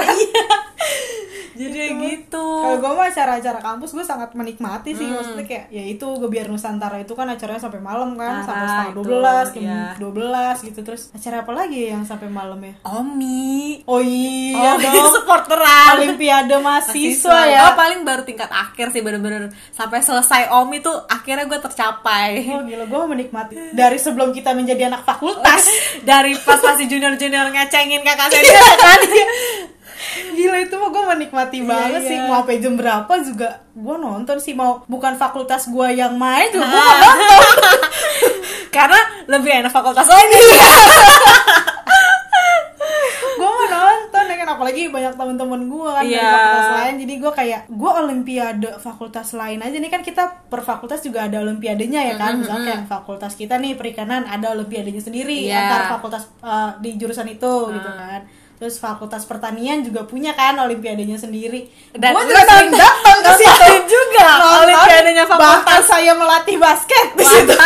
Jadi 1.58 1.74
kayak 1.74 1.94
gitu. 2.02 2.46
Kalau 2.46 2.76
gue 2.76 2.92
mah 2.92 3.06
acara-acara 3.06 3.58
kampus 3.58 3.90
gue 3.92 4.04
sangat 4.04 4.30
menikmati 4.32 4.90
sih 4.92 5.02
Hmm. 5.02 5.16
maksudnya 5.16 5.44
kayak 5.44 5.64
ya 5.68 5.82
itu 5.82 6.06
Gebiar 6.18 6.46
Nusantara 6.46 6.96
itu 6.96 7.12
kan 7.12 7.26
acaranya 7.26 7.58
sampai 7.58 7.78
malam 7.78 8.14
kan 8.14 8.42
sampai 8.42 8.66
setengah 8.66 8.94
12 8.94 9.48
jam 9.54 9.62
iya. 9.62 9.84
12 9.96 10.66
gitu 10.66 10.80
terus 10.82 11.02
acara 11.10 11.40
apa 11.40 11.52
lagi 11.52 11.80
yang 11.86 12.02
sampai 12.02 12.26
malam 12.26 12.58
ya? 12.58 12.74
Omi. 12.84 13.80
Oh 13.84 13.98
iya 13.98 14.74
oh, 14.74 14.76
dong 14.76 15.08
supporteran. 15.16 15.96
Olimpiade 15.96 16.56
mahasiswa 16.56 17.40
ya. 17.46 17.60
Gue 17.62 17.72
paling 17.74 18.00
baru 18.02 18.22
tingkat 18.22 18.48
akhir 18.48 18.90
sih 18.90 19.00
bener-bener 19.00 19.48
sampai 19.70 20.00
selesai 20.00 20.52
Omi 20.52 20.78
tuh 20.78 21.06
akhirnya 21.06 21.44
gue 21.44 21.58
tercapai. 21.58 22.44
Oh 22.50 22.62
gila 22.62 22.84
gue 22.84 23.00
menikmati 23.08 23.54
dari 23.72 23.96
sebelum 23.96 24.30
kita 24.30 24.52
menjadi 24.52 24.86
anak 24.86 25.02
fakultas 25.02 25.64
Dari 26.08 26.34
pas 26.38 26.58
masih 26.58 26.86
junior-junior 26.86 27.48
ngecengin 27.48 28.02
kakak 28.02 28.28
Iya. 28.28 28.38
senior 28.42 28.74
kan. 28.76 29.00
Gila 30.32 30.58
itu 30.60 30.74
mah 30.74 30.88
gue 30.88 31.02
menikmati 31.08 31.58
Iya, 31.58 31.66
banget 31.66 32.00
iya. 32.02 32.08
sih 32.08 32.16
Mau 32.20 32.36
sampai 32.38 32.56
jam 32.58 32.74
berapa 32.74 33.12
juga 33.20 33.48
gue 33.72 33.96
nonton 33.96 34.36
sih. 34.36 34.52
Mau 34.52 34.84
bukan 34.84 35.14
fakultas 35.14 35.66
gue 35.66 35.88
yang 35.92 36.14
main 36.16 36.48
juga 36.48 36.66
gue 36.66 36.76
Ah. 36.76 36.96
nonton. 37.00 37.42
Karena 38.76 38.98
lebih 39.26 39.64
enak 39.64 39.72
fakultas 39.72 40.04
lain. 40.04 40.28
Gue 43.36 43.52
apalagi 44.56 44.88
banyak 44.88 45.14
teman-teman 45.14 45.60
gue 45.68 45.90
kan 45.92 46.02
dari 46.02 46.16
Iya. 46.16 46.32
fakultas 46.32 46.70
lain. 46.74 46.94
Jadi 47.04 47.14
gue 47.20 47.32
kayak 47.36 47.60
gue 47.68 47.90
olimpiade 47.92 48.70
fakultas 48.80 49.28
lain 49.36 49.58
aja. 49.60 49.76
Nih 49.76 49.90
kan 49.92 50.00
kita 50.00 50.48
per 50.48 50.64
fakultas 50.64 51.04
juga 51.04 51.28
ada 51.28 51.38
olimpiadenya 51.38 52.00
ya 52.02 52.14
kan? 52.16 52.40
Misalnya 52.40 52.64
kayak 52.64 52.82
fakultas 52.88 53.36
kita 53.36 53.60
nih 53.60 53.76
perikanan 53.76 54.24
ada 54.24 54.56
olimpiadenya 54.56 54.98
sendiri. 54.98 55.46
Iya. 55.46 55.60
antar 55.68 55.82
fakultas 56.00 56.24
uh, 56.40 56.72
di 56.80 56.96
jurusan 56.96 57.28
itu 57.28 57.52
gitu 57.70 57.90
kan 57.92 58.24
terus 58.56 58.80
fakultas 58.80 59.28
pertanian 59.28 59.84
juga 59.84 60.08
punya 60.08 60.32
kan 60.32 60.56
olimpiadenya 60.56 61.20
sendiri. 61.20 61.68
Dan 61.92 62.16
gue 62.16 62.24
juga 62.24 62.42
sering 62.44 62.72
datang 62.72 63.18
ke 63.20 63.30
situ 63.36 63.72
juga 63.84 64.28
olimpiadenya 64.64 65.24
fakultas. 65.28 65.44
bahkan 65.60 65.80
saya 65.84 66.12
melatih 66.16 66.56
basket. 66.56 67.06
Di 67.16 67.24
situ 67.24 67.56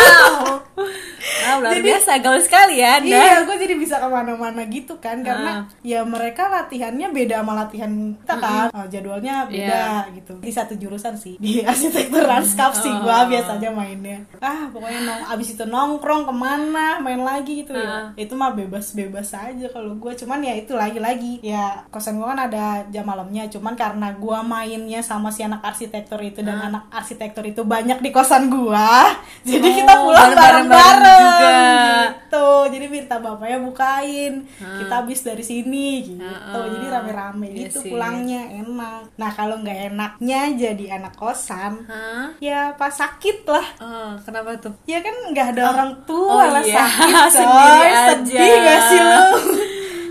Wow. 1.40 1.48
Ah, 1.50 1.56
luar 1.58 1.78
biasa 1.80 2.10
gaul 2.18 2.38
sekali 2.38 2.74
ya 2.76 2.98
Anda. 2.98 3.16
Iya, 3.16 3.36
gue 3.42 3.56
jadi 3.58 3.74
bisa 3.74 3.96
ke 3.96 4.06
mana-mana 4.06 4.62
gitu 4.66 4.94
kan 4.96 5.20
karena 5.20 5.52
ya 5.80 6.04
mereka 6.04 6.46
latihannya 6.46 7.08
beda 7.08 7.40
sama 7.40 7.52
latihan 7.56 7.90
kita 8.14 8.34
kan, 8.36 8.66
Oh, 8.70 8.86
jadwalnya 8.86 9.34
beda 9.44 9.82
Iya. 10.06 10.14
gitu. 10.14 10.32
Di 10.38 10.50
satu 10.50 10.74
jurusan 10.74 11.14
sih 11.14 11.34
di 11.36 11.60
arsitektur 11.66 12.22
lanskap 12.22 12.72
sih 12.72 12.90
gue 12.90 13.16
biasanya 13.26 13.70
mainnya. 13.70 14.18
Ah 14.38 14.68
pokoknya 14.68 15.00
nong 15.02 15.20
abis 15.30 15.48
itu 15.52 15.64
nongkrong 15.64 16.22
ke 16.22 16.34
mana 16.34 16.98
main 16.98 17.20
lagi 17.20 17.62
gitu 17.62 17.72
ya. 17.72 18.12
Itu 18.14 18.34
mah 18.34 18.52
bebas-bebas 18.52 19.32
aja 19.32 19.66
kalau 19.68 19.94
gue 19.94 20.12
cuman 20.14 20.40
ya 20.40 20.54
itu 20.54 20.72
lagi-lagi 20.72 21.40
ya 21.40 21.84
kosan 21.88 22.14
gue 22.14 22.26
kan 22.26 22.40
ada 22.42 22.64
jam 22.86 23.02
malamnya 23.02 23.48
cuman 23.48 23.74
karena 23.74 24.12
gue 24.12 24.38
mainnya 24.42 25.00
sama 25.00 25.28
si 25.28 25.40
anak 25.40 25.62
arsitektur 25.62 26.20
itu 26.20 26.40
dan 26.40 26.60
anak 26.62 26.84
arsitektur 26.90 27.42
itu 27.42 27.62
banyak 27.62 27.98
di 27.98 28.10
kosan 28.10 28.46
gue 28.46 28.88
jadi 29.48 29.68
kita 29.72 29.92
Oh, 29.92 30.08
pulang 30.08 30.32
bareng-bareng. 30.32 31.29
Gitu. 31.38 32.48
Jadi 32.70 32.86
minta 32.86 33.16
bapaknya 33.18 33.58
bukain. 33.62 34.44
Kita 34.56 35.04
habis 35.04 35.20
dari 35.22 35.44
sini 35.44 36.16
gitu. 36.16 36.60
Jadi 36.78 36.86
rame-rame. 36.86 37.48
Gitu 37.66 37.78
sih. 37.84 37.90
pulangnya 37.92 38.48
enak. 38.64 39.14
Nah 39.16 39.30
kalau 39.34 39.60
nggak 39.60 39.94
enaknya 39.94 40.40
jadi 40.54 41.00
anak 41.00 41.14
kosan. 41.16 41.84
Hah? 41.86 42.32
ya 42.40 42.72
pas 42.74 42.92
sakit 42.94 43.44
lah. 43.46 43.66
Oh, 43.80 44.12
kenapa 44.22 44.56
tuh? 44.60 44.74
ya 44.88 44.98
kan 45.04 45.14
nggak 45.30 45.56
ada 45.56 45.62
orang 45.76 45.92
tua 46.08 46.30
oh 46.30 46.46
lah 46.50 46.64
iya, 46.64 46.86
sakit 46.86 47.14
sendiri 47.38 47.88
aja. 47.90 48.00
sedih 48.10 48.54
gak 48.64 48.80
sih 48.88 49.00
lu? 49.00 49.26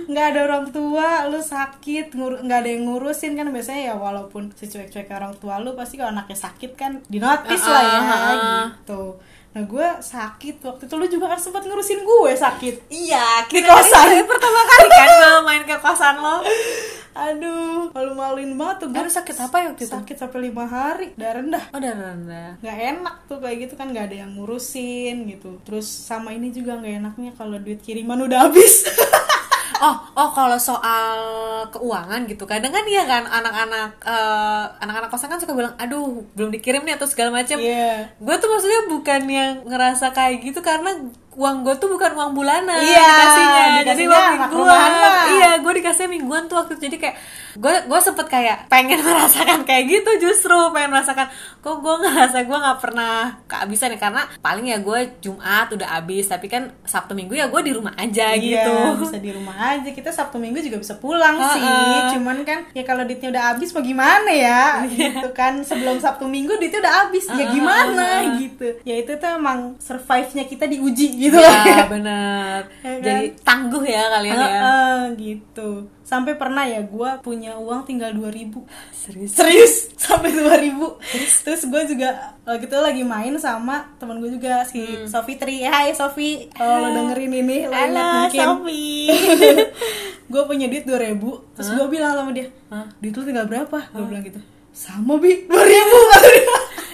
Nggak 0.10 0.26
ada 0.34 0.40
orang 0.50 0.66
tua 0.74 1.08
lu 1.30 1.40
sakit 1.40 2.06
nggak 2.18 2.60
ada 2.66 2.70
yang 2.70 2.84
ngurusin 2.90 3.34
kan. 3.38 3.48
Biasanya 3.50 3.94
ya 3.94 3.96
walaupun 3.96 4.54
secuek-cuek 4.54 5.10
orang 5.14 5.34
tua 5.38 5.62
lu 5.62 5.74
pasti 5.74 5.98
kalau 5.98 6.12
anaknya 6.14 6.38
sakit 6.38 6.72
kan 6.74 7.02
dinotis 7.08 7.64
lah 7.66 7.84
ya 7.84 8.00
ah. 8.00 8.66
gitu 8.82 9.18
nah 9.50 9.64
gue 9.64 9.88
sakit. 10.00 10.56
Waktu 10.60 10.84
itu 10.86 10.96
lu 10.96 11.06
juga 11.08 11.26
kan 11.28 11.40
sempat 11.40 11.64
ngurusin 11.64 12.02
gue 12.02 12.32
sakit. 12.36 12.76
Iya, 12.88 13.44
di 13.46 13.62
kosan. 13.62 14.08
pertama 14.30 14.62
kali 14.64 14.88
kan 14.88 15.10
gue 15.20 15.32
main 15.42 15.64
ke 15.64 15.76
kosan 15.78 16.16
lo. 16.18 16.46
aduh 17.12 17.92
malu-maluin 17.92 18.54
banget 18.56 18.76
tuh 18.80 18.88
gue 18.94 19.02
Aduh, 19.02 19.12
sakit 19.12 19.36
apa 19.36 19.56
ya 19.60 19.68
waktu 19.74 19.84
itu? 19.84 19.92
sakit 19.92 20.16
sampai 20.16 20.40
lima 20.42 20.64
hari. 20.64 21.12
Darah 21.14 21.42
rendah. 21.42 21.64
Oh, 21.70 21.78
udah 21.78 21.92
rendah. 21.92 22.50
nggak 22.60 22.78
enak 22.94 23.16
tuh 23.26 23.38
kayak 23.38 23.58
gitu 23.64 23.74
kan 23.76 23.92
nggak 23.92 24.06
ada 24.08 24.18
yang 24.24 24.32
ngurusin 24.34 25.28
gitu. 25.28 25.60
Terus 25.62 25.84
sama 25.84 26.32
ini 26.32 26.48
juga 26.50 26.78
nggak 26.78 26.96
enaknya 27.02 27.32
kalau 27.36 27.58
duit 27.58 27.82
kiriman 27.82 28.24
udah 28.24 28.48
habis 28.48 28.86
Oh, 29.80 29.96
oh 30.20 30.30
kalau 30.36 30.60
soal 30.60 31.18
keuangan 31.72 32.28
gitu. 32.28 32.44
Kadang 32.44 32.76
kan 32.76 32.84
iya 32.84 33.08
kan 33.08 33.24
anak-anak 33.24 33.90
eh, 34.04 34.64
anak-anak 34.84 35.08
kosan 35.08 35.32
kan 35.32 35.40
suka 35.40 35.56
bilang, 35.56 35.76
"Aduh, 35.80 36.28
belum 36.36 36.52
dikirim 36.52 36.84
nih" 36.84 37.00
atau 37.00 37.08
segala 37.08 37.32
macam. 37.40 37.56
Iya. 37.60 38.12
Gue 38.20 38.36
tuh 38.38 38.50
maksudnya 38.52 38.82
bukan 38.92 39.22
yang 39.28 39.52
ngerasa 39.64 40.12
kayak 40.12 40.44
gitu 40.44 40.60
karena 40.60 40.92
uang 41.40 41.64
gue 41.64 41.76
tuh 41.78 41.88
bukan 41.88 42.12
uang 42.14 42.32
bulanan 42.34 42.76
Iya, 42.76 43.00
dikasihnya. 43.00 43.64
Jadi 43.64 43.80
dikasihnya 43.80 44.12
uang 44.12 44.28
anak 44.36 44.50
mingguan. 44.52 44.92
iya 45.32 45.50
gue 45.56 45.74
dikasih 45.74 46.06
mingguan 46.06 46.44
tuh 46.46 46.56
waktu 46.58 46.76
itu. 46.76 46.84
Jadi 46.86 46.98
kayak 47.00 47.16
gue 47.56 47.74
gue 47.88 48.00
sempet 48.00 48.28
kayak 48.28 48.58
pengen 48.68 49.00
merasakan 49.08 49.64
kayak 49.64 49.84
gitu 49.88 50.12
justru. 50.22 50.60
Pengen 50.70 50.92
merasakan 50.92 51.32
kok 51.58 51.76
gue 51.78 51.96
ngerasa 51.98 52.44
gue 52.44 52.58
nggak 52.60 52.80
pernah 52.80 53.14
kehabisan 53.46 53.96
ya? 53.96 54.00
Karena 54.02 54.22
paling 54.38 54.68
ya 54.68 54.78
gue 54.78 55.00
Jumat 55.20 55.72
udah 55.72 55.90
habis. 55.94 56.28
Tapi 56.28 56.46
kan 56.46 56.76
Sabtu 56.84 57.16
Minggu 57.16 57.32
ya 57.34 57.48
gue 57.48 57.62
di 57.64 57.72
rumah 57.72 57.96
aja 57.96 58.36
gitu. 58.36 58.74
Iya, 58.76 59.00
bisa 59.00 59.18
di 59.18 59.32
rumah 59.32 59.56
aja. 59.56 59.90
Kita 59.90 60.12
sabtu 60.12 60.36
minggu 60.36 60.60
juga 60.60 60.76
bisa 60.78 61.00
pulang 61.00 61.40
Ha-ha. 61.40 61.54
sih. 61.56 61.64
Cuman 62.14 62.44
kan 62.44 62.68
ya 62.72 62.84
kalau 62.84 63.04
duitnya 63.04 63.32
udah 63.32 63.44
habis 63.50 63.72
mau 63.72 63.80
gimana 63.80 64.28
ya? 64.28 64.84
Gitu 64.84 65.32
kan. 65.32 65.64
Sebelum 65.64 66.04
sabtu 66.04 66.28
minggu 66.28 66.60
duitnya 66.60 66.84
udah 66.84 66.96
habis. 67.00 67.24
Ya 67.30 67.48
gimana 67.48 68.08
gitu. 68.36 68.76
Ya 68.84 69.00
itu 69.00 69.16
tuh 69.16 69.30
emang 69.32 69.80
survive 69.80 70.28
nya 70.34 70.44
kita 70.44 70.66
diuji 70.66 71.08
gitu 71.16 71.29
ya 71.32 71.86
bener 71.94 72.60
Ya 72.80 72.90
kan? 72.90 73.00
jadi 73.00 73.26
tangguh 73.40 73.84
ya 73.84 74.04
kalian 74.10 74.34
ya. 74.34 74.42
Heeh, 74.42 74.98
gitu. 75.16 75.70
Sampai 76.02 76.34
pernah 76.34 76.64
ya 76.64 76.82
gue 76.82 77.10
punya 77.20 77.54
uang 77.56 77.84
tinggal 77.84 78.10
2000 78.12 78.50
serius? 78.90 79.32
Serius 79.32 79.74
sampai 80.00 80.32
2000 80.32 80.74
terus? 81.44 81.62
Gue 81.64 81.86
juga 81.86 82.10
waktu 82.44 82.66
itu 82.66 82.76
lagi 82.76 83.04
main 83.04 83.38
sama 83.38 83.94
temen 83.96 84.18
gue 84.18 84.32
juga 84.32 84.64
si 84.64 84.82
Sofi 85.06 85.36
Tri 85.36 85.62
Eh, 85.62 85.68
hai 85.68 85.94
Sofi. 85.94 86.50
Kalau 86.50 86.82
lo 86.82 86.90
dengerin 86.90 87.34
ini 87.36 87.58
lo 87.64 87.74
halo 87.74 88.02
mungkin. 88.26 88.40
Sofi 88.42 88.84
gue 90.26 90.42
punya 90.44 90.66
duit 90.66 90.86
2000 90.86 91.18
terus 91.54 91.70
gue 91.70 91.88
bilang 91.88 92.14
sama 92.14 92.30
dia 92.32 92.48
Hah? 92.68 92.86
duit 92.98 93.12
lu 93.12 93.24
tinggal 93.24 93.46
berapa? 93.46 93.78
Gue 93.90 94.06
bilang 94.06 94.24
gitu 94.24 94.40
sama 94.70 95.18
bi 95.18 95.44
2000 95.44 95.50
kata 95.50 96.28
dia 96.30 96.46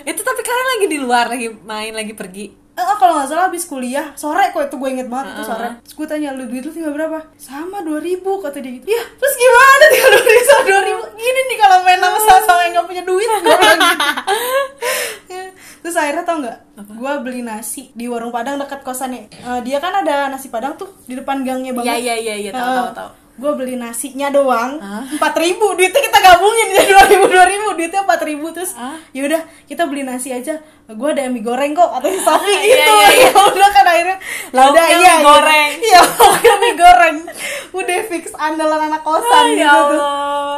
itu 0.06 0.22
tapi 0.22 0.42
kalian 0.42 0.68
lagi 0.70 0.86
di 0.88 0.98
luar 0.98 1.26
lagi 1.28 1.48
main 1.62 1.92
lagi 1.92 2.14
pergi 2.14 2.46
Eh, 2.76 2.84
oh, 2.84 2.98
kalau 3.00 3.16
nggak 3.16 3.32
salah 3.32 3.48
habis 3.48 3.64
kuliah. 3.64 4.12
Sore 4.20 4.52
kok 4.52 4.68
itu 4.68 4.76
gue 4.76 4.90
inget 4.92 5.08
banget 5.08 5.32
itu 5.32 5.44
sore. 5.48 5.80
terus 5.80 5.94
gue 5.96 6.08
tanya 6.12 6.36
lu 6.36 6.44
duit 6.52 6.60
lu 6.60 6.76
tinggal 6.76 6.92
berapa? 6.92 7.24
Sama 7.40 7.80
2000 7.88 8.20
kata 8.20 8.58
dia 8.60 8.72
gitu. 8.76 8.86
Ya 8.92 9.02
terus 9.16 9.36
gimana 9.40 9.84
tinggal 9.88 10.12
2000 10.20 10.50
sama 10.52 10.64
2000 10.68 11.16
gini 11.16 11.40
nih 11.48 11.58
kalau 11.64 11.78
main 11.88 12.00
sama 12.04 12.20
sama 12.20 12.62
yang 12.68 12.74
nggak 12.76 12.88
punya 12.92 13.04
duit. 13.08 13.30
Gue 13.48 13.56
bilang 13.56 13.80
gitu. 13.80 14.10
Ya. 15.26 15.46
terus 15.86 15.96
akhirnya 16.02 16.24
tau 16.26 16.38
nggak 16.42 16.58
gue 16.76 17.14
beli 17.22 17.42
nasi 17.46 17.94
di 17.96 18.06
warung 18.12 18.36
padang 18.36 18.60
dekat 18.60 18.84
kosannya. 18.84 19.32
Eh, 19.32 19.60
dia 19.64 19.80
kan 19.80 19.96
ada 19.96 20.28
nasi 20.28 20.52
padang 20.52 20.76
tuh 20.76 20.92
di 21.08 21.16
depan 21.16 21.48
gangnya 21.48 21.72
banget. 21.72 21.96
Iya, 21.96 21.98
iya, 22.02 22.16
iya, 22.20 22.36
iya, 22.36 22.52
tahu, 22.52 22.76
tahu, 22.76 22.90
tahu. 22.92 23.10
Gue 23.36 23.52
beli 23.54 23.76
nasinya 23.76 24.28
doang. 24.30 24.80
Empat 25.10 25.34
ribu 25.36 25.74
duitnya 25.74 26.00
kita 26.00 26.20
gabungin 26.20 26.68
jadi 26.72 26.88
dua 26.88 27.04
ribu 27.06 27.26
dua 27.28 27.46
ribu 27.46 27.68
duitnya 27.74 28.02
empat 28.02 28.22
ribu 28.22 28.48
terus 28.50 28.72
Hah? 28.74 28.96
yaudah 29.12 29.40
kita 29.66 29.86
beli 29.86 30.02
nasi 30.02 30.32
aja. 30.32 30.56
Gue 30.86 31.10
ada 31.12 31.26
mie 31.26 31.42
goreng 31.42 31.74
kok 31.74 31.90
atau 31.90 32.06
si 32.06 32.20
Sofi 32.20 32.46
Iya, 32.46 32.62
gitu. 32.62 32.94
iya, 32.94 33.10
iya. 33.12 33.30
Ya 33.34 33.42
udah 33.44 33.70
kan 33.72 33.86
akhirnya 33.86 34.18
Lauknya 34.54 34.84
udah, 34.86 34.86
mie 34.94 35.18
goreng. 35.20 35.70
iya 35.82 36.02
mie 36.56 36.74
goreng. 36.76 37.16
Udah 37.74 38.00
fix 38.06 38.24
andalan 38.34 38.82
anak 38.86 39.02
kosan 39.02 39.34
Ah, 39.34 39.44
gitu 39.48 39.60
ya 39.60 39.74
tuh 39.90 40.02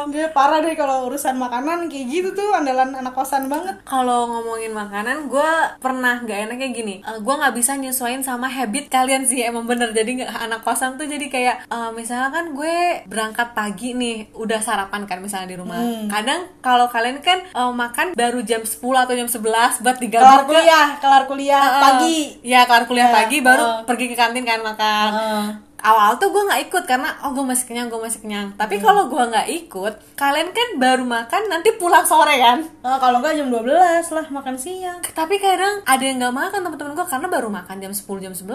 dia 0.08 0.26
parah 0.30 0.60
deh 0.60 0.72
kalau 0.72 1.04
urusan 1.04 1.36
makanan 1.36 1.88
kayak 1.88 2.06
gitu 2.06 2.28
tuh 2.30 2.52
andalan 2.52 2.92
anak 2.92 3.12
kosan 3.12 3.48
banget. 3.48 3.80
Kalau 3.82 4.24
ngomongin 4.26 4.70
makanan 4.70 5.26
gue 5.26 5.50
pernah 5.78 6.20
nggak 6.20 6.38
enaknya 6.46 6.68
gini. 6.70 6.94
Gue 7.18 7.34
nggak 7.34 7.52
bisa 7.52 7.74
nyesuaiin 7.74 8.20
sama 8.20 8.46
habit 8.46 8.88
kalian 8.88 9.24
sih 9.24 9.42
emang 9.42 9.64
bener. 9.64 9.90
Jadi 9.90 10.22
anak 10.22 10.60
kosan 10.60 10.94
tuh 10.94 11.04
jadi 11.04 11.26
kayak 11.26 11.56
eh, 11.66 11.90
misalnya 11.92 12.28
kan 12.30 12.52
gue 12.68 13.08
berangkat 13.08 13.48
pagi 13.56 13.96
nih 13.96 14.28
udah 14.36 14.60
sarapan 14.60 15.08
kan 15.08 15.18
misalnya 15.24 15.48
di 15.48 15.56
rumah. 15.56 15.80
Kadang 16.12 16.60
kalau 16.60 16.86
kalian 16.92 17.24
kan 17.24 17.40
eh, 17.48 17.72
makan 17.72 18.12
baru 18.12 18.44
jam 18.44 18.60
10 18.60 18.76
atau 18.76 19.14
jam 19.16 19.28
11 19.28 19.80
buat 19.80 19.96
tiga 19.96 20.18
kelar 20.20 20.44
kuliah 20.44 20.86
kelar 21.00 21.24
kuliah 21.24 21.62
pagi. 21.80 22.18
Ya 22.44 22.68
kelar 22.68 22.84
kuliah 22.84 23.08
Ya, 23.08 23.14
pagi 23.14 23.40
baru 23.40 23.64
uh. 23.64 23.80
pergi 23.88 24.12
ke 24.12 24.16
kantin 24.18 24.44
kan 24.44 24.60
makan. 24.60 25.08
Heeh. 25.16 25.67
Awal 25.80 26.16
tuh 26.16 26.28
gue 26.28 26.42
nggak 26.42 26.62
ikut 26.64 26.84
karena 26.84 27.14
oh 27.20 27.30
gue 27.30 27.44
masih 27.44 27.64
kenyang 27.64 27.86
gue 27.86 27.96
masih 27.96 28.18
kenyang 28.18 28.50
tapi 28.52 28.78
kalau 28.78 29.06
gue 29.06 29.22
nggak 29.22 29.46
ikut 29.56 29.94
kalian 30.14 30.50
kan 30.50 30.68
baru 30.76 31.02
makan 31.02 31.42
nanti 31.46 31.70
pulang 31.72 32.02
sore 32.02 32.34
kan 32.36 32.58
Eh, 32.78 32.98
kalau 32.98 33.18
enggak 33.18 33.36
jam 33.36 33.46
12 33.46 33.68
lah 34.08 34.26
makan 34.28 34.56
siang 34.56 34.98
tapi 35.08 35.36
kadang 35.36 35.80
ada 35.82 36.00
yang 36.00 36.18
nggak 36.18 36.32
makan 36.32 36.60
teman-teman 36.62 36.92
gue 36.94 37.06
karena 37.06 37.26
baru 37.28 37.48
makan 37.48 37.76
jam 37.78 37.92
10 37.92 38.04
jam 38.20 38.32
11 38.32 38.48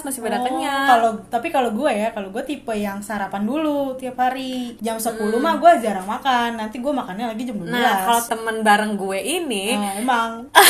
masih 0.00 0.20
pada 0.20 0.36
Oh, 0.36 0.42
kenyang 0.42 0.86
Kalau 0.88 1.10
tapi 1.26 1.48
kalau 1.48 1.70
gue 1.70 1.90
ya, 1.90 2.08
kalau 2.10 2.30
gue 2.30 2.42
tipe 2.42 2.72
yang 2.72 3.00
sarapan 3.00 3.42
dulu 3.42 3.92
tiap 3.94 4.16
hari. 4.16 4.78
Jam 4.78 4.96
10 4.96 5.20
Hmm. 5.20 5.36
mah 5.38 5.56
gue 5.56 5.72
jarang 5.78 6.04
makan. 6.04 6.56
Nanti 6.56 6.78
gue 6.78 6.88
makannya 6.90 7.28
lagi 7.28 7.44
jam 7.44 7.56
12. 7.56 7.68
nah 7.68 7.96
kalau 8.02 8.22
temen 8.22 8.56
bareng 8.62 8.94
gue 8.94 9.18
ini 9.20 9.74
Nah, 9.74 9.92
emang 9.96 10.30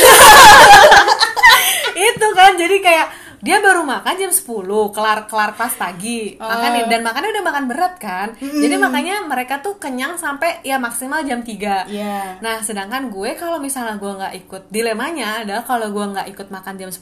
itu 1.93 2.27
kan 2.33 2.53
jadi 2.55 2.77
kayak 2.79 3.07
dia 3.41 3.57
baru 3.59 3.83
makan 3.83 4.15
jam 4.15 4.29
10 4.29 4.45
kelar 4.91 5.25
kelar 5.25 5.51
kelas 5.51 5.75
pagi 5.75 6.37
makan 6.37 6.71
dan 6.87 7.01
makannya 7.01 7.31
udah 7.31 7.45
makan 7.47 7.65
berat 7.67 7.95
kan 7.97 8.29
jadi 8.37 8.77
makanya 8.77 9.25
mereka 9.25 9.59
tuh 9.59 9.75
kenyang 9.75 10.15
sampai 10.15 10.61
ya 10.61 10.77
maksimal 10.77 11.21
jam 11.23 11.41
3 11.41 11.89
Iya. 11.89 12.37
nah 12.39 12.61
sedangkan 12.61 13.09
gue 13.09 13.33
kalau 13.35 13.57
misalnya 13.57 13.97
gue 13.97 14.13
nggak 14.15 14.35
ikut 14.39 14.63
dilemanya 14.69 15.41
adalah 15.41 15.65
kalau 15.65 15.89
gue 15.89 16.05
nggak 16.07 16.29
ikut 16.29 16.49
makan 16.49 16.75
jam 16.77 16.91
10 16.91 17.01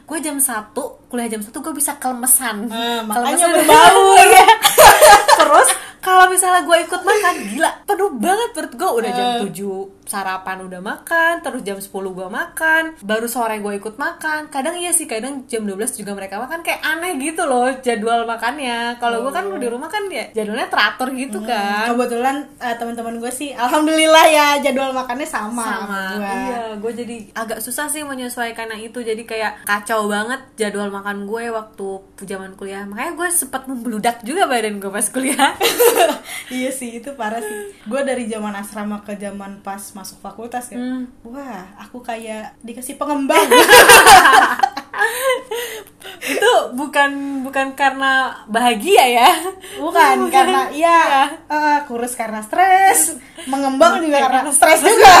gue 0.00 0.18
jam 0.20 0.36
1 0.36 0.70
kuliah 1.04 1.28
jam 1.28 1.40
1 1.40 1.50
gue 1.50 1.74
bisa 1.74 1.92
kelemesan 1.96 2.56
Nah, 2.64 3.02
makanya 3.02 3.34
Kelemesan. 3.44 3.52
berbau. 3.60 4.06
Iya. 4.24 4.46
terus 5.34 5.68
kalau 6.04 6.28
misalnya 6.28 6.60
gue 6.62 6.78
ikut 6.84 7.00
makan 7.00 7.34
gila 7.48 7.70
penuh 7.82 8.10
banget 8.14 8.50
perut 8.52 8.74
gue 8.74 8.90
udah 8.92 9.10
jam 9.10 9.24
Eh. 9.24 9.48
7 9.48 10.04
sarapan 10.04 10.60
udah 10.60 10.84
makan 10.84 11.40
terus 11.40 11.64
jam 11.64 11.80
10 11.80 11.88
gue 11.88 12.28
makan 12.28 12.82
baru 13.00 13.24
sore 13.24 13.56
gue 13.56 13.80
ikut 13.80 13.96
makan. 13.96 14.52
Kadang 14.52 14.76
iya 14.76 14.92
sih 14.92 15.08
kadang 15.08 15.48
jam 15.48 15.64
12 15.64 15.96
juga 15.96 16.12
mereka 16.12 16.36
makan 16.36 16.60
kayak 16.60 16.84
aneh 16.84 17.16
gitu 17.16 17.42
loh 17.42 17.72
jadwal 17.80 18.28
makannya. 18.28 19.00
Kalau 19.00 19.24
gue 19.24 19.32
kan 19.32 19.48
di 19.48 19.64
rumah 19.64 19.88
kan 19.88 20.04
ya 20.12 20.28
jadwalnya 20.30 20.68
teratur 20.68 21.08
gitu 21.10 21.40
kan. 21.40 21.88
Kebetulan 21.88 22.36
eh, 22.60 22.76
teman-teman 22.76 23.16
gue 23.16 23.32
sih 23.32 23.56
alhamdulillah 23.56 24.26
ya 24.28 24.46
jadwal 24.60 24.92
makannya 24.92 25.24
sama 25.24 25.64
sama. 25.64 26.02
gua. 26.20 26.28
iya 26.28 26.60
gue 26.76 26.92
jadi 26.92 27.16
agak 27.32 27.58
susah 27.64 27.88
sih 27.88 28.04
menyesuaikan 28.04 28.68
yang 28.68 28.84
itu. 28.84 29.00
Jadi 29.00 29.24
kayak 29.24 29.64
kacau 29.64 30.04
banget 30.04 30.44
jadwal 30.60 30.92
makan 30.92 31.24
gue 31.24 31.48
waktu 31.48 31.88
zaman 32.20 32.52
kuliah. 32.54 32.84
Makanya 32.84 33.16
gue 33.16 33.28
sempat 33.32 33.64
membludak 33.64 34.20
juga 34.20 34.44
badan 34.44 34.76
gue 34.76 34.92
pas 34.92 35.08
kuliah 35.08 35.56
iya 36.58 36.70
sih 36.70 37.00
itu 37.00 37.14
parah 37.16 37.40
sih. 37.40 37.74
Gue 37.88 38.00
dari 38.04 38.28
zaman 38.28 38.54
asrama 38.56 39.02
ke 39.02 39.16
zaman 39.16 39.60
pas 39.64 39.80
masuk 39.94 40.18
fakultas 40.20 40.70
ya. 40.70 40.78
Hmm. 40.78 41.08
wah 41.24 41.64
aku 41.80 42.02
kayak 42.04 42.56
dikasih 42.62 42.98
pengembang. 43.00 43.48
Itu 46.24 46.52
bukan 46.72 47.44
bukan 47.44 47.76
karena 47.76 48.44
bahagia 48.48 49.04
ya? 49.04 49.30
Bukan 49.76 50.26
karena 50.34 50.72
iya 50.72 51.28
eh, 51.48 51.78
kurus 51.84 52.16
karena 52.16 52.40
stres 52.40 53.20
mengembang 53.44 54.00
juga 54.00 54.24
karena 54.24 54.52
stres. 54.52 54.80
juga. 54.80 55.14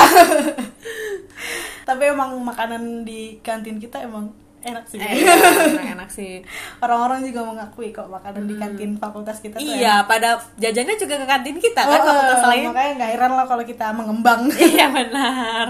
Tapi 1.84 2.02
emang 2.08 2.40
makanan 2.40 3.04
di 3.04 3.36
kantin 3.44 3.76
kita 3.76 4.00
emang 4.00 4.32
enak 4.64 4.84
sih. 4.84 4.96
Eh, 4.96 5.20
enak, 5.20 5.84
enak 5.94 6.08
sih. 6.08 6.32
Orang-orang 6.78 7.20
juga 7.22 7.40
mengakui 7.44 7.88
kok 7.90 8.08
makanan 8.08 8.44
di 8.44 8.54
kantin 8.54 8.90
fakultas 8.94 9.38
kita 9.38 9.56
tuh 9.56 9.62
enak. 9.62 9.76
iya 9.76 9.94
pada 10.02 10.28
jajannya 10.56 10.96
juga 10.96 11.14
ke 11.16 11.26
kantin 11.26 11.56
kita 11.58 11.82
kan 11.82 11.98
Oh, 11.98 12.06
fakultas 12.06 12.40
eh, 12.40 12.48
lain. 12.48 12.64
makanya 12.68 12.92
nggak 12.96 13.10
heran 13.12 13.32
lah 13.32 13.44
kalau 13.44 13.62
kita 13.62 13.86
mengembang. 13.90 14.40
Iya 14.50 14.86
benar 14.88 15.68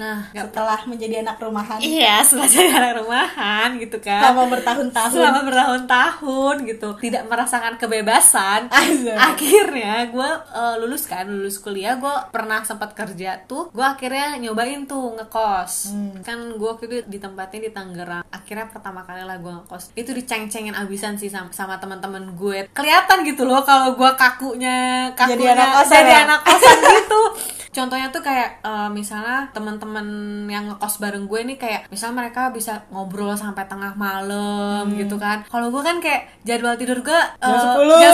nah 0.00 0.24
nggak- 0.32 0.48
setelah 0.48 0.80
menjadi 0.84 1.14
anak 1.20 1.36
rumahan. 1.36 1.76
Iya 1.78 2.24
setelah 2.24 2.48
jadi 2.48 2.70
anak 2.72 2.92
rumahan 2.98 3.68
gitu 3.76 4.00
kan. 4.00 4.20
Selama 4.24 4.44
bertahun-tahun. 4.48 5.12
Selama 5.12 5.40
bertahun-tahun 5.44 6.54
gitu. 6.66 6.88
Tidak 6.98 7.22
merasakan 7.26 7.76
kebebasan. 7.76 8.72
Asik. 8.72 9.12
akhirnya 9.12 10.08
gue 10.08 10.30
lulus 10.78 11.04
kan 11.04 11.26
lulus 11.26 11.58
kuliah 11.58 11.94
gue 11.94 12.14
pernah 12.30 12.62
sempat 12.62 12.92
kerja 12.92 13.44
tuh 13.44 13.68
gue 13.70 13.84
akhirnya 13.84 14.40
nyobain 14.40 14.84
tuh 14.84 15.12
ngekos. 15.14 15.92
Kan 16.20 16.56
gue 16.56 16.64
waktu 16.66 16.84
itu 16.86 16.96
ditempatin 17.06 17.60
di 17.60 17.70
Tangerang. 17.70 18.24
Akhirnya 18.26 18.66
pertama 18.66 19.02
kali 19.02 19.20
lah 19.20 19.36
gue 19.36 19.52
ngekos. 19.52 19.92
Itu 19.92 20.10
diceng-cengin 20.10 20.72
abisan 20.72 21.14
sih 21.14 21.28
sama, 21.28 21.52
sama 21.52 21.76
teman-teman 21.76 22.32
gue. 22.32 22.72
Kelihatan 22.72 23.22
gitu 23.22 23.44
loh 23.44 23.60
kalau 23.60 23.92
gue 23.92 24.10
kakunya 24.14 24.78
kakunya 25.12 25.36
Jadi 25.36 25.44
anak 25.50 25.68
kosan 25.74 25.96
jadi 25.98 26.12
ya? 26.12 26.20
anak 26.24 26.40
kosan 26.40 26.76
gitu 26.80 27.20
contohnya 27.70 28.10
tuh 28.10 28.18
kayak 28.18 28.66
eh, 28.66 28.88
misalnya 28.90 29.46
teman-teman 29.54 30.06
yang 30.50 30.66
ngekos 30.66 30.98
bareng 30.98 31.30
gue 31.30 31.40
nih 31.54 31.58
kayak 31.58 31.80
misalnya 31.86 32.26
mereka 32.26 32.50
bisa 32.50 32.82
ngobrol 32.90 33.30
sampai 33.38 33.62
tengah 33.70 33.94
malam 33.94 34.90
gitu 34.98 35.14
kan. 35.16 35.46
Kalau 35.46 35.70
gue 35.70 35.82
kan 35.82 36.02
kayak 36.02 36.42
jadwal 36.42 36.74
tidur 36.74 36.98
gue 36.98 37.14
eh, 37.14 37.46
Jam 37.46 37.78
10. 37.78 38.02
jam 38.02 38.12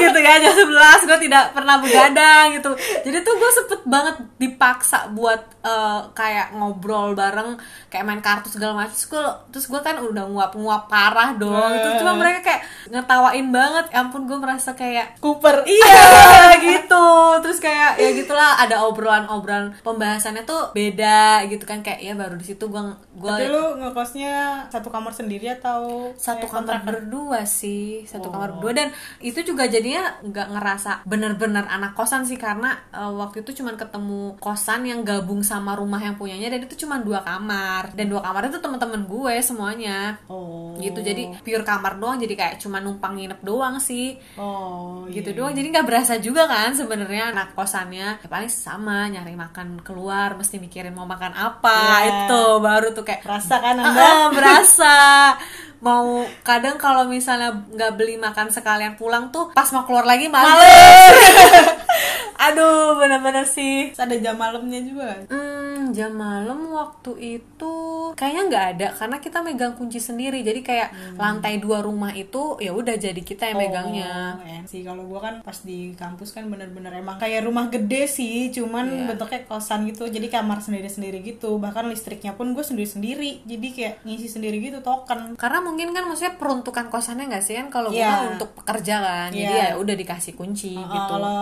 10 0.00 0.02
gitu 0.08 0.18
ya 0.24 0.34
jam 0.40 0.54
11 0.56 1.08
gue 1.08 1.18
tidak 1.28 1.44
pernah 1.52 1.76
begadang 1.84 2.44
gitu. 2.56 2.70
Jadi 3.04 3.18
tuh 3.20 3.34
gue 3.36 3.50
sempet 3.60 3.80
banget 3.84 4.16
dipaksa 4.40 5.12
buat 5.12 5.40
eh, 5.60 6.00
kayak 6.16 6.56
ngobrol 6.56 7.12
bareng 7.12 7.60
kayak 7.92 8.04
main 8.08 8.24
kartu 8.24 8.48
segala 8.48 8.72
macam 8.72 8.96
terus 8.96 9.04
gue 9.12 9.24
terus 9.52 9.66
gue 9.68 9.80
kan 9.84 10.00
udah 10.00 10.24
nguap-nguap 10.32 10.88
parah 10.88 11.36
dong 11.36 11.76
itu 11.76 12.00
cuma 12.00 12.16
mereka 12.16 12.40
kayak 12.40 12.62
ngetawain 12.88 13.52
banget. 13.52 13.84
Ya 13.92 14.00
ampun 14.00 14.24
gue 14.24 14.38
merasa 14.40 14.72
kayak 14.72 15.20
Cooper. 15.20 15.68
Iya 15.68 16.08
gitu. 16.64 17.06
Terus 17.44 17.60
kayak 17.60 18.00
ya 18.00 18.10
gitulah 18.16 18.61
ada 18.68 18.86
obrolan-obrolan 18.86 19.74
pembahasannya 19.80 20.42
tuh 20.44 20.70
beda 20.76 21.46
gitu 21.48 21.64
kan 21.64 21.80
kayak 21.80 22.00
ya 22.02 22.12
baru 22.14 22.36
di 22.36 22.46
situ 22.46 22.68
gue 22.68 22.82
gue 23.16 23.30
tapi 23.30 23.48
lu 23.48 23.80
ngekosnya 23.80 24.66
satu 24.68 24.92
kamar 24.92 25.10
sendiri 25.10 25.50
atau 25.58 26.12
satu 26.14 26.46
kamar 26.46 26.78
kontrakan? 26.78 26.86
berdua 26.86 27.40
sih 27.48 28.04
satu 28.04 28.28
Oh. 28.28 28.32
kamar 28.32 28.48
berdua 28.56 28.72
dan 28.72 28.88
itu 29.18 29.42
juga 29.42 29.66
jadinya 29.66 30.14
nggak 30.22 30.48
ngerasa 30.54 30.90
bener-bener 31.04 31.66
anak 31.66 31.96
kosan 31.98 32.22
sih 32.22 32.38
karena 32.38 32.78
eh, 32.94 33.12
waktu 33.12 33.42
itu 33.42 33.62
cuman 33.62 33.74
ketemu 33.74 34.36
kosan 34.38 34.86
yang 34.86 35.02
gabung 35.02 35.42
sama 35.42 35.74
rumah 35.74 35.98
yang 35.98 36.14
punyanya 36.14 36.52
dan 36.52 36.62
itu 36.62 36.86
cuma 36.86 37.02
dua 37.02 37.20
kamar 37.26 37.90
dan 37.98 38.06
dua 38.06 38.22
kamar 38.22 38.52
itu 38.52 38.58
teman-teman 38.62 39.02
gue 39.08 39.34
semuanya 39.42 40.16
oh 40.30 40.78
gitu 40.78 41.02
jadi 41.02 41.42
pure 41.42 41.64
kamar 41.66 41.98
doang 41.98 42.18
jadi 42.20 42.34
kayak 42.38 42.54
cuma 42.62 42.78
numpang 42.78 43.18
nginep 43.18 43.40
doang 43.42 43.76
sih 43.82 44.16
oh 44.38 45.04
gitu 45.08 45.32
iya. 45.32 45.36
doang 45.36 45.52
jadi 45.52 45.66
nggak 45.72 45.86
berasa 45.88 46.14
juga 46.22 46.46
kan 46.46 46.72
sebenarnya 46.72 47.34
anak 47.34 47.54
kosannya 47.56 48.18
ya 48.20 48.28
paling 48.28 48.51
sama 48.54 49.08
nyari 49.08 49.32
makan 49.32 49.80
keluar 49.80 50.32
mesti 50.32 50.56
mikirin 50.56 50.92
mau 50.92 51.04
makan 51.04 51.32
apa 51.32 51.76
Iya. 51.98 52.28
itu. 52.28 52.44
Baru 52.58 52.92
tuh 52.92 53.02
kayak 53.02 53.22
Rasa 53.22 53.56
kan 53.58 53.74
anda? 53.74 53.96
ah, 53.98 54.26
berasa. 54.36 54.96
Mau 55.82 56.06
kadang 56.42 56.78
kalau 56.78 57.02
misalnya 57.04 57.50
nggak 57.66 57.98
beli 57.98 58.14
makan 58.14 58.46
sekalian 58.48 58.94
pulang 58.94 59.28
tuh 59.28 59.50
pas 59.50 59.66
mau 59.68 59.82
keluar 59.82 60.06
lagi 60.06 60.30
males, 60.30 61.18
aduh 62.36 62.96
bener-bener 62.96 63.44
sih 63.44 63.92
ada 63.94 64.14
jam 64.14 64.34
malamnya 64.34 64.80
juga 64.80 65.04
kan? 65.08 65.20
Hmm, 65.28 65.78
jam 65.90 66.12
malam 66.12 66.70
waktu 66.70 67.12
itu 67.38 67.74
kayaknya 68.12 68.42
nggak 68.44 68.66
ada 68.72 68.86
karena 68.92 69.16
kita 69.18 69.38
megang 69.40 69.74
kunci 69.74 69.98
sendiri. 69.98 70.40
Jadi 70.40 70.60
kayak 70.60 70.88
lantai 71.14 71.56
dua 71.56 71.80
rumah 71.80 72.10
itu 72.10 72.58
ya 72.58 72.70
udah 72.70 72.94
jadi 72.94 73.18
kita 73.18 73.46
yang 73.46 73.58
megangnya. 73.60 74.12
Oh, 74.34 74.44
enak 74.44 74.66
sih 74.66 74.82
kalau 74.82 75.04
gua 75.04 75.20
kan 75.20 75.34
pas 75.40 75.58
di 75.58 75.92
kampus 75.92 76.30
kan 76.30 76.46
bener-bener 76.46 76.92
emang 76.94 77.16
kayak 77.16 77.42
rumah 77.42 77.68
gede 77.68 78.06
sih 78.06 78.50
cuman 78.50 78.84
Iya. 78.84 79.06
bentuknya 79.08 79.40
kosan 79.44 79.84
gitu 79.84 80.04
jadi 80.04 80.26
kamar 80.28 80.58
sendiri-sendiri 80.60 81.22
gitu 81.22 81.56
bahkan 81.56 81.86
listriknya 81.86 82.32
pun 82.32 82.50
gue 82.50 82.60
sendiri-sendiri 82.60 83.42
jadi 83.42 83.66
kayak 83.68 83.94
ngisi 84.02 84.28
sendiri 84.28 84.58
gitu 84.60 84.78
token 84.80 85.34
Karena 85.34 85.58
mungkin 85.60 85.90
kan 85.90 86.04
maksudnya 86.04 86.34
peruntukan 86.34 86.88
kosannya 86.88 87.28
nggak 87.28 87.40
sih 87.40 87.54
kan 87.54 87.68
kalau 87.68 87.88
gua 87.88 88.00
Iya. 88.02 88.32
untuk 88.32 88.50
pekerja 88.54 88.96
kan. 88.98 89.28
Jadi 89.30 89.46
Iya. 89.48 89.68
ya 89.68 89.78
udah 89.78 89.94
dikasih 89.94 90.34
kunci 90.34 90.74
Uh, 90.74 90.84
gitu. 90.84 91.10
Kalau 91.12 91.40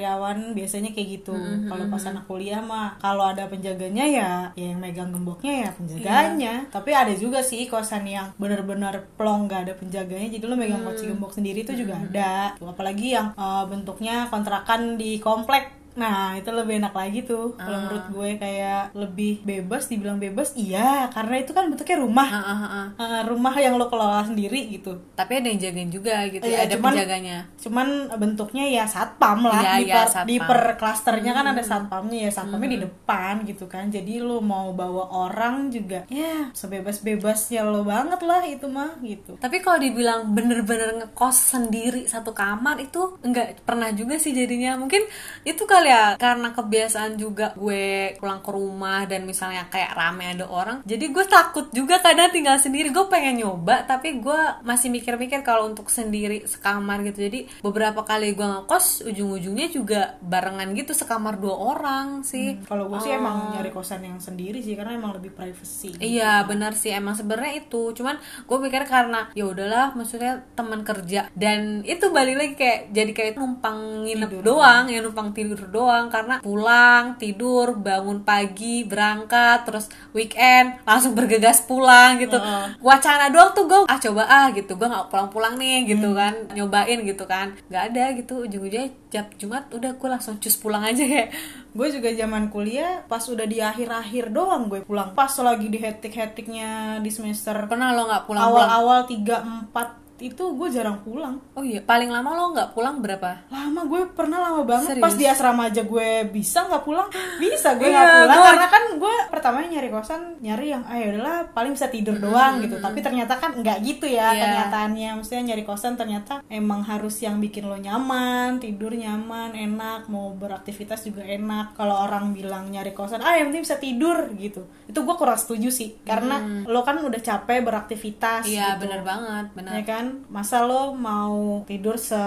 karyawan 0.00 0.56
biasanya 0.56 0.96
kayak 0.96 1.08
gitu. 1.20 1.36
Kalau 1.68 1.84
pas 1.92 2.04
anak 2.08 2.24
kuliah 2.24 2.64
mah 2.64 2.96
kalau 2.96 3.28
ada 3.28 3.44
penjaganya 3.52 4.08
ya, 4.08 4.32
ya 4.56 4.72
yang 4.72 4.80
megang 4.80 5.12
gemboknya 5.12 5.68
ya 5.68 5.70
penjaganya. 5.76 6.54
Tapi 6.72 6.90
ada 6.96 7.12
juga 7.12 7.44
sih 7.44 7.68
kosan 7.68 8.08
yang 8.08 8.32
benar-benar 8.40 9.04
plong 9.20 9.44
gak 9.52 9.68
ada 9.68 9.74
penjaganya. 9.76 10.32
Jadi 10.32 10.44
lo 10.48 10.56
megang 10.56 10.80
kunci 10.80 11.04
gembok 11.04 11.36
sendiri 11.36 11.60
itu 11.60 11.76
juga 11.76 12.00
ada. 12.00 12.56
Tuh, 12.56 12.72
apalagi 12.72 13.12
yang 13.12 13.36
uh, 13.36 13.68
bentuknya 13.68 14.32
kontrakan 14.32 14.96
di 14.96 15.20
komplek. 15.20 15.79
Nah 15.96 16.34
itu 16.34 16.50
lebih 16.50 16.78
enak 16.78 16.94
lagi 16.94 17.22
tuh. 17.22 17.54
Kalau 17.54 17.78
menurut 17.80 18.06
gue 18.10 18.30
kayak 18.36 18.94
lebih 18.94 19.42
bebas. 19.42 19.86
Dibilang 19.86 20.18
bebas, 20.18 20.54
iya. 20.54 21.10
Karena 21.10 21.38
itu 21.38 21.50
kan 21.50 21.66
bentuknya 21.66 21.98
rumah. 21.98 22.28
Ah, 22.28 22.42
ah, 22.42 22.62
ah. 22.62 22.86
Uh, 22.94 23.22
rumah 23.26 23.54
yang 23.54 23.74
lo 23.74 23.86
kelola 23.86 24.22
sendiri 24.22 24.70
gitu. 24.70 24.98
Tapi 25.14 25.40
ada 25.40 25.46
yang 25.46 25.58
jagain 25.58 25.90
juga 25.90 26.26
gitu. 26.28 26.44
Iya, 26.44 26.54
ya, 26.54 26.60
ada 26.66 26.74
cuman- 26.76 26.94
penjaganya. 26.94 27.38
cuman 27.60 27.88
bentuknya 28.16 28.64
ya 28.66 28.84
satpam 28.84 29.44
lah 29.44 29.60
Iya, 29.60 29.72
di, 29.76 29.84
iya, 29.84 29.94
per, 29.94 30.06
satpam. 30.08 30.28
di 30.28 30.36
per 30.40 30.60
klasternya 30.76 31.32
kan 31.32 31.46
ada 31.46 31.60
satpamnya 31.60 32.18
ya 32.24 32.30
satpamnya 32.32 32.70
di 32.72 32.80
depan 32.80 33.44
gitu 33.44 33.68
kan 33.68 33.88
jadi 33.88 34.20
lo 34.20 34.40
mau 34.40 34.72
bawa 34.72 35.12
orang 35.12 35.68
juga 35.68 36.08
ya 36.08 36.48
sebebas-bebasnya 36.52 37.62
lo 37.62 37.84
banget 37.84 38.20
lah 38.22 38.42
itu 38.42 38.66
mah 38.66 38.96
gitu 39.00 39.36
Tapi 39.36 39.60
kalau 39.60 39.78
dibilang 39.78 40.32
bener-bener 40.32 40.96
ngekos 40.96 41.36
sendiri 41.52 42.04
satu 42.04 42.32
kamar 42.32 42.80
itu 42.80 43.20
enggak 43.20 43.60
pernah 43.62 43.92
juga 43.92 44.16
sih 44.16 44.32
jadinya. 44.32 44.74
Mungkin 44.74 45.04
itu 45.44 45.62
ya 45.84 46.04
karena 46.16 46.52
kebiasaan 46.54 47.16
juga 47.16 47.52
gue 47.56 48.14
pulang 48.18 48.40
ke 48.44 48.50
rumah 48.50 49.04
dan 49.06 49.24
misalnya 49.24 49.66
kayak 49.68 49.96
rame 49.96 50.36
ada 50.36 50.46
orang. 50.46 50.82
Jadi 50.84 51.04
gue 51.10 51.24
takut 51.26 51.66
juga 51.72 52.00
kadang 52.00 52.30
tinggal 52.32 52.58
sendiri. 52.60 52.92
Gue 52.92 53.06
pengen 53.06 53.42
nyoba 53.42 53.84
tapi 53.86 54.18
gue 54.18 54.40
masih 54.64 54.88
mikir-mikir 54.92 55.42
kalau 55.46 55.68
untuk 55.68 55.88
sendiri 55.88 56.44
sekamar 56.44 57.02
gitu. 57.06 57.24
Jadi 57.26 57.46
beberapa 57.64 58.02
kali 58.04 58.32
gue 58.34 58.46
ngekos 58.46 59.06
ujung-ujungnya 59.06 59.68
juga 59.70 60.00
barengan 60.20 60.72
gitu 60.74 60.92
sekamar 60.92 61.38
dua 61.40 61.56
orang 61.56 62.22
sih. 62.26 62.60
kalau 62.66 62.90
gue 62.90 63.00
sih 63.02 63.12
emang 63.14 63.56
nyari 63.56 63.70
kosan 63.72 64.04
yang 64.04 64.18
sendiri 64.18 64.60
sih 64.60 64.74
karena 64.74 64.98
emang 64.98 65.16
lebih 65.16 65.32
privacy 65.32 65.96
Iya 65.98 66.44
benar 66.44 66.76
sih 66.76 66.92
emang 66.92 67.16
sebenarnya 67.16 67.64
itu 67.64 67.94
cuman 67.94 68.18
gue 68.20 68.58
pikir 68.68 68.84
karena 68.86 69.30
ya 69.32 69.48
udahlah 69.48 69.94
maksudnya 69.94 70.44
teman 70.54 70.82
kerja 70.82 71.30
dan 71.32 71.86
itu 71.86 72.10
balik 72.10 72.36
lagi 72.36 72.54
kayak 72.58 72.80
jadi 72.92 73.12
kayak 73.14 73.32
numpang 73.38 74.06
nginep 74.06 74.30
doang 74.42 74.90
ya 74.90 75.00
numpang 75.00 75.32
tidur 75.32 75.69
doang 75.70 76.10
karena 76.10 76.42
pulang 76.42 77.16
tidur 77.16 77.78
bangun 77.78 78.26
pagi 78.26 78.82
berangkat 78.84 79.64
terus 79.64 79.86
weekend 80.12 80.82
langsung 80.84 81.14
bergegas 81.14 81.62
pulang 81.64 82.18
gitu. 82.18 82.36
Wacana 82.82 83.30
doang 83.30 83.54
tuh 83.54 83.64
gue 83.70 83.80
ah 83.86 83.98
coba 83.98 84.22
ah 84.26 84.46
gitu. 84.50 84.74
Gue 84.76 84.90
nggak 84.90 85.08
pulang-pulang 85.08 85.54
nih 85.56 85.88
gitu 85.88 86.12
kan. 86.12 86.34
Nyobain 86.52 86.98
gitu 87.06 87.24
kan. 87.24 87.54
Nggak 87.70 87.82
ada 87.94 88.04
gitu. 88.18 88.34
Ujung-ujungnya 88.44 88.90
jam 89.10 89.26
Jumat 89.38 89.70
udah 89.70 89.94
gue 89.94 90.08
langsung 90.10 90.36
cus 90.42 90.58
pulang 90.58 90.82
aja 90.82 91.02
kayak. 91.02 91.30
Gue 91.70 91.86
juga 91.94 92.10
zaman 92.10 92.50
kuliah 92.50 93.06
pas 93.06 93.22
udah 93.22 93.46
di 93.46 93.62
akhir-akhir 93.62 94.34
doang 94.34 94.66
gue 94.66 94.82
pulang. 94.82 95.14
Pas 95.14 95.30
lagi 95.40 95.70
di 95.70 95.78
hektik-hektiknya 95.78 96.98
di 96.98 97.10
semester 97.14 97.54
pernah 97.70 97.94
lo 97.94 98.10
nggak 98.10 98.26
pulang-pulang? 98.26 98.66
awal-awal 98.66 99.00
tiga 99.06 99.40
empat 99.40 99.88
itu 100.22 100.44
gue 100.50 100.68
jarang 100.68 101.00
pulang. 101.00 101.40
Oh 101.52 101.62
iya, 101.62 101.80
paling 101.80 102.06
lama 102.06 102.30
lo 102.30 102.52
nggak 102.52 102.70
pulang 102.70 102.98
berapa? 102.98 103.48
lama 103.50 103.80
gue 103.82 104.02
pernah 104.10 104.38
lama 104.38 104.62
banget. 104.62 104.92
Serius? 104.92 105.02
pas 105.02 105.14
di 105.14 105.24
asrama 105.24 105.62
aja 105.66 105.82
gue 105.82 106.08
bisa 106.26 106.62
nggak 106.62 106.82
pulang 106.82 107.08
bisa 107.36 107.74
gue 107.74 107.86
nggak 107.86 108.04
pulang. 108.06 108.28
gue- 108.30 108.46
karena 108.46 108.66
kan 108.68 108.82
gue 108.92 109.14
pertamanya 109.26 109.68
nyari 109.70 109.88
kosan 109.88 110.20
nyari 110.38 110.66
yang 110.68 110.82
ah 110.82 110.96
udahlah 110.96 111.36
paling 111.50 111.72
bisa 111.72 111.86
tidur 111.86 112.16
doang 112.16 112.60
gitu. 112.60 112.76
Tapi 112.76 112.98
ternyata 112.98 113.34
kan 113.34 113.54
nggak 113.54 113.78
gitu 113.80 114.06
ya 114.06 114.30
Iya. 114.30 114.42
kenyataannya. 114.42 115.10
Maksudnya 115.16 115.42
nyari 115.46 115.64
kosan 115.64 115.94
ternyata 115.94 116.32
emang 116.46 116.82
harus 116.82 117.16
yang 117.18 117.38
bikin 117.38 117.64
lo 117.64 117.76
nyaman 117.76 118.58
tidur 118.58 118.92
nyaman 118.92 119.52
enak 119.52 120.06
mau 120.06 120.30
beraktivitas 120.30 121.02
juga 121.02 121.22
enak. 121.22 121.72
Kalau 121.72 121.96
orang 121.98 122.30
bilang 122.30 122.68
nyari 122.68 122.90
kosan 122.90 123.20
ah 123.20 123.34
yang 123.34 123.48
penting 123.48 123.64
bisa 123.64 123.76
tidur 123.76 124.28
gitu. 124.34 124.62
Itu 124.84 125.00
gue 125.00 125.14
kurang 125.14 125.36
setuju 125.36 125.70
sih 125.70 125.96
karena 126.02 126.36
lo 126.66 126.82
kan 126.82 126.98
udah 126.98 127.18
capek 127.18 127.62
beraktivitas 127.62 128.44
Iya, 128.44 128.74
gitu. 128.74 128.82
bener 128.82 129.00
banget, 129.00 129.46
bener. 129.52 129.72
ya 129.72 129.84
kan 129.84 130.04
masa 130.28 130.64
lo 130.66 130.92
mau 130.94 131.64
tidur 131.66 131.96
se 131.96 132.18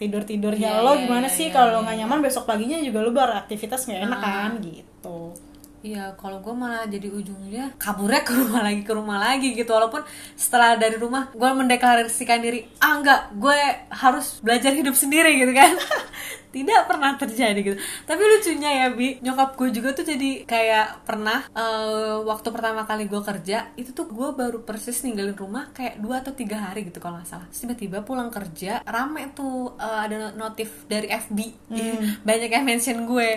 tidur 0.00 0.22
tidurnya 0.26 0.78
Iya, 0.78 0.84
lo 0.84 0.92
iya, 0.96 1.00
gimana 1.06 1.28
iya, 1.28 1.36
sih 1.36 1.46
iya, 1.48 1.54
kalau 1.54 1.68
lo 1.70 1.78
iya. 1.78 1.84
nggak 1.86 1.98
nyaman 2.04 2.20
besok 2.24 2.44
paginya 2.48 2.78
juga 2.80 2.98
lo 3.02 3.10
beraktivitas 3.10 3.86
nggak 3.86 4.00
enak 4.06 4.20
kan 4.20 4.50
gitu 4.60 5.18
Iya, 5.82 6.14
kalau 6.14 6.38
gue 6.38 6.54
malah 6.54 6.86
jadi 6.86 7.10
ujungnya 7.10 7.74
kaburnya 7.74 8.22
ke 8.22 8.30
rumah 8.38 8.62
lagi 8.70 8.82
ke 8.86 8.92
rumah 8.94 9.18
lagi 9.18 9.50
gitu. 9.50 9.66
Walaupun 9.74 10.06
setelah 10.38 10.78
dari 10.78 10.94
rumah 10.94 11.34
gue 11.34 11.50
mendeklarasikan 11.50 12.38
diri, 12.38 12.70
ah 12.78 13.02
enggak, 13.02 13.34
gue 13.34 13.58
harus 13.90 14.38
belajar 14.46 14.70
hidup 14.70 14.94
sendiri 14.94 15.42
gitu 15.42 15.50
kan. 15.50 15.74
Tidak 16.52 16.84
pernah 16.84 17.16
terjadi 17.16 17.60
gitu. 17.64 17.76
Tapi 18.04 18.20
lucunya 18.20 18.70
ya 18.84 18.86
bi, 18.92 19.16
nyokap 19.24 19.56
gue 19.56 19.68
juga 19.72 19.96
tuh 19.96 20.04
jadi 20.04 20.44
kayak 20.44 21.08
pernah 21.08 21.48
eh, 21.50 22.16
waktu 22.22 22.48
pertama 22.52 22.84
kali 22.84 23.08
gue 23.08 23.22
kerja 23.24 23.72
itu 23.74 23.90
tuh 23.96 24.06
gue 24.12 24.28
baru 24.36 24.60
persis 24.62 25.00
ninggalin 25.02 25.32
rumah 25.32 25.72
kayak 25.72 25.96
dua 25.98 26.20
atau 26.20 26.36
tiga 26.36 26.60
hari 26.60 26.84
gitu 26.88 27.00
kalau 27.00 27.16
nggak 27.16 27.28
salah. 27.28 27.48
Tiba-tiba 27.48 28.04
pulang 28.04 28.28
kerja 28.28 28.84
rame 28.84 29.32
tuh 29.32 29.74
eh, 29.80 29.98
ada 30.04 30.36
notif 30.36 30.84
dari 30.84 31.08
FB 31.08 31.38
banyak 32.28 32.50
yang 32.52 32.64
mention 32.68 33.08
gue. 33.08 33.28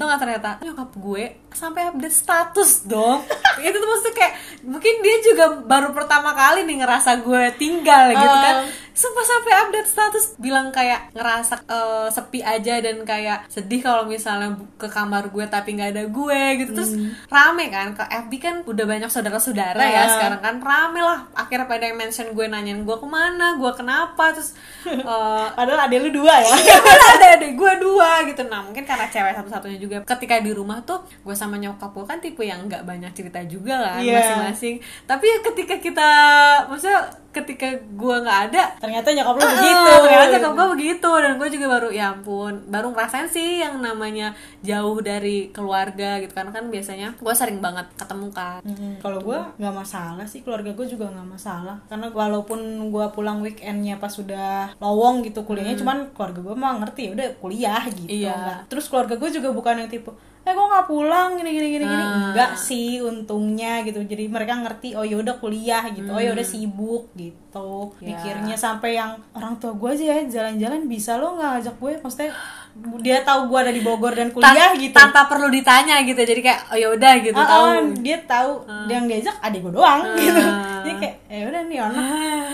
Tuh 0.00 0.04
nggak 0.08 0.20
ternyata 0.20 0.50
nyokap 0.64 0.90
gue 0.96 1.24
sampai 1.52 1.92
update 1.92 2.16
status 2.16 2.88
dong. 2.88 3.20
itu 3.66 3.76
tuh 3.76 3.88
maksudnya 3.88 4.14
kayak 4.16 4.34
mungkin 4.64 4.94
dia 5.04 5.16
juga 5.20 5.44
baru 5.60 5.92
pertama 5.92 6.32
kali 6.32 6.64
nih 6.64 6.80
ngerasa 6.80 7.20
gue 7.20 7.42
tinggal 7.60 8.16
gitu 8.16 8.36
kan. 8.40 8.56
Sumpah 8.92 9.24
sampai 9.24 9.52
update 9.56 9.88
status 9.88 10.24
bilang 10.36 10.68
kayak 10.68 11.12
ngerasa 11.16 11.64
eh, 11.64 12.08
sepi 12.12 12.40
aja 12.44 12.61
dan 12.62 13.02
kayak 13.02 13.46
sedih 13.46 13.80
kalau 13.80 14.04
misalnya 14.04 14.52
ke 14.76 14.86
kamar 14.86 15.28
gue 15.28 15.44
tapi 15.44 15.74
nggak 15.74 15.90
ada 15.90 16.04
gue 16.04 16.40
gitu. 16.58 16.70
Terus 16.72 16.92
rame 17.26 17.66
kan 17.66 17.90
ke 17.90 18.04
FB 18.04 18.32
kan 18.36 18.54
udah 18.62 18.84
banyak 18.84 19.08
saudara-saudara 19.08 19.80
ya 19.80 19.98
Ah. 19.98 20.08
sekarang 20.08 20.40
kan. 20.40 20.54
Rame 20.58 21.00
lah 21.00 21.26
akhirnya 21.32 21.66
pada 21.66 21.84
yang 21.84 21.96
mention 21.96 22.30
gue 22.30 22.46
nanyain 22.46 22.80
gue 22.80 22.96
ke 22.96 23.06
mana 23.06 23.54
gue 23.54 23.72
kenapa 23.72 24.30
terus 24.30 24.54
eh, 24.86 25.00
padahal 25.50 25.80
ada 25.82 25.96
lu 25.96 26.10
dua 26.10 26.34
ya? 26.38 26.54
Iya 26.54 26.76
ada 27.12 27.26
adik 27.36 27.52
gue 27.54 27.72
dua 27.78 28.10
gitu. 28.24 28.42
Nah 28.44 28.62
mungkin 28.62 28.82
karena 28.82 29.06
cewek 29.06 29.34
satu-satunya 29.34 29.78
juga. 29.78 29.96
Ketika 30.04 30.38
di 30.38 30.50
rumah 30.50 30.78
tuh 30.80 31.00
Gue 31.18 31.32
sama 31.32 31.56
nyokap 31.56 31.90
gue 31.90 32.04
kan 32.04 32.18
tipe 32.18 32.42
yang 32.42 32.66
nggak 32.66 32.82
banyak 32.82 33.10
cerita 33.10 33.42
juga 33.42 33.90
kan 33.90 33.98
Iya. 33.98 34.18
Masing-masing. 34.18 34.74
Tapi 35.04 35.26
ketika 35.42 35.76
kita 35.78 36.08
Maksudnya 36.64 37.00
ketika 37.32 37.64
gue 37.90 38.16
nggak 38.18 38.38
ada 38.46 38.62
ternyata 38.76 39.08
nyokap 39.10 39.34
lu 39.34 39.40
Ah, 39.40 39.50
begitu. 39.50 39.92
ya 40.06 40.20
nyokap 40.30 40.52
gue 40.52 40.66
begitu 40.72 41.10
Dan 41.14 41.32
gue 41.34 41.48
juga 41.48 41.66
baru 41.70 41.88
Ya 41.90 42.06
ampun 42.10 42.54
Baru 42.66 42.90
ngerasain 42.90 43.26
sih 43.26 43.58
Yang 43.58 43.80
namanya 43.80 44.28
Jauh 44.60 44.98
dari 44.98 45.48
keluarga 45.48 46.16
gitu. 46.18 46.30
Karena 46.30 46.50
kan 46.50 46.68
biasanya 46.68 47.16
Gue 47.16 47.32
sering 47.32 47.58
banget 47.58 47.88
ketemu 47.94 48.28
kan 48.30 48.60
Mm-mm. 48.62 48.98
Kalau 48.98 49.18
gue 49.18 49.38
nggak 49.56 49.74
masalah 49.74 50.24
sih 50.24 50.40
keluarga 50.40 50.70
gue 50.70 50.86
juga 50.86 51.08
nggak 51.08 51.28
masalah. 51.30 51.76
Karena 51.86 52.06
walaupun 52.08 52.60
gue 52.86 53.06
pulang 53.10 53.40
weekendnya 53.40 53.96
pas 53.96 54.10
sudah 54.10 54.52
lowong 54.78 55.22
gitu 55.22 55.42
kuliahnya 55.42 55.74
cuman 55.74 56.12
keluarga 56.12 56.40
gue 56.42 56.54
mah 56.54 56.72
ngerti 56.78 57.00
ya 57.02 57.10
udah 57.12 57.28
kuliah 57.36 57.82
gitu 57.88 58.08
Iya. 58.08 58.32
nggak- 58.32 58.60
terus 58.68 58.86
keluarga 58.86 59.14
gue 59.14 59.30
juga 59.30 59.48
bukan 59.50 59.74
yang 59.76 59.88
tipe 59.88 60.12
eh 60.42 60.50
gue 60.50 60.66
nggak 60.66 60.86
pulang 60.90 61.38
gini 61.38 61.50
gini 61.54 61.68
gini 61.70 61.84
gini. 61.86 62.02
Ah. 62.02 62.34
enggak 62.34 62.52
sih 62.58 62.98
untungnya 62.98 63.86
gitu. 63.86 64.02
Jadi 64.02 64.26
mereka 64.26 64.58
ngerti 64.58 64.98
oh 64.98 65.06
ya 65.06 65.22
udah 65.22 65.38
kuliah 65.38 65.86
gitu. 65.94 66.10
Oh 66.10 66.18
ya 66.18 66.34
udah 66.34 66.46
sibuk 66.46 67.14
gitu. 67.14 67.94
Ya. 68.02 68.14
mikirnya 68.14 68.56
sampai 68.58 68.98
yang 68.98 69.22
orang 69.38 69.54
tua 69.62 69.70
gue 69.78 69.90
aja 69.94 70.04
ya 70.18 70.18
jalan-jalan 70.26 70.90
bisa 70.90 71.14
lo 71.14 71.38
nggak 71.38 71.52
ajak 71.62 71.74
gue. 71.78 71.92
Maksudnya 72.02 72.30
dia 72.98 73.20
tahu 73.20 73.46
gue 73.46 73.58
ada 73.60 73.70
di 73.70 73.80
Bogor 73.80 74.12
dan 74.12 74.28
kuliah 74.28 74.48
Tan- 74.72 74.76
gitu. 74.76 74.94
Tanpa 74.94 75.24
perlu 75.24 75.48
ditanya 75.48 76.00
gitu 76.00 76.16
Jadi 76.18 76.40
kayak 76.40 76.60
Oh 76.66 76.76
ya 76.76 76.88
udah 76.88 77.12
gitu 77.18 77.36
Ah, 77.36 77.44
tahu. 77.46 77.64
ah, 77.66 77.80
dia 77.98 78.18
tahu. 78.22 78.52
Yang 78.86 79.04
diajak 79.06 79.36
adik 79.40 79.60
gue 79.60 79.72
doang 79.72 80.00
gitu. 80.16 80.40
Jadi 80.82 80.92
kayak 80.98 81.16
ya 81.28 81.44
udah 81.46 81.62
nih 81.64 81.78
anak 81.78 82.04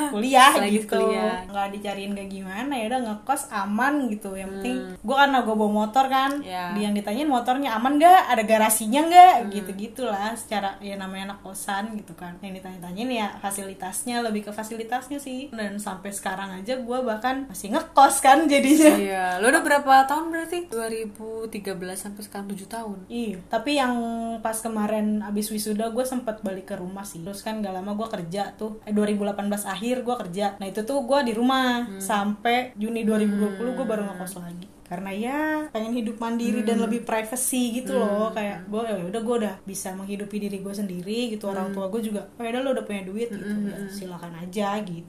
kuliah 0.08 0.52
Lagi 0.54 0.70
gitu. 0.76 0.98
kuliah. 0.98 1.42
nggak 1.44 1.66
dicariin 1.72 2.12
kayak 2.12 2.30
gimana 2.30 2.72
ya 2.72 2.84
udah 2.86 3.00
ngekos 3.04 3.42
aman 3.48 3.94
gitu. 4.08 4.30
Yang 4.32 4.50
penting 4.54 4.76
gue 4.98 5.16
karena 5.16 5.38
gue 5.40 5.54
bawa 5.54 5.72
motor 5.76 6.04
kan. 6.06 6.30
Ya. 6.40 6.72
dia 6.72 6.82
yang 6.82 6.94
ditanyain 6.94 7.26
motornya 7.26 7.70
aman 7.72 7.96
nggak 7.96 8.20
ada 8.28 8.42
garasinya 8.42 9.00
nggak 9.04 9.34
gitu 9.50 9.70
gitulah 9.76 10.34
secara 10.34 10.74
ya 10.78 10.94
namanya 10.94 11.32
anak 11.32 11.40
kosan 11.42 11.94
gitu 11.94 12.12
kan. 12.12 12.34
Yang 12.40 12.58
ditanya-tanyain 12.58 13.10
ya 13.12 13.26
fasilitasnya 13.38 14.20
lebih 14.20 14.42
ke 14.42 14.50
fasilitasnya 14.50 15.18
sih. 15.18 15.48
Dan 15.50 15.78
sampai 15.78 16.10
sekarang 16.10 16.52
aja 16.54 16.74
gue 16.74 16.98
bahkan 17.00 17.46
masih 17.46 17.70
ngekos 17.70 18.18
kan 18.18 18.44
jadinya. 18.46 18.92
Iya, 18.98 19.24
lo 19.38 19.48
udah 19.48 19.62
berapa 19.62 19.94
tahun 20.08 20.26
berarti? 20.32 20.58
2013 20.72 21.76
sampai 21.94 22.22
sekarang 22.24 22.46
7 22.48 22.64
tahun. 22.64 22.98
Iya, 23.12 23.38
tapi 23.52 23.76
yang 23.76 23.94
pas 24.40 24.56
kemarin 24.58 25.20
abis 25.20 25.52
wisuda 25.52 25.92
gue 25.92 26.04
sempat 26.08 26.40
balik 26.40 26.72
ke 26.72 26.74
rumah 26.80 27.04
sih. 27.04 27.20
Terus 27.20 27.44
kan 27.44 27.60
gak 27.60 27.76
lama 27.76 27.92
gue 27.92 28.08
kerja 28.08 28.56
tuh. 28.56 28.80
Eh 28.88 28.96
2018 28.96 29.36
akhir 29.68 29.96
gue 30.02 30.16
kerja. 30.26 30.46
Nah 30.56 30.66
itu 30.66 30.80
tuh 30.82 31.04
gue 31.04 31.20
di 31.28 31.32
rumah 31.36 31.84
sampai 32.00 32.72
Juni 32.80 33.04
2020 33.04 33.60
gue 33.60 33.86
baru 33.86 34.02
ngekos 34.08 34.40
lagi. 34.40 34.66
Karena 34.88 35.12
ya 35.12 35.68
pengen 35.68 35.92
hidup 35.92 36.16
mandiri 36.16 36.64
dan 36.64 36.80
lebih 36.80 37.04
privacy 37.04 37.84
gitu 37.84 37.92
loh. 37.92 38.32
Kayak 38.32 38.64
gue 38.72 38.82
ya 38.88 39.04
udah 39.04 39.20
gue 39.20 39.36
udah 39.44 39.54
bisa 39.68 39.92
menghidupi 39.92 40.40
diri 40.40 40.64
gue 40.64 40.72
sendiri 40.72 41.36
gitu. 41.36 41.44
Orang 41.44 41.76
tua 41.76 41.92
gue 41.92 42.00
juga, 42.00 42.24
oh 42.24 42.40
ya 42.40 42.56
udah 42.56 42.62
lo 42.64 42.70
udah 42.72 42.84
punya 42.88 43.04
duit 43.04 43.28
gitu. 43.28 43.44
Ya, 43.68 43.76
silakan 43.92 44.32
aja 44.40 44.80
gitu. 44.80 45.04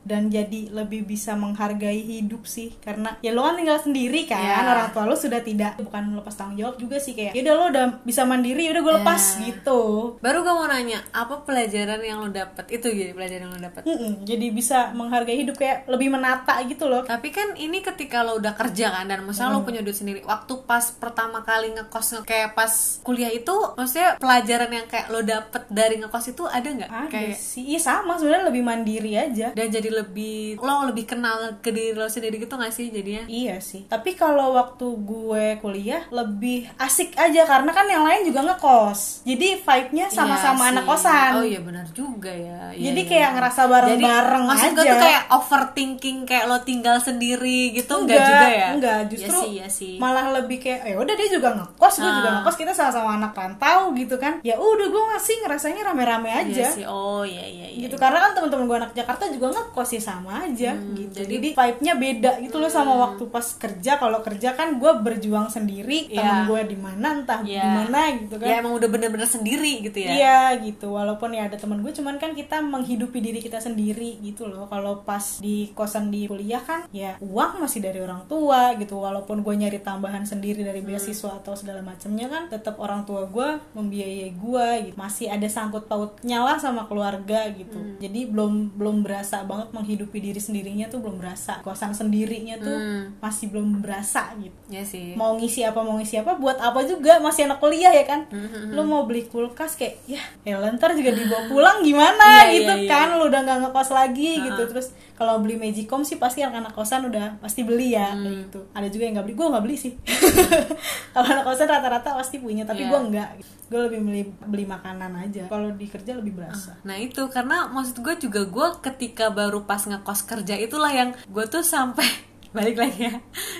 Dan 0.00 0.28
jadi 0.28 0.70
lebih 0.70 1.04
bisa 1.04 1.34
menghargai 1.34 1.98
hidup 1.98 2.44
sih. 2.44 2.74
Karena 2.78 3.16
ya 3.18 3.30
lo 3.30 3.42
kan 3.42 3.54
tinggal 3.54 3.78
sendiri 3.78 4.24
kan. 4.24 4.38
Iya. 4.38 4.58
Orang 4.66 4.88
tua 4.90 5.04
lo 5.04 5.14
sudah 5.14 5.40
tidak 5.40 5.76
bukan 5.78 6.14
lepas 6.14 6.34
tanggung 6.34 6.56
jawab 6.56 6.76
juga 6.76 6.96
sih 6.96 7.12
kayak 7.12 7.32
yaudah 7.32 7.54
lo 7.54 7.64
udah 7.68 7.84
bisa 8.02 8.22
mandiri 8.24 8.66
udah 8.66 8.80
gue 8.80 8.94
lepas 8.96 9.22
Ya. 9.34 9.40
gitu 9.46 9.80
Baru 10.20 10.40
gue 10.40 10.52
mau 10.52 10.66
nanya, 10.66 11.00
apa 11.10 11.42
pelajaran 11.42 12.00
yang 12.00 12.18
lo 12.18 12.28
dapet? 12.28 12.64
Itu 12.70 12.88
jadi 12.88 13.10
pelajaran 13.10 13.42
yang 13.42 13.52
lo 13.52 13.60
dapet. 13.60 13.82
Mm-mm, 13.84 14.12
jadi 14.22 14.46
bisa 14.50 14.78
menghargai 14.92 15.36
hidup 15.36 15.54
kayak 15.54 15.86
lebih 15.86 16.08
menata 16.08 16.58
gitu 16.62 16.84
loh 16.84 17.02
Tapi 17.04 17.28
kan 17.28 17.54
ini 17.54 17.80
ketika 17.80 18.20
lo 18.20 18.36
udah 18.36 18.52
kerja 18.52 18.92
kan 18.92 19.04
dan 19.04 19.22
misalnya 19.22 19.54
lo 19.54 19.62
punya 19.62 19.80
duit 19.80 19.94
sendiri. 19.94 20.20
Waktu 20.22 20.62
pas 20.62 20.92
pertama 20.92 21.40
kali 21.40 21.72
ngekos 21.72 22.06
nge- 22.14 22.24
kayak 22.24 22.52
pas 22.52 22.72
kuliah 23.00 23.30
itu, 23.30 23.52
maksudnya 23.72 24.16
pelajaran 24.16 24.70
yang 24.70 24.86
kayak 24.86 25.06
lo 25.08 25.20
dapet 25.20 25.62
dari 25.68 25.96
ngekos 25.96 26.26
itu 26.28 26.44
ada 26.44 26.66
nggak? 26.66 26.90
ada 26.90 27.08
Kayak 27.08 27.36
sih 27.36 27.64
iya 27.66 27.78
sama 27.78 28.14
sebenarnya 28.14 28.46
lebih 28.46 28.62
mandiri 28.62 29.12
aja 29.14 29.50
dan 29.50 29.63
jadi 29.66 29.90
lebih 29.94 30.58
lo 30.58 30.84
lebih 30.84 31.04
kenal 31.06 31.34
ke 31.58 31.68
diri 31.68 31.92
lo 31.92 32.06
sendiri 32.06 32.36
gitu 32.36 32.54
gak 32.54 32.70
sih 32.70 32.88
jadinya? 32.88 33.24
Iya 33.24 33.58
sih. 33.58 33.84
Tapi 33.84 34.14
kalau 34.14 34.52
waktu 34.52 34.86
gue 34.98 35.46
kuliah 35.58 36.02
lebih 36.08 36.68
asik 36.76 37.14
aja 37.14 37.44
karena 37.44 37.70
kan 37.70 37.84
yang 37.84 38.02
lain 38.02 38.24
juga 38.24 38.40
ngekos. 38.44 39.22
Jadi 39.22 39.58
vibe-nya 39.58 40.06
sama-sama 40.08 40.62
Iya 40.64 40.70
anak 40.72 40.84
kosan. 40.84 41.30
Oh 41.34 41.44
iya 41.44 41.60
benar 41.60 41.86
juga 41.90 42.30
ya. 42.30 42.72
Iya, 42.72 42.90
Jadi 42.90 43.00
iya, 43.00 43.08
kayak 43.08 43.22
iya. 43.22 43.34
ngerasa 43.34 43.62
bareng-bareng 43.64 44.42
Jadi, 44.42 44.50
maksud 44.50 44.70
gue 44.70 44.80
aja. 44.80 44.90
tuh 44.90 45.00
kayak 45.00 45.22
overthinking 45.30 46.18
kayak 46.24 46.44
lo 46.44 46.58
tinggal 46.60 46.96
sendiri 46.98 47.60
gitu 47.72 47.94
enggak, 47.96 48.20
juga 48.22 48.46
ya? 48.48 48.68
Enggak, 48.72 49.00
justru 49.08 49.38
ya 49.38 49.44
sih, 49.44 49.52
ya 49.56 49.68
sih. 49.68 49.94
malah 49.96 50.26
lebih 50.34 50.58
kayak 50.58 50.80
ya 50.84 50.96
udah 50.96 51.14
dia 51.14 51.28
juga 51.30 51.48
ngekos, 51.54 51.94
gue 51.96 52.10
juga 52.12 52.28
Ah. 52.28 52.34
ngekos, 52.40 52.56
kita 52.56 52.72
sama-sama 52.72 53.10
anak 53.14 53.32
rantau 53.32 53.92
gitu 53.92 54.16
kan. 54.16 54.40
Ya 54.42 54.56
udah 54.56 54.86
gue 54.86 55.02
ngasih 55.12 55.36
ngerasanya 55.40 55.82
rame-rame 55.84 56.28
Iya 56.28 56.40
aja. 56.42 56.66
sih. 56.72 56.84
Oh 56.84 57.22
iya 57.22 57.44
iya 57.44 57.66
iya. 57.70 57.80
gitu 57.84 57.96
karena 57.96 58.18
kan 58.18 58.30
teman-teman 58.32 58.64
gue 58.66 58.76
anak 58.78 58.92
Jakarta 58.92 59.24
juga 59.28 59.46
ngekos 59.54 59.90
ya 59.92 60.02
sama 60.04 60.42
aja 60.42 60.74
Hmm, 60.74 60.92
gitu 60.92 61.14
jadi- 61.16 61.34
jadi, 61.34 61.48
vibe-nya 61.52 61.94
beda 61.94 62.32
gitu 62.40 62.56
loh 62.56 62.68
sama 62.68 62.92
waktu 63.00 63.22
pas 63.26 63.46
kerja 63.54 63.92
kalau 63.94 64.18
kerja 64.20 64.52
kan 64.52 64.74
gue 64.74 64.92
berjuang 64.98 65.46
sendiri 65.46 66.08
Iya. 66.08 66.18
teman 66.18 66.38
gue 66.44 66.60
di 66.66 66.76
mana 66.76 67.06
entah 67.14 67.40
Iya. 67.40 67.62
di 67.62 67.70
mana 67.72 68.00
gitu 68.16 68.34
kan 68.34 68.46
Ya 68.46 68.56
emang 68.56 68.74
udah 68.74 68.88
bener-bener 68.88 69.26
sendiri 69.26 69.80
gitu 69.80 69.98
ya. 69.98 70.10
Iya 70.10 70.38
gitu, 70.60 70.90
walaupun 70.90 71.30
ya 71.30 71.44
ada 71.44 71.54
teman 71.54 71.78
gue, 71.78 71.90
cuman 71.90 72.16
kan 72.16 72.32
kita 72.32 72.58
menghidupi 72.58 73.20
diri 73.20 73.38
kita 73.38 73.58
sendiri 73.58 74.18
gitu 74.20 74.44
loh. 74.44 74.66
Kalau 74.66 75.00
pas 75.00 75.38
di 75.38 75.70
kosan 75.70 76.08
di 76.08 76.24
kuliah 76.24 76.58
kan, 76.60 76.88
ya 76.90 77.14
uang 77.20 77.60
masih 77.60 77.78
dari 77.78 77.98
orang 77.98 78.26
tua 78.26 78.74
gitu. 78.74 78.96
Walaupun 78.96 79.40
gue 79.40 79.54
nyari 79.54 79.78
tambahan 79.78 80.24
sendiri 80.24 80.60
dari 80.60 80.80
Hmm. 80.80 80.88
beasiswa 80.88 81.30
atau 81.34 81.54
segala 81.54 81.80
macamnya 81.80 82.26
kan, 82.26 82.48
tetap 82.48 82.74
orang 82.76 83.04
tua 83.04 83.24
gue 83.26 83.48
membiayai 83.74 84.32
gue 84.32 84.66
gitu. 84.84 84.96
Masih 84.96 85.28
ada 85.28 85.46
sangkut 85.46 85.84
pautnya 85.84 86.40
lah 86.40 86.56
sama 86.56 86.84
keluarga 86.84 87.46
gitu. 87.50 87.76
Hmm. 87.76 87.96
Jadi 87.96 88.26
belum 88.26 88.52
belum 88.74 88.96
berasa 89.00 89.43
banget 89.44 89.68
menghidupi 89.70 90.18
diri 90.18 90.36
sendirinya 90.36 90.86
tuh 90.86 90.98
belum 90.98 91.16
berasa. 91.16 91.60
Kosan 91.60 91.90
sendirinya 91.90 92.56
tuh 92.56 92.74
Hmm. 92.74 93.02
masih 93.18 93.48
belum 93.48 93.78
berasa 93.78 94.32
gitu. 94.36 94.54
Ya 94.68 94.82
sih. 94.82 95.14
Mau 95.14 95.34
ngisi 95.34 95.62
apa 95.62 95.78
mau 95.78 95.96
ngisi 95.96 96.16
apa 96.16 96.34
buat 96.34 96.56
apa 96.56 96.82
juga? 96.82 97.16
Masih 97.18 97.44
anak 97.44 97.58
kuliah 97.58 97.90
ya 97.90 98.04
kan? 98.04 98.26
Hmm, 98.26 98.70
lu 98.70 98.82
mau 98.82 99.04
beli 99.04 99.24
kulkas 99.24 99.74
kayak 99.74 100.00
ya 100.04 100.20
ya 100.42 100.58
ntar 100.72 100.92
juga 100.92 101.10
dibawa 101.10 101.46
pulang 101.46 101.78
gimana? 101.86 102.46
Iya, 102.46 102.52
gitu 102.56 102.74
iya. 102.82 102.90
kan? 102.90 103.08
Lu 103.14 103.26
udah 103.26 103.40
nggak 103.40 103.58
ngekos 103.62 103.90
lagi 103.90 104.30
gitu. 104.40 104.62
Terus 104.66 104.88
kalau 105.14 105.38
beli 105.38 105.54
magicom 105.54 106.02
sih 106.02 106.16
pasti 106.16 106.40
anak-anak 106.40 106.72
kosan 106.72 107.04
udah 107.04 107.38
pasti 107.38 107.62
beli 107.62 107.92
ya 107.92 108.10
Hmm. 108.10 108.20
kayak 108.20 108.36
gitu. 108.42 108.60
Ada 108.72 108.88
juga 108.88 109.02
yang 109.02 109.14
nggak 109.14 109.24
beli 109.24 109.36
gue 109.36 109.46
nggak 109.48 109.64
beli 109.64 109.76
sih. 109.76 109.92
Kalau 111.14 111.26
anak 111.26 111.44
kosan 111.44 111.68
rata-rata 111.68 112.10
pasti 112.12 112.36
punya 112.36 112.62
tapi 112.62 112.82
Iya. 112.82 112.90
gue 112.90 113.00
nggak. 113.08 113.28
Gue 113.64 113.80
lebih 113.82 114.00
beli 114.02 114.22
beli 114.44 114.64
makanan 114.66 115.12
aja. 115.16 115.46
Kalau 115.46 115.72
di 115.72 115.86
kerja 115.86 116.12
lebih 116.12 116.34
berasa. 116.34 116.74
Nah 116.82 116.96
itu 116.96 117.22
karena 117.28 117.66
maksud 117.66 118.00
gue 118.00 118.14
juga 118.18 118.42
gue 118.44 118.68
ketika 118.82 119.23
baru 119.32 119.64
pas 119.64 119.80
ngekos 119.80 120.26
kerja 120.26 120.58
itulah 120.58 120.92
yang 120.92 121.16
gue 121.30 121.44
tuh 121.48 121.64
sampai 121.64 122.04
balik 122.56 122.76
lagi 122.78 123.08
ya. 123.08 123.14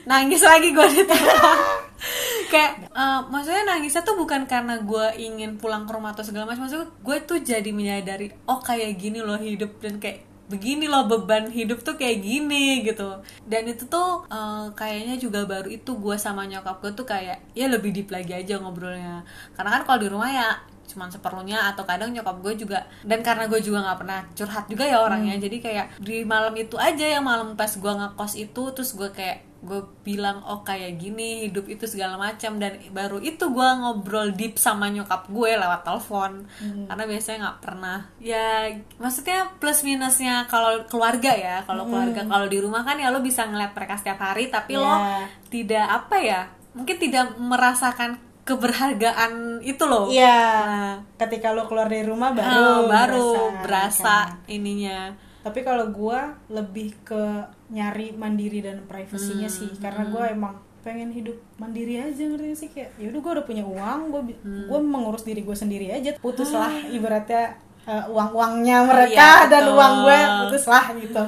Nangis 0.04 0.42
lagi 0.44 0.74
gue 0.74 0.86
di 0.90 1.02
kayak 2.52 2.72
eh, 2.92 3.20
maksudnya 3.32 3.64
nangisnya 3.66 4.02
tuh 4.04 4.14
bukan 4.14 4.46
karena 4.46 4.78
gue 4.78 5.06
ingin 5.18 5.56
pulang 5.58 5.88
ke 5.88 5.92
rumah 5.96 6.12
atau 6.12 6.22
segala 6.22 6.46
macam 6.46 6.68
maksudnya 6.68 6.86
gue 6.86 7.16
tuh 7.24 7.38
jadi 7.42 7.70
menyadari 7.74 8.30
oh 8.46 8.60
kayak 8.60 8.94
gini 9.00 9.18
loh 9.24 9.40
hidup 9.40 9.80
dan 9.82 9.98
kayak 9.98 10.22
begini 10.44 10.84
loh 10.84 11.08
beban 11.08 11.48
hidup 11.48 11.80
tuh 11.80 11.96
kayak 11.96 12.20
gini 12.20 12.84
gitu. 12.84 13.24
Dan 13.48 13.64
itu 13.66 13.88
tuh 13.88 14.28
eh, 14.28 14.66
kayaknya 14.76 15.16
juga 15.16 15.48
baru 15.48 15.68
itu 15.72 15.96
gue 15.96 16.16
sama 16.20 16.44
nyokap 16.44 16.84
gue 16.84 16.92
tuh 16.92 17.06
kayak 17.08 17.40
ya 17.56 17.66
lebih 17.66 17.90
deep 17.90 18.12
lagi 18.12 18.36
aja 18.36 18.60
ngobrolnya. 18.60 19.24
Karena 19.56 19.80
kan 19.80 19.82
kalau 19.88 19.98
di 20.04 20.08
rumah 20.12 20.30
ya 20.30 20.48
cuman 20.94 21.10
seperlunya 21.10 21.58
atau 21.68 21.82
kadang 21.82 22.08
nyokap 22.08 22.38
gue 22.38 22.54
juga 22.56 22.86
dan 23.02 23.20
karena 23.20 23.44
gue 23.44 23.58
juga 23.58 23.82
nggak 23.82 23.98
pernah 23.98 24.20
curhat 24.30 24.64
juga 24.66 24.84
ya 24.86 25.02
orangnya 25.02 25.34
jadi 25.36 25.56
kayak 25.58 25.86
di 25.98 26.22
malam 26.22 26.54
itu 26.54 26.78
aja 26.78 27.04
yang 27.10 27.26
malam 27.26 27.52
pas 27.52 27.68
gue 27.68 27.92
ngekos 27.92 28.38
itu 28.38 28.62
terus 28.70 28.94
gue 28.94 29.10
kayak 29.10 29.42
gue 29.64 29.80
bilang 30.04 30.44
oh 30.44 30.60
kayak 30.60 31.00
gini 31.00 31.48
hidup 31.48 31.64
itu 31.64 31.88
segala 31.88 32.20
macam 32.20 32.60
dan 32.60 32.76
baru 32.92 33.16
itu 33.16 33.48
gue 33.48 33.68
ngobrol 33.80 34.28
deep 34.30 34.60
sama 34.60 34.92
nyokap 34.92 35.24
gue 35.26 35.56
lewat 35.56 35.80
telepon 35.82 36.44
karena 36.84 37.04
biasanya 37.08 37.38
nggak 37.40 37.60
pernah. 37.64 37.98
Ya 38.20 38.76
maksudnya 39.00 39.56
plus 39.56 39.80
minusnya 39.80 40.44
kalau 40.46 40.84
keluarga 40.84 41.32
ya 41.32 41.64
kalau 41.64 41.88
keluarga 41.88 42.28
kalau 42.28 42.44
di 42.44 42.60
rumah 42.60 42.84
kan 42.84 43.00
ya 43.00 43.08
lo 43.08 43.24
bisa 43.24 43.48
ngeliat 43.48 43.72
mereka 43.72 43.96
setiap 43.96 44.20
hari 44.20 44.52
tapi 44.52 44.76
lo 44.76 44.84
Ya. 44.84 45.24
tidak 45.48 45.86
apa 45.88 46.16
ya 46.20 46.40
mungkin 46.76 46.96
tidak 47.00 47.32
merasakan 47.40 48.20
keberhargaan 48.44 49.32
itu 49.60 49.82
loh 49.82 50.06
Iya, 50.06 50.40
Nah, 50.62 50.94
ketika 51.16 51.50
lo 51.50 51.64
keluar 51.64 51.86
dari 51.86 52.04
rumah 52.04 52.30
baru 52.30 52.44
ah, 52.44 52.80
baru 52.84 53.28
berasa, 53.32 53.60
berasa 53.60 54.16
kan. 54.28 54.44
ininya 54.46 55.00
Tapi 55.40 55.60
kalau 55.60 55.88
gua 55.88 56.20
lebih 56.46 56.96
ke 57.02 57.24
nyari 57.68 58.12
mandiri 58.12 58.60
dan 58.60 58.80
privasinya 58.82 59.44
Hmm, 59.44 59.58
sih, 59.58 59.70
karena 59.76 60.04
gua 60.06 60.24
emang 60.26 60.54
pengen 60.80 61.08
hidup 61.10 61.36
mandiri 61.54 61.96
aja 61.98 62.22
ngerti 62.22 62.52
sih 62.54 62.68
kayak 62.70 62.92
ya 62.94 63.08
udah 63.08 63.20
gua 63.20 63.32
udah 63.34 63.46
punya 63.46 63.60
uang, 63.62 64.00
gua 64.08 64.22
bi- 64.22 64.36
Hmm. 64.38 64.64
gua 64.66 64.78
mengurus 64.78 65.20
diri 65.22 65.40
gua 65.40 65.52
sendiri 65.54 65.88
aja. 65.90 66.16
Putuslah 66.18 66.68
ibaratnya 66.88 67.60
eh, 67.82 68.04
uang-uangnya 68.06 68.78
mereka 68.82 69.12
Iya, 69.42 69.50
dan 69.50 69.62
betul. 69.62 69.76
uang 69.76 69.94
gue 70.00 70.18
putuslah 70.40 70.84
gitu. 70.94 71.22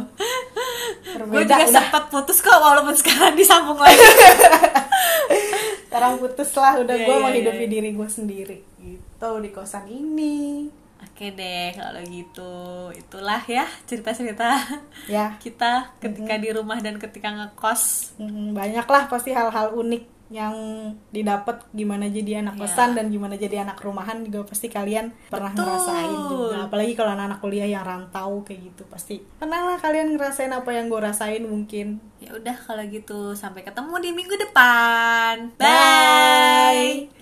gue 1.27 1.43
juga 1.43 1.45
udah 1.55 1.61
sempat 1.67 2.03
putus 2.09 2.39
kok 2.39 2.57
walaupun 2.57 2.93
sekarang 2.95 3.33
disambung 3.35 3.77
lagi 3.77 3.97
sekarang 5.97 6.21
putuslah 6.21 6.73
udah 6.79 6.93
Iya, 6.95 7.05
gua 7.05 7.17
iya, 7.17 7.25
menghidupi 7.25 7.65
iya. 7.65 7.73
diri 7.73 7.91
gua 7.93 8.09
sendiri 8.09 8.59
gitu 8.79 9.31
di 9.41 9.49
kosan 9.49 9.89
ini. 9.89 10.69
oke 10.99 11.27
deh 11.31 11.73
kalau 11.73 12.01
gitu. 12.05 12.53
Itulah 12.93 13.41
ya 13.47 13.65
cerita-cerita 13.85 14.49
Ya, 15.07 15.37
kita 15.39 15.97
ketika 15.97 16.37
di 16.37 16.49
rumah 16.51 16.77
dan 16.79 16.97
ketika 16.97 17.29
ngekos. 17.31 18.13
Mm, 18.17 18.53
banyak 18.53 18.85
lah 18.85 19.05
pasti 19.07 19.33
hal-hal 19.33 19.73
unik 19.73 20.05
yang 20.29 20.55
didapat 21.09 21.63
gimana 21.71 22.07
jadi 22.07 22.43
anak 22.43 22.55
Iya. 22.55 22.63
kosan 22.65 22.91
dan 22.93 23.07
gimana 23.09 23.35
jadi 23.35 23.63
anak 23.63 23.79
rumahan 23.79 24.21
juga 24.21 24.43
pasti 24.45 24.67
kalian 24.67 25.15
pernah 25.27 25.55
Betul. 25.55 25.63
ngerasain 25.63 26.13
juga 26.27 26.57
apalagi 26.67 26.93
kalau 26.93 27.15
anak-anak 27.15 27.39
kuliah 27.39 27.69
yang 27.69 27.83
rantau 27.83 28.43
kayak 28.43 28.61
gitu 28.67 28.83
pasti 28.87 29.23
pernah 29.39 29.63
lah 29.65 29.79
kalian 29.79 30.15
ngerasain 30.15 30.51
apa 30.51 30.67
yang 30.69 30.87
gue 30.87 30.99
rasain 30.99 31.43
mungkin 31.43 32.03
ya 32.19 32.33
udah 32.33 32.57
kalau 32.59 32.83
gitu 32.85 33.19
sampai 33.33 33.63
ketemu 33.63 33.95
di 34.01 34.11
minggu 34.13 34.35
depan 34.41 35.55
Bye. 35.55 35.63
bye. 35.63 37.07